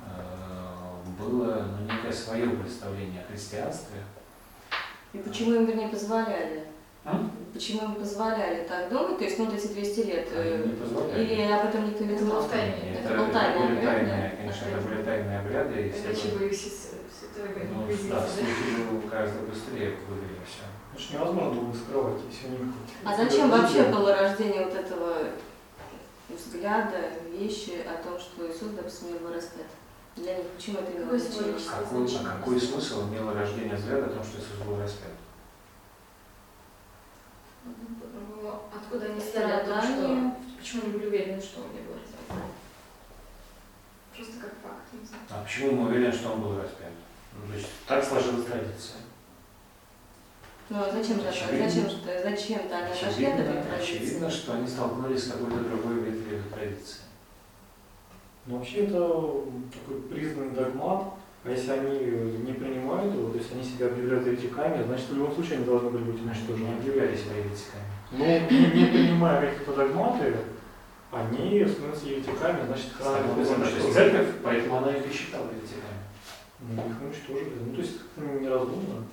[0.05, 4.03] э, было ну, некое свое представление о христианстве.
[5.13, 6.67] И почему им, вернее, позволяли?
[7.07, 7.29] А?
[7.53, 9.17] Почему им позволяли так думать?
[9.17, 10.27] То есть, ну, эти 200 лет.
[10.31, 11.23] э, Они не позволяли.
[11.23, 12.37] Или об этом никто не Это знал?
[12.41, 12.91] было в тайне.
[12.91, 14.37] Это, Это, был это тайный обряд, тайные, да?
[14.37, 15.87] конечно, это были тайные обряды.
[15.87, 18.91] И все Иначе бы Святой ну, Инквизиции, да, да?
[18.91, 20.65] бы гораздо быстрее выдали все.
[20.93, 22.73] Это же невозможно было скрывать, если у них...
[23.05, 25.13] А зачем вообще было рождение вот этого
[26.29, 26.97] взгляда,
[27.31, 29.65] вещи о том, что Иисус, допустим, не был распят?
[30.17, 31.29] Для них почему это значение?
[31.31, 32.27] символическое Какой, значение?
[32.33, 35.13] а какой смысл имело рождение взгляда о том, что Иисус был распят?
[38.75, 40.37] Откуда они стали о том, что...
[40.57, 42.19] Почему они были уверены, что он не был распят?
[44.15, 45.23] Просто как факт, не знаю.
[45.29, 46.91] А почему мы уверены, что он был распят?
[47.33, 48.97] Ну, то есть так сложилась традиция.
[50.69, 51.23] Ну, а зачем же.
[51.23, 52.29] Зачем же это?
[52.29, 53.95] Зачем-то они отошли от этой Очевидно, традиции?
[53.95, 57.01] очевидно, что они столкнулись с какой-то другой ветвью традиции.
[58.47, 61.13] Ну, вообще это такой признанный догмат,
[61.47, 61.97] а если они
[62.45, 65.89] не принимают его, то есть они себя объявляют еретиками, значит в любом случае они должны
[65.91, 66.79] были быть Они же тоже уничтожены.
[66.79, 67.83] объявляли себя еретиками.
[68.11, 70.35] Но не, принимая какие-то догматы,
[71.09, 73.93] они становятся еретиками, значит уничтожен.
[73.93, 76.03] церковь, поэтому она их и считала еретиками.
[76.59, 77.55] Ну, их уничтожили.
[77.65, 79.07] Ну, то есть ну, неразумно.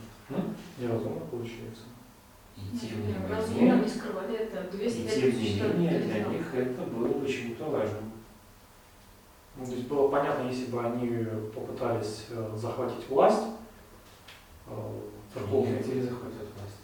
[0.79, 1.83] Неразумно получается.
[2.57, 4.77] И тем не Ну, Разумно менее, не скрывали это.
[4.77, 8.14] 200 и лет тем не менее для них это было почему-то важным.
[9.57, 11.25] Ну, то есть было понятно, если бы они
[11.55, 13.45] попытались э, захватить власть,
[14.67, 15.01] э, Они
[15.33, 16.81] церковную, хотели захватить власть.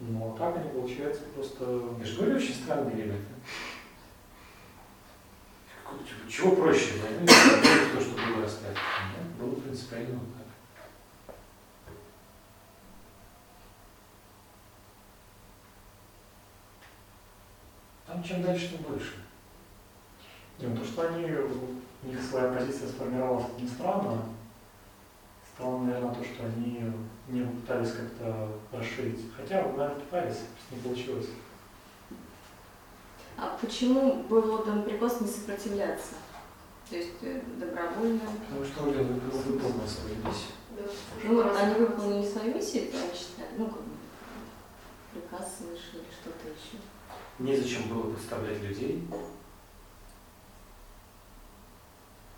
[0.00, 1.82] но так они, получается, просто...
[1.98, 3.20] Я же говорю, очень странные ребята.
[5.98, 6.92] Типа, Чего проще?
[7.20, 8.78] Ну, то, что было распято.
[9.16, 11.34] Нет, было принципиально вот так.
[18.06, 19.14] Там чем дальше, тем больше.
[20.58, 21.24] Не, ну, то, что они,
[22.02, 24.22] у них своя позиция сформировалась, не странно.
[25.54, 26.92] Странно, наверное, то, что они
[27.28, 29.26] не пытались как-то расширить.
[29.36, 31.26] Хотя, наверное, пытались, просто не получилось.
[33.36, 36.14] А почему был отдан приказ не сопротивляться?
[36.88, 38.20] То есть э, добровольно?
[38.48, 40.52] Потому что Орден выполнил свою миссию.
[40.76, 40.82] Да,
[41.24, 43.90] Ну, они выполнили свою миссию, это они считали, ну, как бы,
[45.12, 46.82] приказ слышали, что-то еще.
[47.38, 49.06] Незачем было подставлять людей,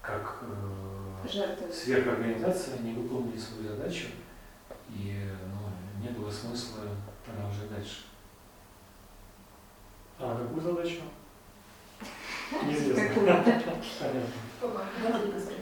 [0.02, 1.72] как э, Жертвы.
[1.72, 4.08] сверхорганизация, они выполнили свою задачу,
[4.90, 6.80] и ну, не было смысла
[7.24, 8.02] продолжать дальше.
[10.18, 11.02] А какую задачу?
[12.64, 13.08] Неизвестно.
[13.08, 13.26] Какую?
[13.26, 14.30] Понятно.
[14.60, 15.52] Помогали Иисусу.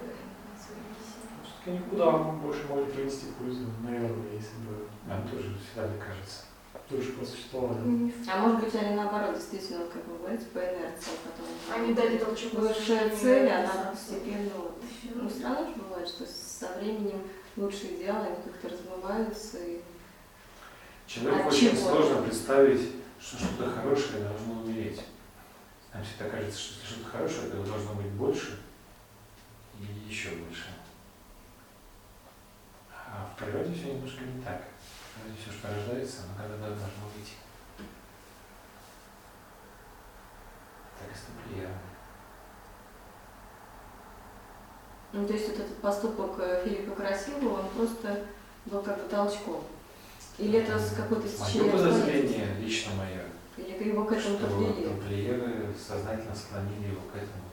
[0.00, 1.22] Это свои миссии.
[1.44, 6.44] Все-таки они куда больше могли принести пользу, наверное, если бы Нам тоже всегда так кажется.
[6.90, 8.12] Дольше просуществовали.
[8.30, 11.46] А может быть, они наоборот, действительно, как вы говорите, по инерции потом.
[11.74, 12.54] Они дали толчок.
[12.54, 14.82] Высшая цель, она постепенно вот.
[15.14, 17.22] Ну, странно же бывает, что со временем
[17.56, 19.80] лучшие идеалы, они как-то размываются и
[21.06, 21.88] Человеку От очень чего?
[21.88, 25.00] сложно представить, что что-то хорошее должно умереть.
[25.94, 28.58] Нам всегда кажется, что если что-то хорошее, то должно быть больше
[29.78, 30.64] и еще больше.
[32.92, 34.65] А в природе все немножко не так.
[35.34, 37.32] Что рождается, оно когда-то должно выйти.
[40.98, 41.78] Так и с тамплиерами.
[45.12, 48.26] Ну, то есть вот этот поступок э, Филиппа Красивого, он просто
[48.66, 49.64] был как бы толчком.
[50.38, 53.24] Или это с какой-то Мое стечение подозрение, лично мое,
[53.56, 54.88] Или его к этому подвели?
[54.88, 57.44] тамплиеры сознательно склонили его к этому.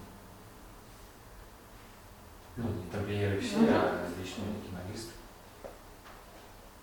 [2.57, 4.73] Ну, не тамплиеры все, Ну а лично некий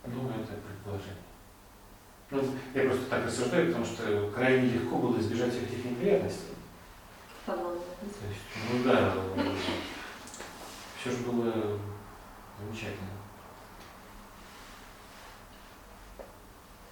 [0.07, 1.17] Ну, это предположение.
[2.31, 2.43] Ну,
[2.75, 6.55] я просто так рассуждаю, потому что крайне легко было избежать всех этих неприятностей.
[7.47, 7.53] То
[8.29, 8.41] есть,
[8.73, 9.15] ну да,
[11.01, 11.53] все же было
[12.61, 13.09] замечательно.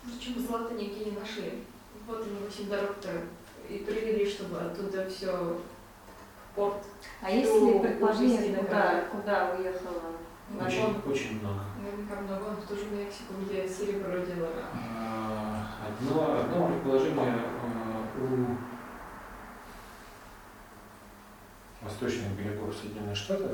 [0.05, 1.64] Зачем золото нигде не нашли?
[2.06, 3.10] Вот они восемь дорог-то
[3.68, 6.82] и привели, чтобы оттуда все в порт.
[7.22, 10.02] А есть Ну, ли предположение, увезти куда, куда уехала?
[10.54, 11.12] Очень, Вагон?
[11.12, 11.60] очень много.
[11.82, 12.44] Наверняка много.
[12.60, 14.62] В ту же Мексику, где серебро делали.
[14.96, 18.56] А, Одно, одно предположение а, у
[21.84, 23.52] восточных берегов Соединенных Штатов,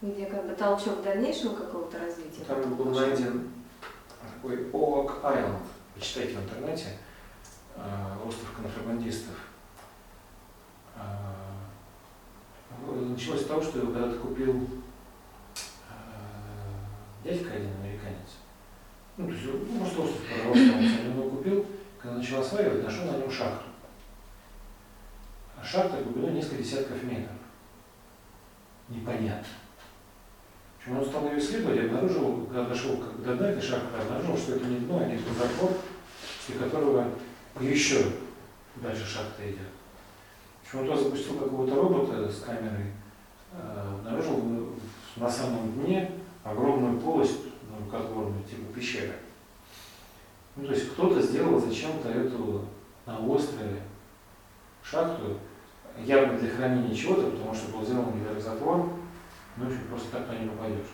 [0.00, 2.44] Где как бы толчок дальнейшего какого-то развития?
[2.46, 3.06] там был пошел?
[3.06, 3.50] найден
[4.34, 5.58] такой Оак Айленд,
[5.94, 6.98] почитайте в интернете,
[7.76, 9.34] а, остров контрабандистов.
[10.96, 11.34] А,
[13.10, 14.66] Началось с того, что его когда-то купил
[17.28, 18.38] дядька один американец.
[19.16, 21.66] Ну, то есть, ну, просто остров продавался, он его купил,
[21.98, 23.64] когда начал осваивать, нашел на нем шахту.
[25.60, 27.36] А шахта глубиной несколько десятков метров.
[28.88, 29.48] Непонятно.
[30.90, 34.78] Он стал ее исследовать обнаружил, когда дошел до дна этой шахты, обнаружил, что это не
[34.78, 35.72] дно, а некий затвор,
[36.38, 37.10] после которого
[37.60, 38.04] еще
[38.76, 39.68] дальше шахта идет.
[40.70, 42.92] Туда запустил какого-то робота с камерой,
[43.52, 44.72] э, обнаружил
[45.16, 46.10] на самом дне
[46.50, 49.14] огромную полость, ну, рукотворную, типа пещеры.
[50.56, 52.64] Ну, то есть кто-то сделал зачем-то эту
[53.06, 53.82] на острове
[54.82, 55.38] шахту,
[56.04, 58.90] явно для хранения чего-то, потому что был сделан где затвор,
[59.56, 60.86] ну, в общем, просто так туда не попадешь.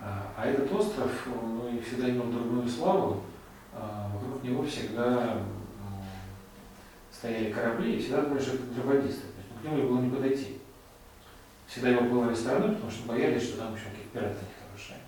[0.00, 3.22] А, а этот остров, ну, и всегда имел дурную славу,
[3.72, 5.38] а, вокруг него всегда
[7.10, 10.58] стояли корабли, и всегда это контрабандисты, то есть к нему было не подойти.
[11.74, 14.98] Всегда его было стороны, потому что боялись, что там еще какие-то пираты нехорошие.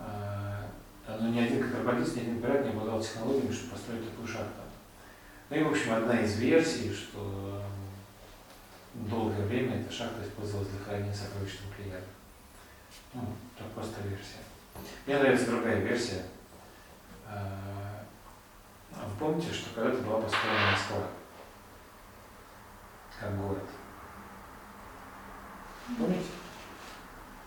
[0.00, 0.68] А,
[1.06, 4.62] но ни один контрабандист, ни один пират не обладал технологиями, чтобы построить такую шахту.
[5.48, 7.62] Ну и, в общем, одна из версий, что
[8.94, 12.02] долгое время эта шахта использовалась для хранения сокровищ тамплиеров.
[13.14, 13.22] Ну,
[13.54, 14.42] это просто версия.
[15.06, 16.24] Мне нравится другая версия.
[17.28, 18.02] А,
[18.90, 21.06] Вы помните, что когда-то была построена Москва
[23.20, 23.68] как город?
[25.86, 26.26] Помните?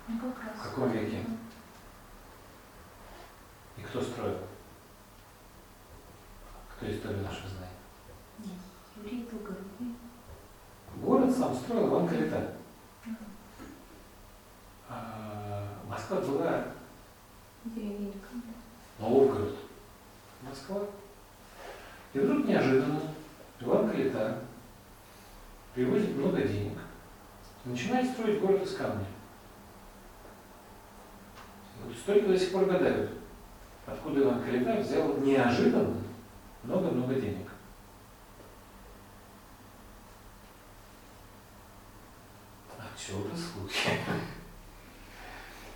[0.07, 1.25] В каком веке?
[3.77, 4.37] И кто строил?
[6.75, 7.73] Кто историю нашу знает?
[8.39, 8.59] Нет,
[8.97, 9.95] Юрий Долгорукий.
[10.97, 12.53] Город сам строил Иван Калита.
[14.89, 16.65] А Москва была
[17.63, 18.27] Деревенька.
[18.99, 19.55] Новгород.
[20.41, 20.81] Москва.
[22.13, 23.01] И вдруг неожиданно
[23.59, 24.43] Иван Калита
[25.73, 26.77] привозит много денег
[27.65, 29.05] начинает строить город из камня.
[31.83, 33.11] Вот историки до сих пор гадают,
[33.85, 36.01] откуда Калита взял неожиданно
[36.63, 37.49] много-много денег.
[42.77, 43.89] Отсюда слухи.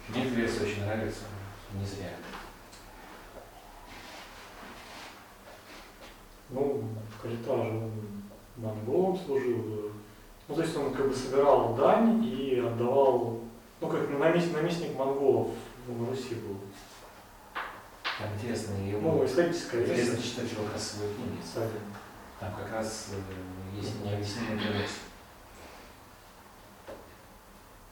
[0.08, 1.26] Мне версия очень нравится,
[1.74, 2.12] не зря.
[6.50, 6.84] Ну,
[7.22, 7.92] Калита же он
[8.56, 9.92] монголом служил.
[10.50, 13.40] Ну, то есть он как бы собирал дань и отдавал,
[13.80, 15.52] ну, как наместник, наместник монголов
[15.86, 16.58] в Руси был.
[18.18, 19.26] Там интересно Ну, его.
[19.26, 21.38] историческая Интересно читать его красивые книги.
[21.44, 21.76] Кстати.
[22.40, 25.06] Там как раз э, есть необъяснимая версия.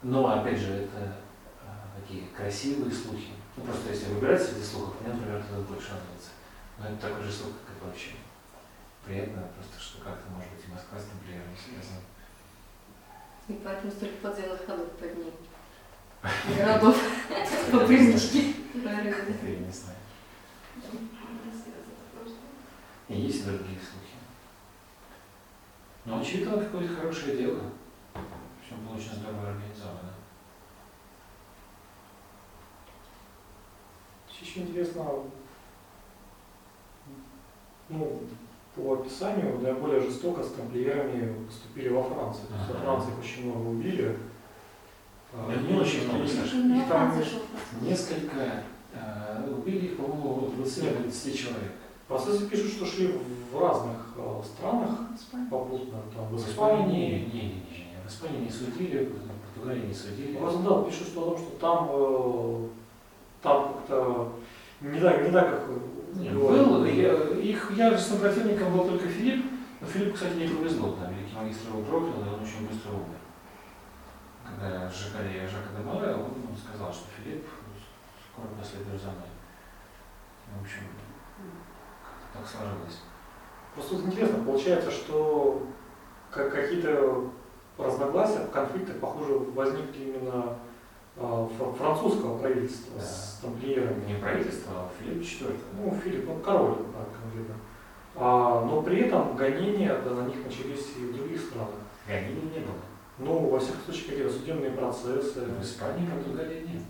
[0.01, 1.17] Но, опять же, это
[1.63, 3.33] а, такие красивые слухи.
[3.55, 6.31] Ну, просто если выбирать среди слухов, мне, например, это больше нравится.
[6.79, 8.15] Но это такой же слух, как и прочие.
[9.05, 12.01] Приятно просто, что как-то, может быть, и Москва с тамплиерами связана.
[13.47, 15.33] И поэтому столько подземных ходов под ней.
[16.57, 16.97] Городов
[17.71, 17.77] по.
[17.77, 19.97] Это я не знаю.
[23.07, 24.15] И есть и другие слухи.
[26.05, 27.61] Но очевидно, какое-то хорошее дело.
[28.65, 30.13] Все было очень здорово организовано.
[34.41, 35.05] Еще интересно,
[37.89, 38.21] ну,
[38.77, 42.43] по описанию, наиболее жестоко с тамплиерами поступили во Франции.
[42.47, 42.79] То есть во.
[42.85, 44.17] Франции их очень много убили.
[45.33, 46.55] А, Да не очень много, и- Саша.
[46.55, 47.13] и Именно там
[47.81, 48.63] Несколько,
[48.93, 51.71] э, убили их, по-моему, от 20 до 30 человек.
[52.07, 53.19] Французы пишут, что шли
[53.51, 54.89] в разных э, странах
[55.51, 59.93] попутно, там, В Испании не, не, не, не, в Испании не судили, в Португалии не
[59.93, 60.37] судили.
[60.37, 62.67] Розендал пишет, что, о том, что там, э,
[63.41, 64.31] там как-то
[64.81, 65.69] не так, не так, как
[66.17, 69.45] Был, я- их яростным противником был только Филипп,
[69.79, 73.21] но Филиппу, кстати, не повезло, там великий магистр его проклял, и он очень быстро умер.
[74.43, 77.45] Когда сжигали Жака де Мале, он ну, сказал, что Филипп
[78.31, 79.29] скоро последует за мной.
[80.57, 80.83] В общем,
[82.03, 83.01] как-то так сложилось.
[83.75, 85.67] Просто вот интересно, получается, что
[86.31, 87.29] как какие-то
[87.77, 90.57] разногласия, конфликты, похоже, возникли именно
[91.17, 93.05] французского правительства Да.
[93.05, 94.05] с тамплиерами.
[94.05, 95.57] Не правительство, а Филипп IV.
[95.77, 97.55] Ну, Филипп, он король, да, конкретно.
[98.15, 101.69] А, но при этом гонения да, на них начались и в других странах.
[102.07, 102.75] Гонений не было.
[103.19, 105.41] Ну, во всяком случае, какие-то судебные процессы.
[105.41, 106.83] В Испании и Португалии нет.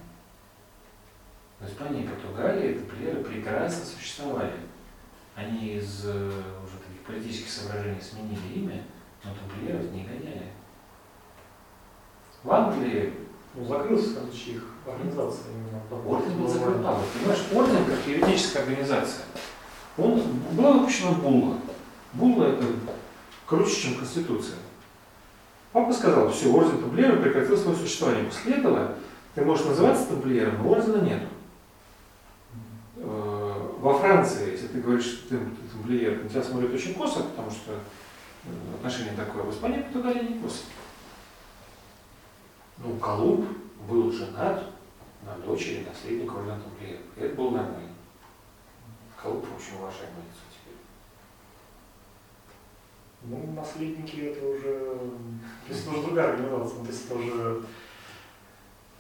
[1.59, 4.53] В Испании и Португалии тамплиеры прекрасно существовали.
[5.35, 8.83] Они из э, уже таких политических соображений сменили имя,
[9.23, 10.51] но тамплиеров не гоняли.
[12.43, 13.13] В Англии
[13.57, 16.07] Ну, закрылся, короче, их организация именно.
[16.07, 16.77] орден был закрыт.
[16.77, 19.25] Вот, понимаешь, орден как юридическая организация.
[19.97, 20.21] Он
[20.51, 21.55] была выпущена булла.
[22.13, 22.65] Булла это
[23.47, 24.57] круче, чем Конституция.
[25.71, 28.25] Папа сказал, все, орден тамплиеров прекратил свое существование.
[28.25, 28.93] После этого
[29.33, 31.25] ты можешь называться тамплиером, но ордена нету.
[32.97, 37.21] Э, Во Франции, если ты говоришь, что ты, ты тамплиер, на тебя смотрят очень косо,
[37.23, 39.43] потому что э, отношение такое.
[39.43, 40.59] В Испании Португалии не косо.
[42.79, 43.47] Ну, Колумб
[43.87, 44.63] был женат
[45.25, 47.01] на дочери наследника ордена тамплиеров.
[47.15, 47.89] И это было нормально.
[49.21, 50.77] Колупов очень уважаемое лицо теперь.
[53.23, 54.99] Ну, наследники это уже...
[55.67, 56.83] То есть это уже другая организация.
[56.83, 57.63] То есть это уже...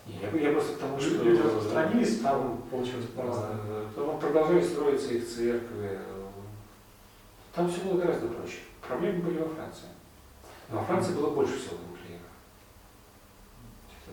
[0.07, 1.23] Я, я просто к тому, что...
[1.23, 3.59] Люди распространились, там получилось по-разному.
[3.67, 5.99] Э, Потом продолжали строиться их церкви.
[7.53, 8.59] Там все было гораздо проще.
[8.87, 9.87] Проблемы были во Франции.
[10.69, 11.77] Но во Франции было больше всего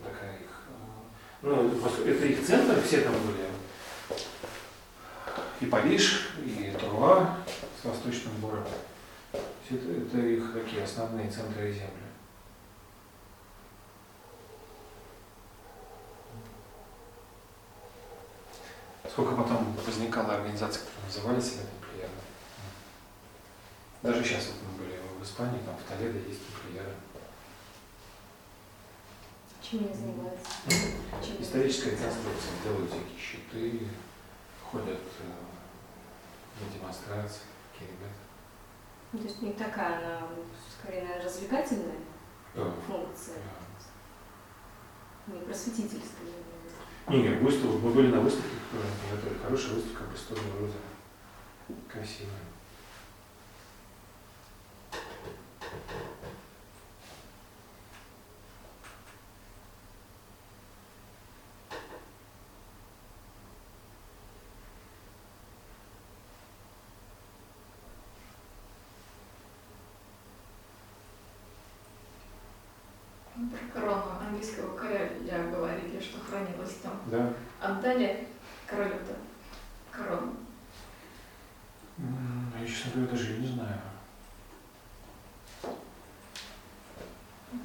[0.05, 0.51] такая их...
[0.69, 3.49] э, Ну, это, это их центр, все там были.
[5.61, 7.37] И Париж, и Труа
[7.81, 8.73] с восточным городом.
[9.33, 11.89] Это, это их такие основные центры земли.
[19.11, 22.15] Сколько потом возникало организаций, которые называли себя тамплиерами.
[24.03, 26.95] Даже сейчас вот мы были в Испании, там в Толедо есть тамплиеры.
[29.65, 30.47] Чем они занимаются?
[31.25, 33.89] Чем- Историческая реконструкция, делают всякие щиты,
[34.71, 37.41] ходят э, на демонстрации,
[37.73, 38.15] такие ребята.
[39.13, 40.27] Ну, То есть не такая, она
[40.79, 41.97] скорее, наверное, развлекательная
[42.87, 43.37] функция,
[45.29, 46.29] не просветительская.
[47.09, 49.43] Не, не, выставку, мы были на выставке, которую они.
[49.43, 50.75] Хорошая выставка Брестового роза.
[51.91, 52.31] Красивая.
[73.35, 77.01] Про корону английского короля говорили, что хранилось там.
[77.07, 77.33] Да.
[77.61, 78.29] Отдали
[78.67, 79.17] королю-то
[79.91, 80.35] корону.
[81.99, 83.81] М, Я, честно говоря, даже и не знаю.
[85.63, 85.77] Вот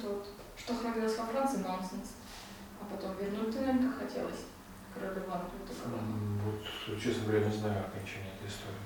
[0.02, 0.28] вот.
[0.56, 2.14] Что хранилось во Франции, нонсенс.
[2.80, 4.46] А потом вернуть наверное, хотелось
[4.92, 5.98] королю Ивану эту корону.
[6.02, 7.46] М, Вот, честно говоря,
[8.10, 8.76] окончания этой истории.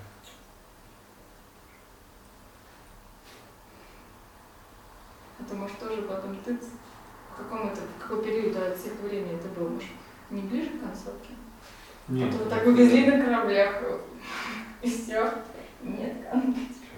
[5.40, 9.48] Это может тоже потом ты в каком это, в какой период от всех времени это
[9.48, 9.90] был, может,
[10.30, 11.34] не ближе к концовке?
[12.06, 13.82] Нет, Вот так увезли на кораблях,
[14.82, 15.34] и все.
[15.82, 16.16] Нет,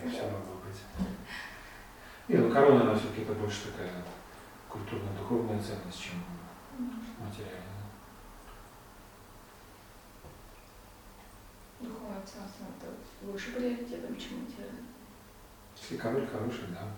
[0.07, 1.09] Все могло быть.
[2.29, 3.91] Не, ну корона, она все-таки это больше такая
[4.69, 6.23] культурно-духовная ценность, чем
[7.19, 7.76] материальная.
[11.87, 12.93] Духовное царство это
[13.23, 14.87] выше приоритетом, чем материально.
[15.81, 16.89] Если король хороший, да.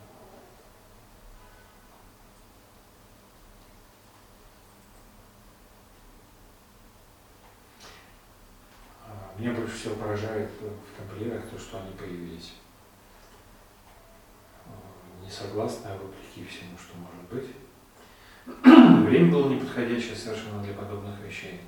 [9.06, 12.54] А, Меня больше всего поражает в тамплиерах то, что они появились.
[14.66, 17.56] А, Не согласно, а вопреки всему, что может быть.
[19.08, 21.60] Время было неподходящее совершенно для подобных вещей.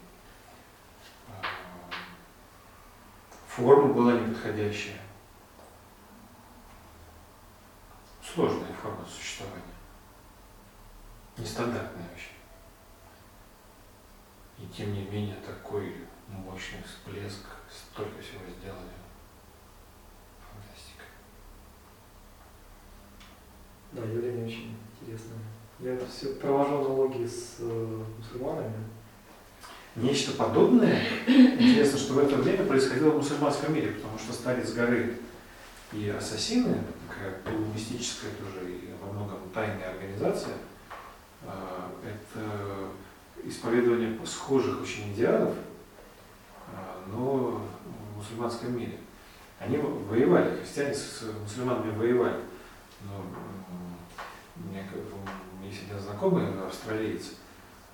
[3.60, 4.98] Форма была неподходящая.
[8.22, 9.60] Сложная форма существования.
[11.36, 12.30] Нестандартная вообще.
[14.58, 15.94] И тем не менее такой
[16.26, 18.96] мощный всплеск, столько всего сделали.
[20.40, 21.04] Фантастика.
[23.92, 25.38] Да, явление очень интересное.
[25.80, 28.86] Я все провожу аналогии с э, мусульманами.
[30.00, 35.18] Нечто подобное, интересно, что в это время происходило в мусульманском мире, потому что старец горы
[35.92, 40.54] и ассасины, такая полумистическая тоже и во многом тайная организация,
[41.46, 45.54] а, это исповедование схожих очень идеалов,
[46.68, 47.62] а, но
[48.14, 48.96] в мусульманском мире.
[49.58, 52.40] Они воевали, христиане с мусульманами воевали.
[53.04, 53.22] Но
[54.56, 54.82] у меня
[55.62, 57.32] есть один знакомый, австралиец,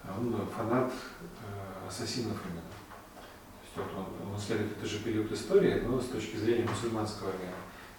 [0.05, 2.63] а он фанат э, ассасинов именно.
[2.63, 7.29] То есть вот он, он исследует этот же период истории, но с точки зрения мусульманского
[7.29, 7.55] мира.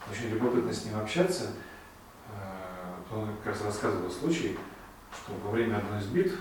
[0.09, 1.53] Очень любопытно с ним общаться.
[2.29, 4.57] Э, Он как раз рассказывал случай,
[5.11, 6.35] что во время одной из битв,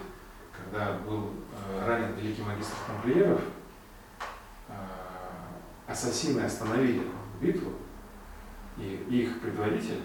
[0.53, 3.41] когда был э, ранен великий магистр тамплиеров,
[4.69, 4.73] э,
[5.87, 7.03] ассасины остановили
[7.41, 7.73] битву,
[8.77, 10.03] и их предводитель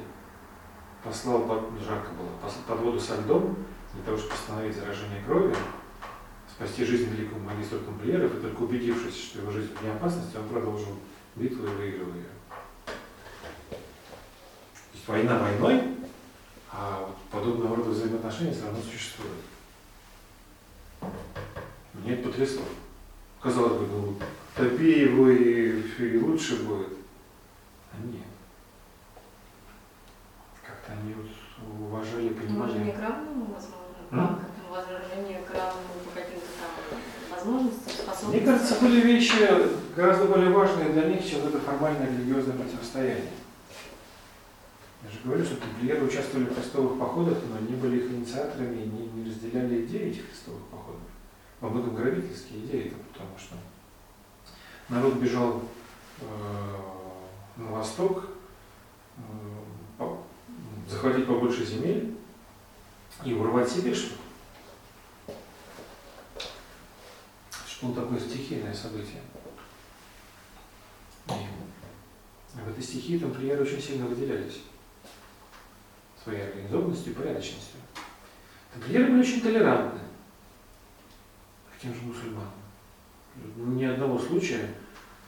[1.03, 3.57] послал, под, жарко было, под воду со льдом
[3.93, 5.55] для того, чтобы остановить заражение крови,
[6.61, 10.95] спасти жизнь великого магистра тамплиеров, и только убедившись, что его жизнь вне опасности, он продолжил
[11.35, 12.25] битву и выиграл ее.
[13.71, 13.77] То
[14.93, 15.81] есть война войной,
[16.71, 19.33] а вот подобного рода взаимоотношения все равно существуют.
[21.95, 22.63] Меня это потрясло.
[23.41, 24.15] Казалось бы, ну,
[24.55, 26.93] топи его и, и лучше будет.
[27.91, 28.21] А нет.
[30.63, 31.25] Как-то они вот
[31.79, 32.91] уважали, Ну, Уважение понимали.
[32.91, 33.81] к равному, возможно,
[34.11, 34.35] М?
[34.39, 35.87] как уважение к равному
[37.43, 39.33] по возможностях, Мне кажется, были вещи
[39.95, 43.31] гораздо более важные для них, чем это формальное религиозное противостояние.
[45.03, 48.87] Я же говорю, что тамплиеры участвовали в крестовых походах, но не были их инициаторами и
[48.87, 51.01] не, не разделяли идеи этих крестовых походов.
[51.59, 53.55] Во многом грабительские идеи, потому что
[54.89, 55.61] народ бежал
[56.19, 56.25] э,
[57.57, 58.25] на восток,
[59.17, 59.21] э,
[59.97, 60.19] по-
[60.87, 62.15] захватить побольше земель
[63.25, 64.15] и урвать себе что-то.
[67.81, 69.21] Что такое стихийное событие.
[71.29, 74.61] И в этой стихии тамплиеры очень сильно выделялись
[76.23, 77.79] своей организованностью и порядочностью.
[78.71, 79.99] Тамплиеры были очень толерантны
[81.75, 82.51] к тем же мусульманам.
[83.55, 84.75] Ни одного случая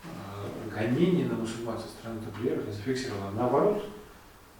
[0.03, 3.31] э, гонений на мусульман со стороны тамплиеров не зафиксировано.
[3.31, 3.83] Наоборот,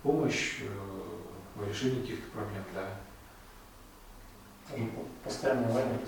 [0.02, 2.90] помощь э, в решении каких-то проблем, да.
[5.24, 5.99] Постоянная война.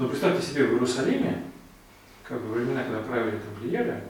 [0.00, 1.44] Но представьте себе, в Иерусалиме,
[2.24, 4.02] как бы времена, когда правили тамплиеры,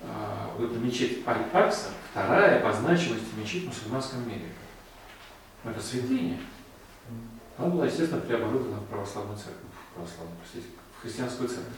[0.00, 4.46] а, вот эта мечеть Аль-Акса, вторая по значимости мечеть в мусульманском мире.
[5.62, 6.36] Это святыня.
[7.56, 10.66] Она была, естественно, преоборудована в православную церковь, в православную, простите,
[10.98, 11.74] в христианскую церковь.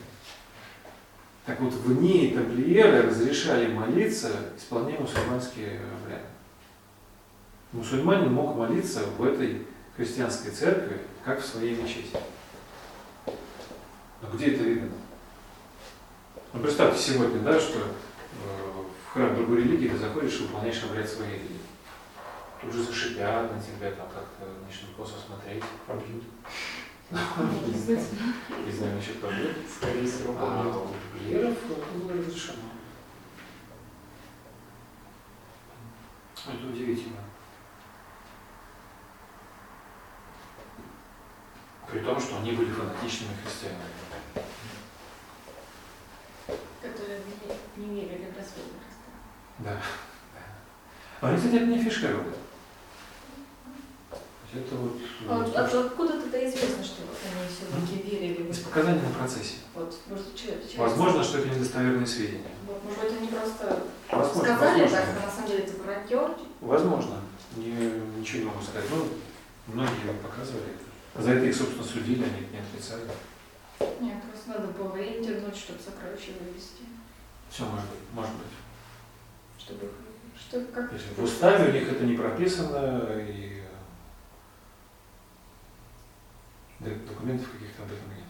[1.45, 6.25] Так вот, в ней тамплиеры разрешали молиться, исполняя мусульманские обряды.
[7.73, 12.17] Мусульманин мог молиться в этой христианской церкви, как в своей мечети.
[14.23, 14.91] Но где это видно?
[16.53, 17.85] Ну, представьте сегодня, да, что э,
[19.09, 21.59] в храм другой религии ты заходишь и выполняешь обряд своей религии.
[22.61, 25.63] Тут же зашипят на тебя, там как-то начнут косо смотреть.
[25.87, 26.25] Побьют.
[27.11, 29.57] Не знаю насчет побед.
[29.75, 30.77] Скорее всего, А побьют.
[30.77, 32.57] у клиеров это было разрешено.
[36.47, 37.21] Это удивительно.
[41.91, 43.91] При том, что они были фанатичными христианами.
[46.81, 47.21] Которые
[47.77, 48.61] не, верили в Христа.
[49.59, 49.77] Да.
[51.21, 51.79] А они, кстати, это не.
[51.79, 51.97] То есть
[54.67, 54.99] Это вот,
[55.29, 58.69] А вот от- что- откуда тогда известно, что вот они все-таки верили в из это?
[58.69, 59.55] показаний на процессе.
[59.75, 62.51] Вот, может, че- че- Возможно, что это недостоверные сведения.
[62.67, 65.07] Вот, может быть, они просто Возможно, сказали возможно.
[65.07, 66.37] так, а на самом деле это вранье.
[66.61, 67.21] Возможно.
[67.57, 67.73] Не,
[68.19, 68.91] ничего не могу сказать.
[68.91, 69.07] Ну,
[69.69, 70.73] многие показывали.
[71.15, 73.03] За это их, собственно, судили, они это не отрицали.
[74.01, 76.85] Нет, просто надо было время тянуть, чтобы сокровища вывести.
[77.51, 78.47] Все может быть, может быть.
[79.59, 79.91] Чтобы,
[80.39, 80.93] что, как...
[80.93, 83.63] Если в уставе у них это не прописано, и
[86.81, 88.25] да, документов каких-то об этом нет.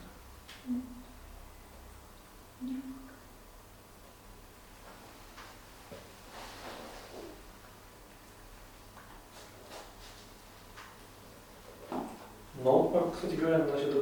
[12.63, 13.95] Но, как, кстати говоря, насчет,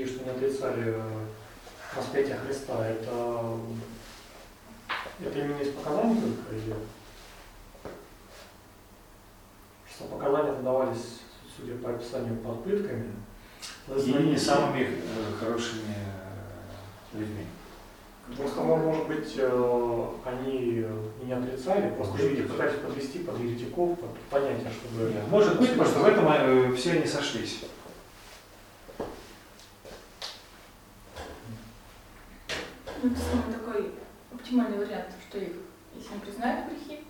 [0.00, 1.26] людей, что не отрицали э,
[1.96, 3.56] распятие Христа, это,
[5.20, 6.74] это именно из показаний только или
[9.92, 11.20] что показания давались,
[11.56, 13.12] судя по описанию, под пытками?
[13.88, 17.46] И не самыми э, хорошими э, людьми.
[18.36, 23.98] Просто, мо- может быть, э, они и не отрицали, просто люди пытались подвести под еретиков,
[23.98, 25.12] под понятие, чтобы...
[25.28, 27.64] Может быть, что в этом э, все они сошлись.
[33.02, 33.92] Ну, это самый такой
[34.50, 35.52] оптимальный вариант, что их,
[35.94, 37.04] если не признают грехи,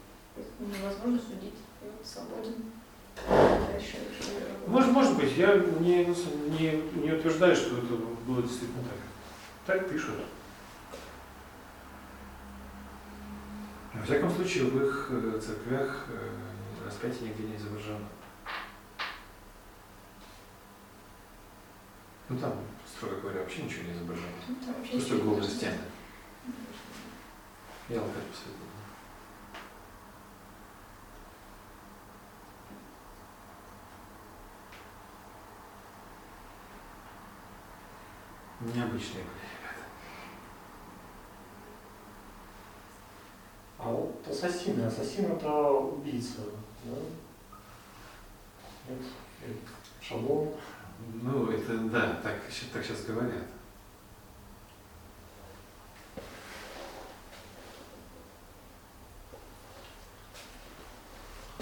[0.61, 2.55] невозможно судить, и он свободен.
[4.67, 7.95] Может, может быть, я не, не, не утверждаю, что это
[8.27, 9.79] было действительно так.
[9.79, 10.17] Так пишут.
[13.95, 18.09] Во всяком случае, в их э, церквях э, распятие нигде не изображено.
[22.29, 22.55] Ну там,
[22.87, 24.29] строго говоря, вообще ничего не изображено.
[24.49, 25.79] Ну, Просто голые стены.
[27.91, 28.71] Я локаль посмотрел.
[38.61, 39.87] Необычные были ребята.
[43.79, 46.43] А вот ассасины, ассасин это убийца,
[46.85, 46.97] да?
[48.89, 49.57] Нет,
[50.01, 50.55] шаблон.
[51.23, 52.37] Ну, это да, так,
[52.73, 53.47] так сейчас говорят.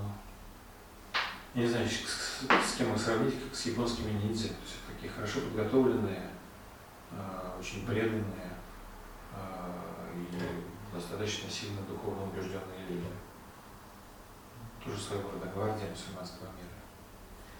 [1.55, 4.49] я не знаю, с, с- кем их сравнить, как с японскими ниндзя.
[4.49, 6.30] То есть такие хорошо подготовленные,
[7.11, 8.51] э, очень преданные
[9.35, 13.05] э, и достаточно сильно духовно убежденные люди.
[14.84, 16.77] Тоже своего рода гвардия мусульманского мира.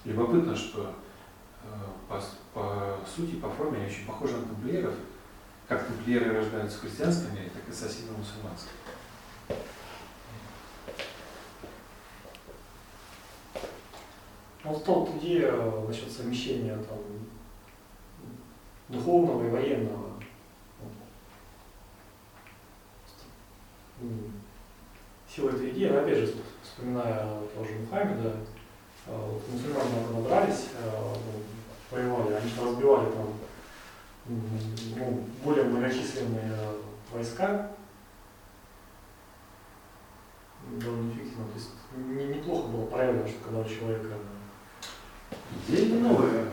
[0.06, 0.96] Любопытно, что
[1.64, 1.68] э,
[2.10, 2.22] по,
[2.54, 4.96] по сути, по форме они очень похожи на тамплиеров.
[5.68, 6.80] Как тамплиеры рождаются
[7.34, 8.72] мире, так и ассасины в мусульманском.
[14.64, 14.84] Ну, вот
[15.18, 15.52] идея
[15.88, 17.00] насчет совмещения там,
[18.88, 20.14] духовного и военного.
[25.30, 26.34] Сила этой идеи, но опять же,
[26.64, 28.38] вспоминая тоже Мухаммеда,
[29.08, 31.44] э, мусульмане набрались, э, ну,
[31.92, 33.34] воевали, они же разбивали там
[34.30, 36.52] ну, более многочисленные
[37.14, 37.72] войска,
[40.80, 41.46] довольно эффективно.
[41.46, 44.16] То есть не- неплохо было правильно, что когда у человека
[45.68, 46.46] Идея не новая.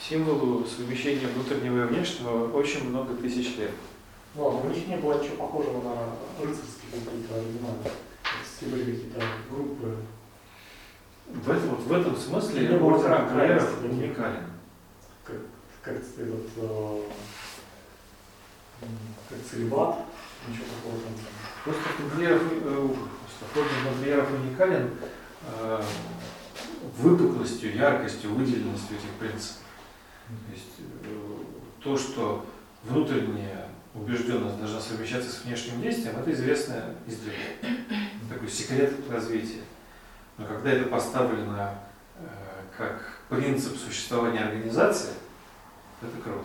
[0.00, 3.70] Символу совмещения внутреннего и внешнего очень много тысяч лет.
[4.34, 7.68] Ну, ладно, у них не было ничего похожего на рыцарские какие-то ордена.
[8.44, 9.20] Все были какие-то
[9.50, 9.96] группы.
[11.26, 13.82] В этом, вот в этом смысле Не было никаких.
[13.82, 14.44] уникален.
[15.24, 17.02] Как этот, э,
[19.28, 19.96] как целебат,
[20.48, 21.12] ничего такого там.
[21.64, 22.88] Просто тамплиеров, э,
[23.38, 24.90] просто орден тамплиеров уникален
[25.46, 25.82] э,
[26.98, 29.62] выпуклостью, яркостью, выделенностью этих принципов.
[30.28, 31.42] То есть э,
[31.82, 32.46] то, что
[32.82, 37.56] внутренняя убежденность должна совмещаться с внешним действием, это известно издревле.
[38.28, 39.62] Такой секрет развития.
[40.36, 41.74] Но когда это поставлено
[42.18, 42.26] э,
[42.76, 45.14] как принцип существования организации,
[46.02, 46.44] это круто.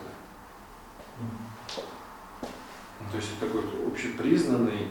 [1.20, 4.88] Ну, То есть это такой общепризнанный,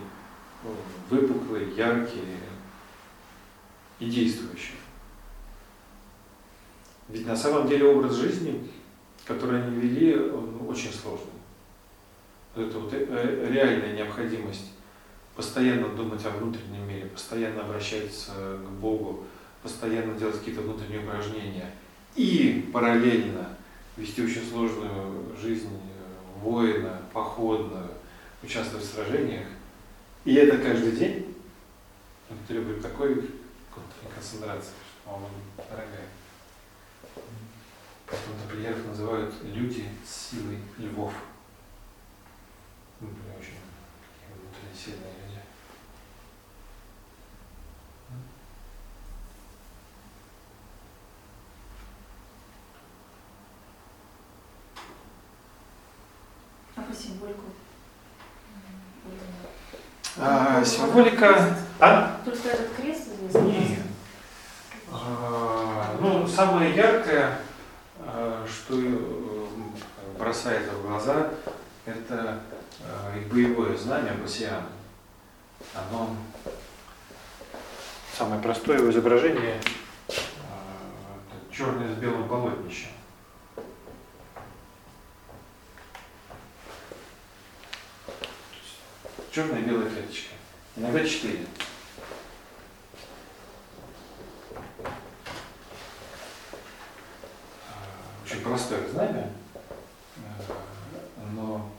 [0.64, 0.68] э,
[1.10, 2.24] выпуклый, яркий
[3.99, 4.76] и действующий.
[7.07, 8.70] Ведь на самом деле образ жизни,
[9.26, 11.28] который они вели, он очень сложный.
[12.56, 14.72] Это вот э, реальная необходимость
[15.36, 19.24] постоянно думать о внутреннем мире, постоянно обращаться к Богу,
[19.61, 21.72] постоянно делать какие-то внутренние упражнения
[22.15, 23.56] и параллельно
[23.98, 27.90] вести очень сложную жизнь э, воина, походную,
[28.41, 29.48] участвовать в сражениях.
[30.26, 31.36] И это каждый день
[32.30, 33.15] это требует такой
[33.73, 33.84] кон-
[34.14, 36.07] концентрации, что, по-моему, дорогая.
[38.06, 41.14] Поэтому тамплиеров называют люди с силой львов.
[43.02, 43.60] Ну, были очень
[44.27, 45.40] внутренне сильные люди.
[56.76, 57.44] А по символику?
[60.20, 61.56] А, символика...
[61.80, 62.20] А?
[62.26, 63.52] Только этот крест известный.
[63.52, 63.80] Нет.
[64.91, 67.40] А, Ну, самое яркое,
[68.02, 69.48] а, что э,
[70.18, 71.30] бросается в глаза,
[71.86, 72.40] это
[72.82, 74.64] а, боевое знамя Басиан.
[75.74, 76.16] Оно
[78.18, 79.60] самое простое его изображение
[81.60, 82.90] черное с белым полотнищем.
[89.32, 90.34] Черная и белая клеточка.
[90.76, 91.46] Иногда четыре.
[97.68, 97.74] А,
[98.26, 99.30] Очень простое знамя,
[100.18, 100.54] э,
[101.34, 101.72] но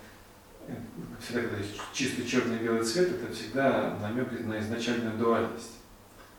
[0.69, 0.75] э,
[1.21, 5.79] всегда, когда есть чистый черный и белый цвет, это всегда намек на изначальную дуальность,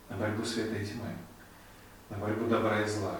[0.10, 1.14] на борьбу света и тьмы,
[2.10, 3.18] на борьбу добра и зла,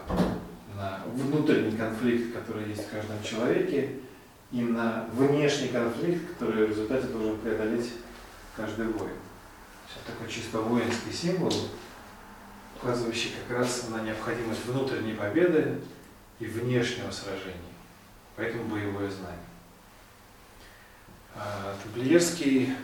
[0.74, 3.98] на внутренний конфликт, который есть в каждом человеке,
[4.52, 7.94] и на внешний конфликт, который в результате должен преодолеть
[8.54, 9.16] каждый воин.
[9.96, 11.52] Это такой чисто воинский символ,
[12.76, 15.80] указывающий как раз на необходимость внутренней победы
[16.38, 17.56] и внешнего сражения.
[18.36, 19.36] Поэтому боевое знамя.
[21.34, 22.74] А, Тамплиерский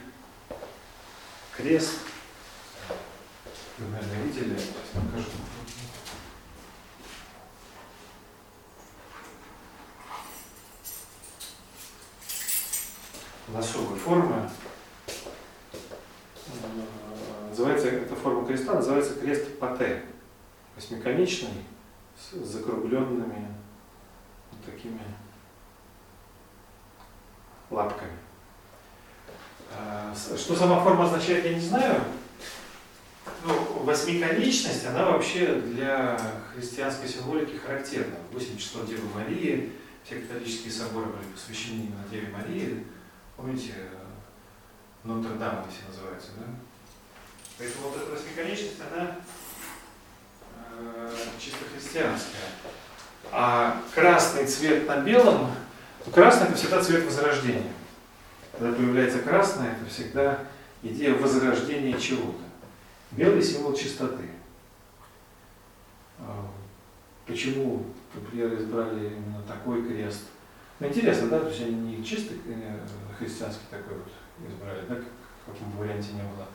[1.54, 1.98] крест,
[3.78, 5.26] вы, наверное, видели, сейчас покажу.
[5.28, 5.48] Он
[13.56, 14.48] особой формы.
[15.06, 16.50] Э,
[17.50, 20.02] Называется, эта форма креста называется крест Пате.
[20.76, 21.64] Восьмиконечный,
[22.16, 23.48] с закругленными
[24.52, 25.00] вот такими
[27.70, 28.12] лапками.
[30.14, 32.00] С- Что сама форма означает, я не знаю.
[33.44, 36.18] Ну, восьмиконечность, она вообще для
[36.54, 38.16] христианской символики характерна.
[38.32, 39.72] 8 число Девы Марии,
[40.04, 42.86] все католические соборы были посвящены именно Деве Марии.
[43.38, 43.96] Помните, э,
[45.04, 46.46] Нотр-Дам они все называются, да?
[47.56, 49.16] Поэтому вот эта восьмиконечность, она
[50.76, 52.48] э, чисто христианская.
[53.30, 55.52] А красный цвет на белом,
[56.04, 57.72] ну, красный это всегда цвет возрождения.
[58.58, 60.40] Когда появляется красное, это всегда
[60.82, 62.42] идея возрождения чего-то.
[63.12, 64.30] Белый символ чистоты.
[67.24, 70.24] почему тамплиеры избрали именно такой крест.
[70.80, 72.80] Ну, интересно, да, то есть они не чисто э,
[73.18, 74.08] христианский такой вот
[74.48, 76.46] избрали, да, в каком бы варианте не было,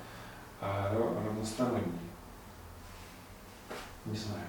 [0.61, 1.99] а ра- разносторонний.
[4.05, 4.45] Не знаю.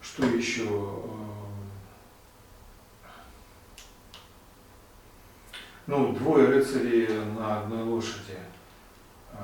[0.00, 0.64] Что еще?
[0.68, 1.42] Э,
[5.86, 8.38] Ну, двое рыцарей на одной лошади
[9.32, 9.36] э,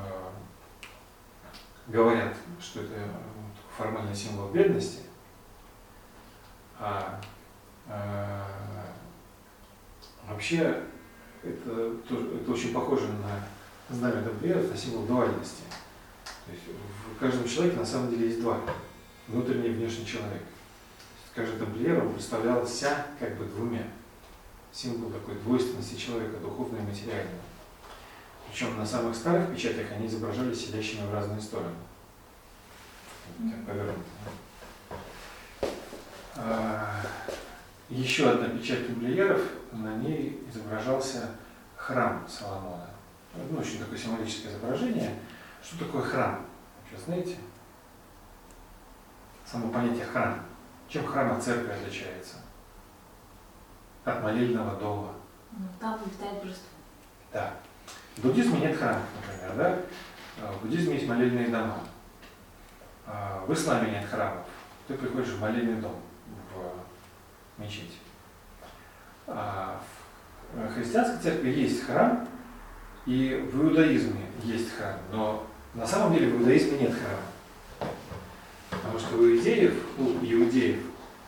[1.88, 2.94] говорят, что это
[3.76, 5.00] формальный символ бедности,
[6.78, 7.20] а
[7.88, 8.44] э,
[10.28, 10.82] вообще
[11.42, 15.62] это, это очень похоже на знамя тамплиеров, на символ дуальности.
[16.46, 16.64] То есть
[17.14, 18.60] в каждом человеке на самом деле есть два,
[19.26, 20.42] внутренний и внешний человек.
[21.34, 23.84] Каждый тамплиер представлялся как бы двумя.
[24.72, 27.42] Символ такой двойственности человека, духовного и материального.
[28.48, 31.74] Причем на самых старых печатях они изображали сидящими в разные стороны.
[33.38, 34.02] Так повернуто.
[37.88, 39.40] Еще одна печать тамплиеров,
[39.72, 41.30] на ней изображался
[41.76, 42.86] храм Соломона.
[43.50, 45.14] Ну, очень такое символическое изображение.
[45.62, 46.44] Что такое храм?
[46.80, 47.36] Вообще знаете?
[49.46, 50.38] Само понятие храм.
[50.88, 52.36] Чем храм от церкви отличается?
[54.04, 55.12] От молельного дома.
[55.52, 56.68] Ну, там обитает божество.
[57.32, 57.54] Да.
[58.16, 59.78] В буддизме нет храмов, например, да?
[60.42, 61.78] А В буддизме есть молельные дома.
[63.06, 64.44] А В исламе нет храмов.
[64.86, 66.00] Ты приходишь в молельный дом,
[67.58, 67.98] мечеть.
[69.26, 69.80] А
[70.54, 72.26] в христианской церкви есть храм,
[73.06, 77.92] и в иудаизме есть храм, но на самом деле в иудаизме нет храма.
[78.70, 80.80] Потому что у иудеев, у иудеев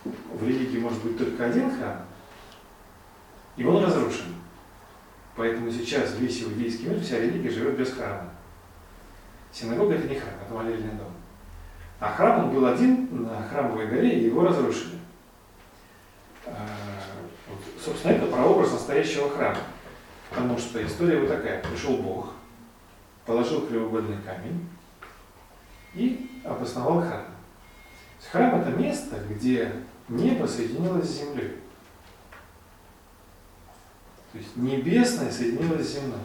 [0.05, 1.97] в религии может быть только один храм,
[3.57, 4.35] и он разрушен.
[5.37, 8.31] Поэтому сейчас весь иудейский мир, вся религия живет без храма.
[9.53, 11.13] Синагога это не храм, это молельный дом.
[11.99, 15.00] А храм он был один на храмовой горе, и его разрушили.
[17.49, 19.59] Вот, собственно, это прообраз настоящего храма.
[20.31, 21.63] Потому что история вот такая.
[21.63, 22.33] Пришел Бог,
[23.27, 24.69] положил краеугольный камень
[25.95, 27.25] и обосновал храм.
[28.31, 29.73] Храм это место, где
[30.09, 31.57] небо соединилось с землей.
[34.33, 36.21] То есть небесное соединилось с земным.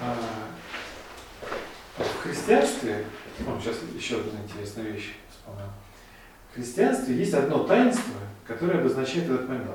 [0.00, 0.16] А,
[1.98, 3.04] в христианстве,
[3.40, 5.66] ну, сейчас еще одна интересная вещь вспомнил.
[6.56, 8.14] В христианстве есть одно таинство,
[8.46, 9.72] которое обозначает этот момент.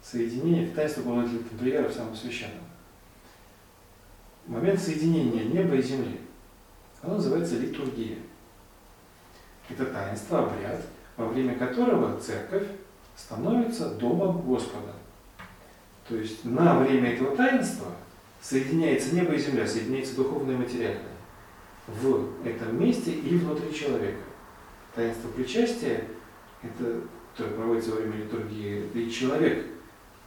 [0.00, 2.62] Соединение, это таинство было для тамплиеров самым священным.
[4.46, 6.20] Момент соединения неба и земли.
[7.02, 8.18] Оно называется литургия.
[9.68, 10.80] Это таинство, обряд,
[11.16, 12.68] во время которого церковь
[13.16, 14.92] становится домом Господа.
[16.08, 17.88] То есть на время этого таинства
[18.40, 21.02] соединяется небо и земля, соединяется духовное и материальное
[21.88, 24.27] в этом месте и внутри человека.
[24.98, 26.08] Таинство причастия,
[26.60, 27.02] это,
[27.32, 29.64] которое проводится во время литургии, и человек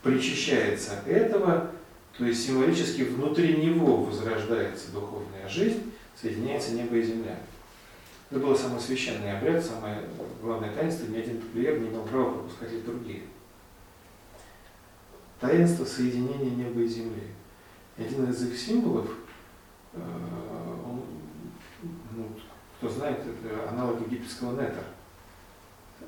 [0.01, 1.71] причащается этого,
[2.17, 7.37] то есть символически внутри него возрождается духовная жизнь, соединяется небо и земля.
[8.29, 10.03] Это был самый священный обряд, самое
[10.41, 13.23] главное таинство, ни один тамплиер не имел права пропускать литургию.
[15.41, 17.23] Таинство соединения неба и земли.
[17.97, 19.09] Один из их символов,
[19.91, 19.99] э,
[20.85, 21.01] он,
[22.15, 22.29] ну,
[22.81, 24.83] кто знает, это аналог египетского нетер.
[26.01, 26.05] Э,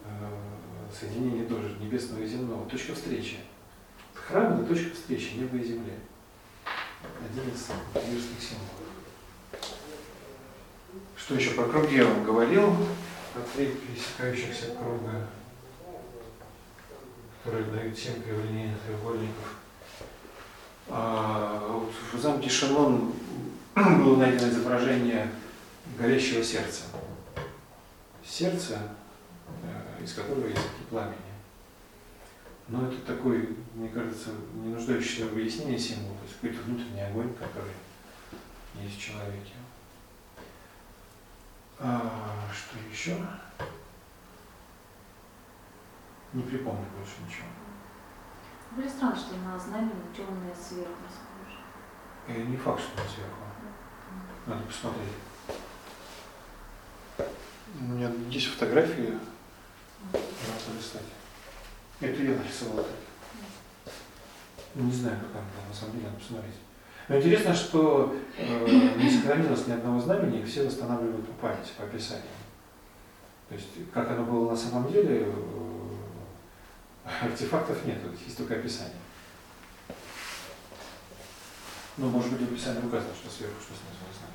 [0.91, 2.67] Соединение тоже небесного и земного.
[2.67, 3.37] Точка встречи.
[4.15, 5.93] Храм– это точка встречи неба и земли.
[7.29, 8.71] Один из верхних символов.
[11.15, 12.75] Что еще про круги я вам говорил?
[13.33, 15.27] Про три пересекающихся круга,
[17.43, 19.57] которые дают семь криволинейных треугольников.
[20.89, 23.13] А, вот в замке Шенон
[23.75, 25.29] было найдено изображение
[25.97, 26.83] горящего сердца.
[28.25, 28.79] Сердце,
[29.63, 31.17] э, из которого есть пламени.
[32.67, 37.33] Но это такой, мне кажется, не нуждающийся в выяснении символ, то есть какой-то внутренний огонь,
[37.33, 37.73] который
[38.81, 39.53] есть в человеке.
[41.79, 43.17] А, что еще?
[46.31, 47.47] Не припомню больше ничего.
[48.71, 51.65] Были странно, что на знамени темное сверху расположено.
[52.27, 53.43] Э, не факт, что он сверху.
[54.47, 55.32] Надо посмотреть.
[57.17, 59.17] У меня есть фотографии.
[60.11, 61.01] Надо полистать.
[61.99, 63.95] Это я нарисовал так.
[64.75, 66.55] Не знаю, как там было, на самом деле, надо посмотреть.
[67.07, 71.83] Но интересно, что э, не сохранилось ни одного знамени, их все восстанавливают по памяти, по
[71.83, 72.25] описанию.
[73.49, 75.33] То есть, как оно было на самом деле, э,
[77.21, 78.95] артефактов нет, есть только описание.
[81.97, 84.33] Ну, может быть, в описании указано, что сверху, что снизу, не знаю.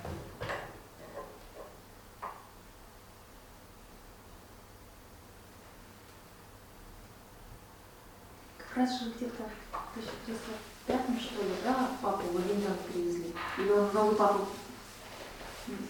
[8.78, 9.42] Раз же где-то
[9.72, 13.32] в 1305 что ли, да, папу в Авиньон привезли.
[13.58, 14.46] Или он новый папу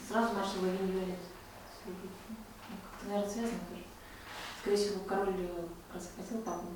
[0.08, 1.16] сразу начал в Авиньоне
[1.82, 2.16] служить.
[2.28, 3.82] Ну, Как-то, наверное, связано тоже.
[4.60, 6.66] Скорее всего, король э, раз хотел папу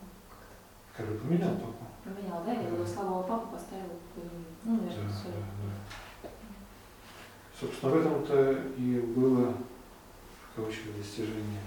[0.96, 1.86] Король поменял папу.
[2.04, 4.44] поменял, да, и его слабого папу поставил в Авиньон.
[4.64, 5.28] Ну, Да, наверное, да, все.
[5.28, 6.28] да.
[7.58, 9.54] Собственно, в этом-то и было,
[10.52, 11.60] в кавычках, достижение.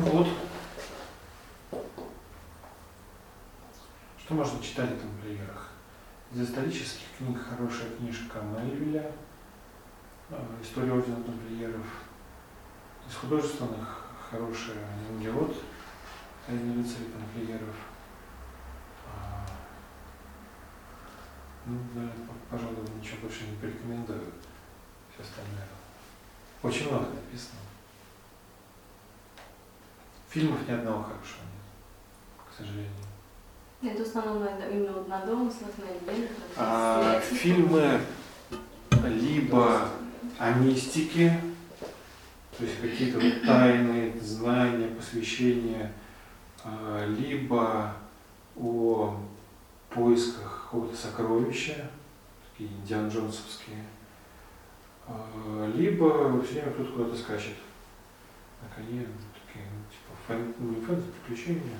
[0.00, 0.28] Ну вот.
[4.18, 5.70] Что можно читать о тамплиерах?
[6.32, 9.10] Из исторических книг хорошая книжка Мельвиля,
[10.30, 11.84] э, «История ордена тамплиеров».
[13.08, 14.76] Из художественных хорошая
[15.10, 15.56] «Ангелот»,
[16.46, 17.74] «Тайны рыцарей тамплиеров».
[19.06, 19.46] А,
[21.66, 22.08] Ну, да,
[22.48, 24.32] пожалуй, ничего больше не порекомендую.
[25.12, 25.66] Все остальное.
[26.62, 27.58] Очень много написано.
[30.30, 32.92] Фильмов ни одного хорошего нет, к сожалению.
[33.82, 38.00] Это в основном именно на домыслах, на на А, фильмы
[39.06, 39.88] либо
[40.38, 41.40] о мистике,
[42.56, 45.92] то есть какие-то вот тайны, знания, посвящения,
[46.64, 47.94] а, либо
[48.56, 49.16] о
[49.90, 51.88] поисках какого-то сокровища,
[52.50, 53.84] такие Индиан Джонсовские,
[55.06, 57.56] а, либо все время кто-то куда-то скачет
[58.60, 59.06] на коне,
[59.46, 61.78] такие, ну, типа не фэнтези, приключения.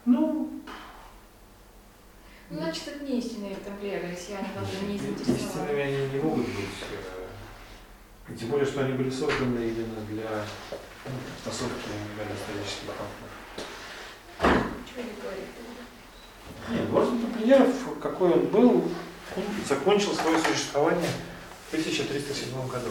[0.05, 0.61] Ну,
[2.49, 5.81] Ну, значит, это не истинные тамплиеры, если они даже не истинными заинтересованы.
[5.81, 7.20] они не могут быть.
[8.31, 10.45] И Тем более, что они были созданы именно для
[12.17, 13.29] реально исторических фактов.
[14.87, 15.47] Чего не говорит?
[16.69, 18.69] Нет, орден тамплиеров, какой он был,
[19.35, 21.09] он закончил свое существование
[21.69, 22.89] в 1307 году.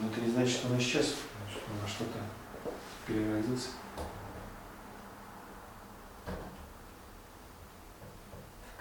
[0.00, 1.14] Но это не значит, что он исчез,
[1.50, 2.18] что он во что-то
[3.06, 3.68] переродился.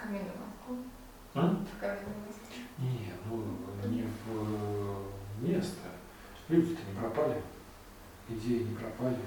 [0.02, 0.84] В каменном мозгу.
[1.36, 1.64] А?
[1.64, 2.42] В каменном мозгу.
[2.80, 5.90] Не, ну не в место.
[6.50, 7.42] Люди-то не пропали,
[8.28, 9.18] идеи не пропали.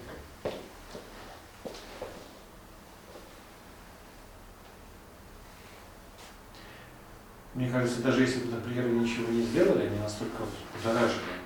[7.55, 10.42] Мне кажется, даже если бы, например, ничего не сделали, они настолько
[10.82, 11.38] заражены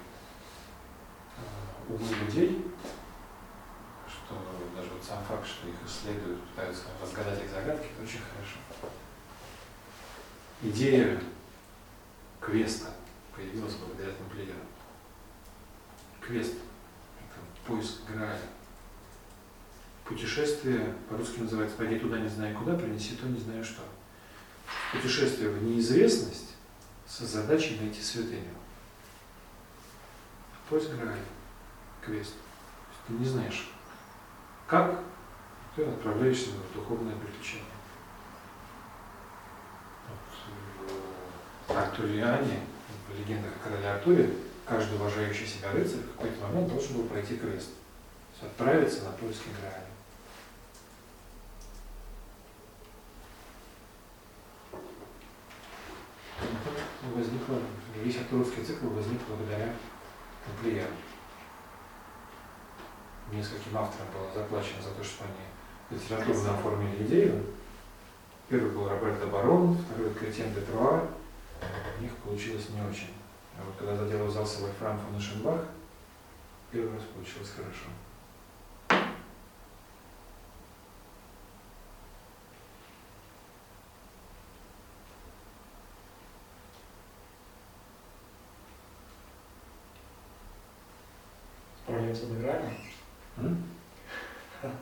[1.37, 2.65] э, умы людей,
[4.09, 4.35] что
[4.75, 8.59] даже вот сам факт, что их исследуют, пытаются разгадать их загадки, это очень хорошо.
[10.61, 11.21] Идея
[12.41, 12.89] квеста
[13.35, 14.57] появилась благодаря тамплиерам.
[16.21, 16.55] Квест–
[17.21, 18.41] это поиск Грааля.
[20.05, 23.83] Путешествие по-русски называется «Пойди туда, не зная куда, принеси то, не знаю что».
[24.93, 26.57] Путешествие в неизвестность
[27.07, 28.55] с задачей найти святыню.
[30.69, 31.25] Поиск Грааля.
[32.05, 32.35] Квест.
[33.07, 33.71] Ты не знаешь,
[34.67, 35.03] как
[35.77, 37.65] ты отправляешься в духовное приключение.
[40.09, 40.19] Вот,
[40.91, 42.61] в Артуриане,
[43.09, 44.31] в легендах о короле Артуре,
[44.67, 47.71] каждый уважающий себя рыцарь в какой-то момент должен был пройти есть
[48.43, 49.85] отправиться на поиски Грааля.
[57.03, 57.59] Это возникло,
[58.03, 59.75] весь артуровский цикл возник благодаря
[60.47, 60.91] тамплиерам.
[63.33, 67.45] Нескольким авторам было заплачено за то, что они литературно оформили идею.
[68.49, 71.07] Первый был Роберто Барон, второй Кретен де Труа.
[71.99, 73.15] У них получилось не очень.
[73.59, 75.63] А вот когда за дело взялся Вольфрам фон Эшенбах,
[76.71, 77.87] первый раз получилось хорошо.
[91.83, 92.79] Справляемся с играми.
[93.39, 93.65] М?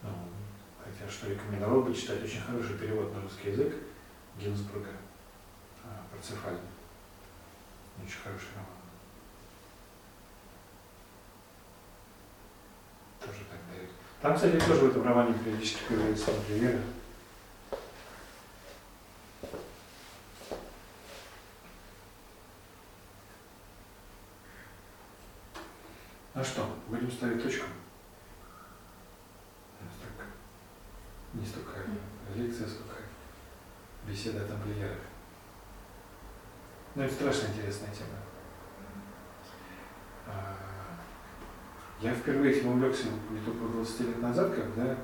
[0.00, 0.10] Ну,
[0.84, 3.74] Хотя что рекомендовал бы читать очень хороший перевод на русский язык
[4.38, 4.90] Гинзбурга
[5.84, 6.58] а, Парцефаль.
[8.04, 8.70] Очень хороший роман.
[13.20, 13.90] Тоже так дает.
[14.22, 16.78] Там, кстати, тоже в этом романе периодически появляется Вера.
[26.34, 27.66] Ну что, будем ставить точку?
[31.34, 31.72] Не столько
[32.36, 32.97] лекция, сколько
[34.08, 34.98] беседа о тамплиерах.
[36.94, 38.18] Ну, это страшно интересная тема.
[40.26, 40.56] А,
[42.00, 44.96] Я впервые этим увлекся где-то около 20 лет назад, когда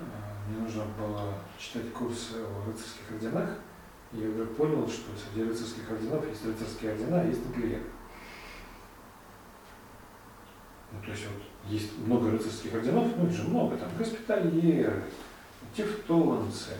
[0.00, 3.50] а, мне нужно было читать курс о рыцарских орденах.
[4.12, 7.82] И я вдруг понял, что среди рыцарских орденов есть рыцарские ордена, а есть тамплиеры.
[10.92, 15.02] Ну, то есть вот есть много рыцарских орденов, ну, их же много, там, госпитальеры,
[15.74, 16.74] тевтонцы.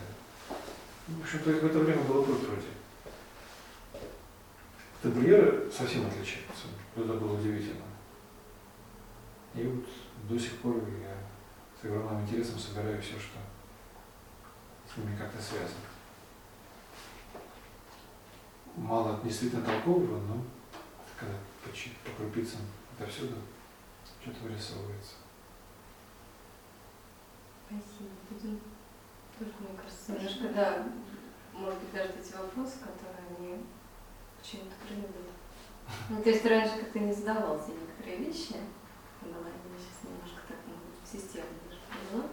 [1.07, 2.67] В общем-то, в это время было пруд вроде.
[5.01, 6.65] Тамплиеры совсем отличаются.
[6.95, 7.85] Это было удивительно.
[9.53, 9.85] И вот
[10.27, 11.15] до сих пор я
[11.79, 13.37] с огромным интересом собираю все, что
[14.91, 15.85] с ними как-то связано.
[18.75, 20.43] Мало действительно толкового, но
[21.19, 22.61] когда по, по крупицам
[22.97, 23.35] отовсюду
[24.21, 25.13] что-то вырисовывается.
[27.67, 28.59] Спасибо.
[29.37, 30.87] Только, мне кажется, немножко, да,
[31.53, 33.65] может быть, даже эти вопросы, которые они
[34.39, 35.31] почему-то приведут.
[36.09, 38.55] Ну, то есть раньше как-то не задавался некоторые вещи
[39.21, 40.73] в голове, сейчас немножко так ну,
[41.05, 42.29] системно даже поняла.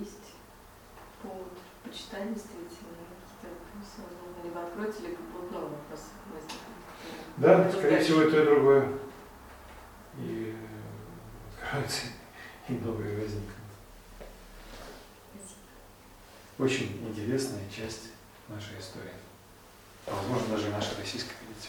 [0.00, 0.34] Есть
[1.22, 1.52] повод
[1.84, 6.78] почитать действительно какие-то вопросы, возможно, либо откроете, либо будут новые вопросы возникнут.
[7.36, 8.98] Да, скорее всего, и то, и другое.
[10.18, 12.06] И э, откроются,
[12.68, 13.54] и новые возникнут.
[15.30, 15.60] Спасибо.
[16.58, 18.08] Очень интересная часть
[18.48, 19.12] нашей истории.
[20.06, 21.68] А возможно, даже нашей российской, видите.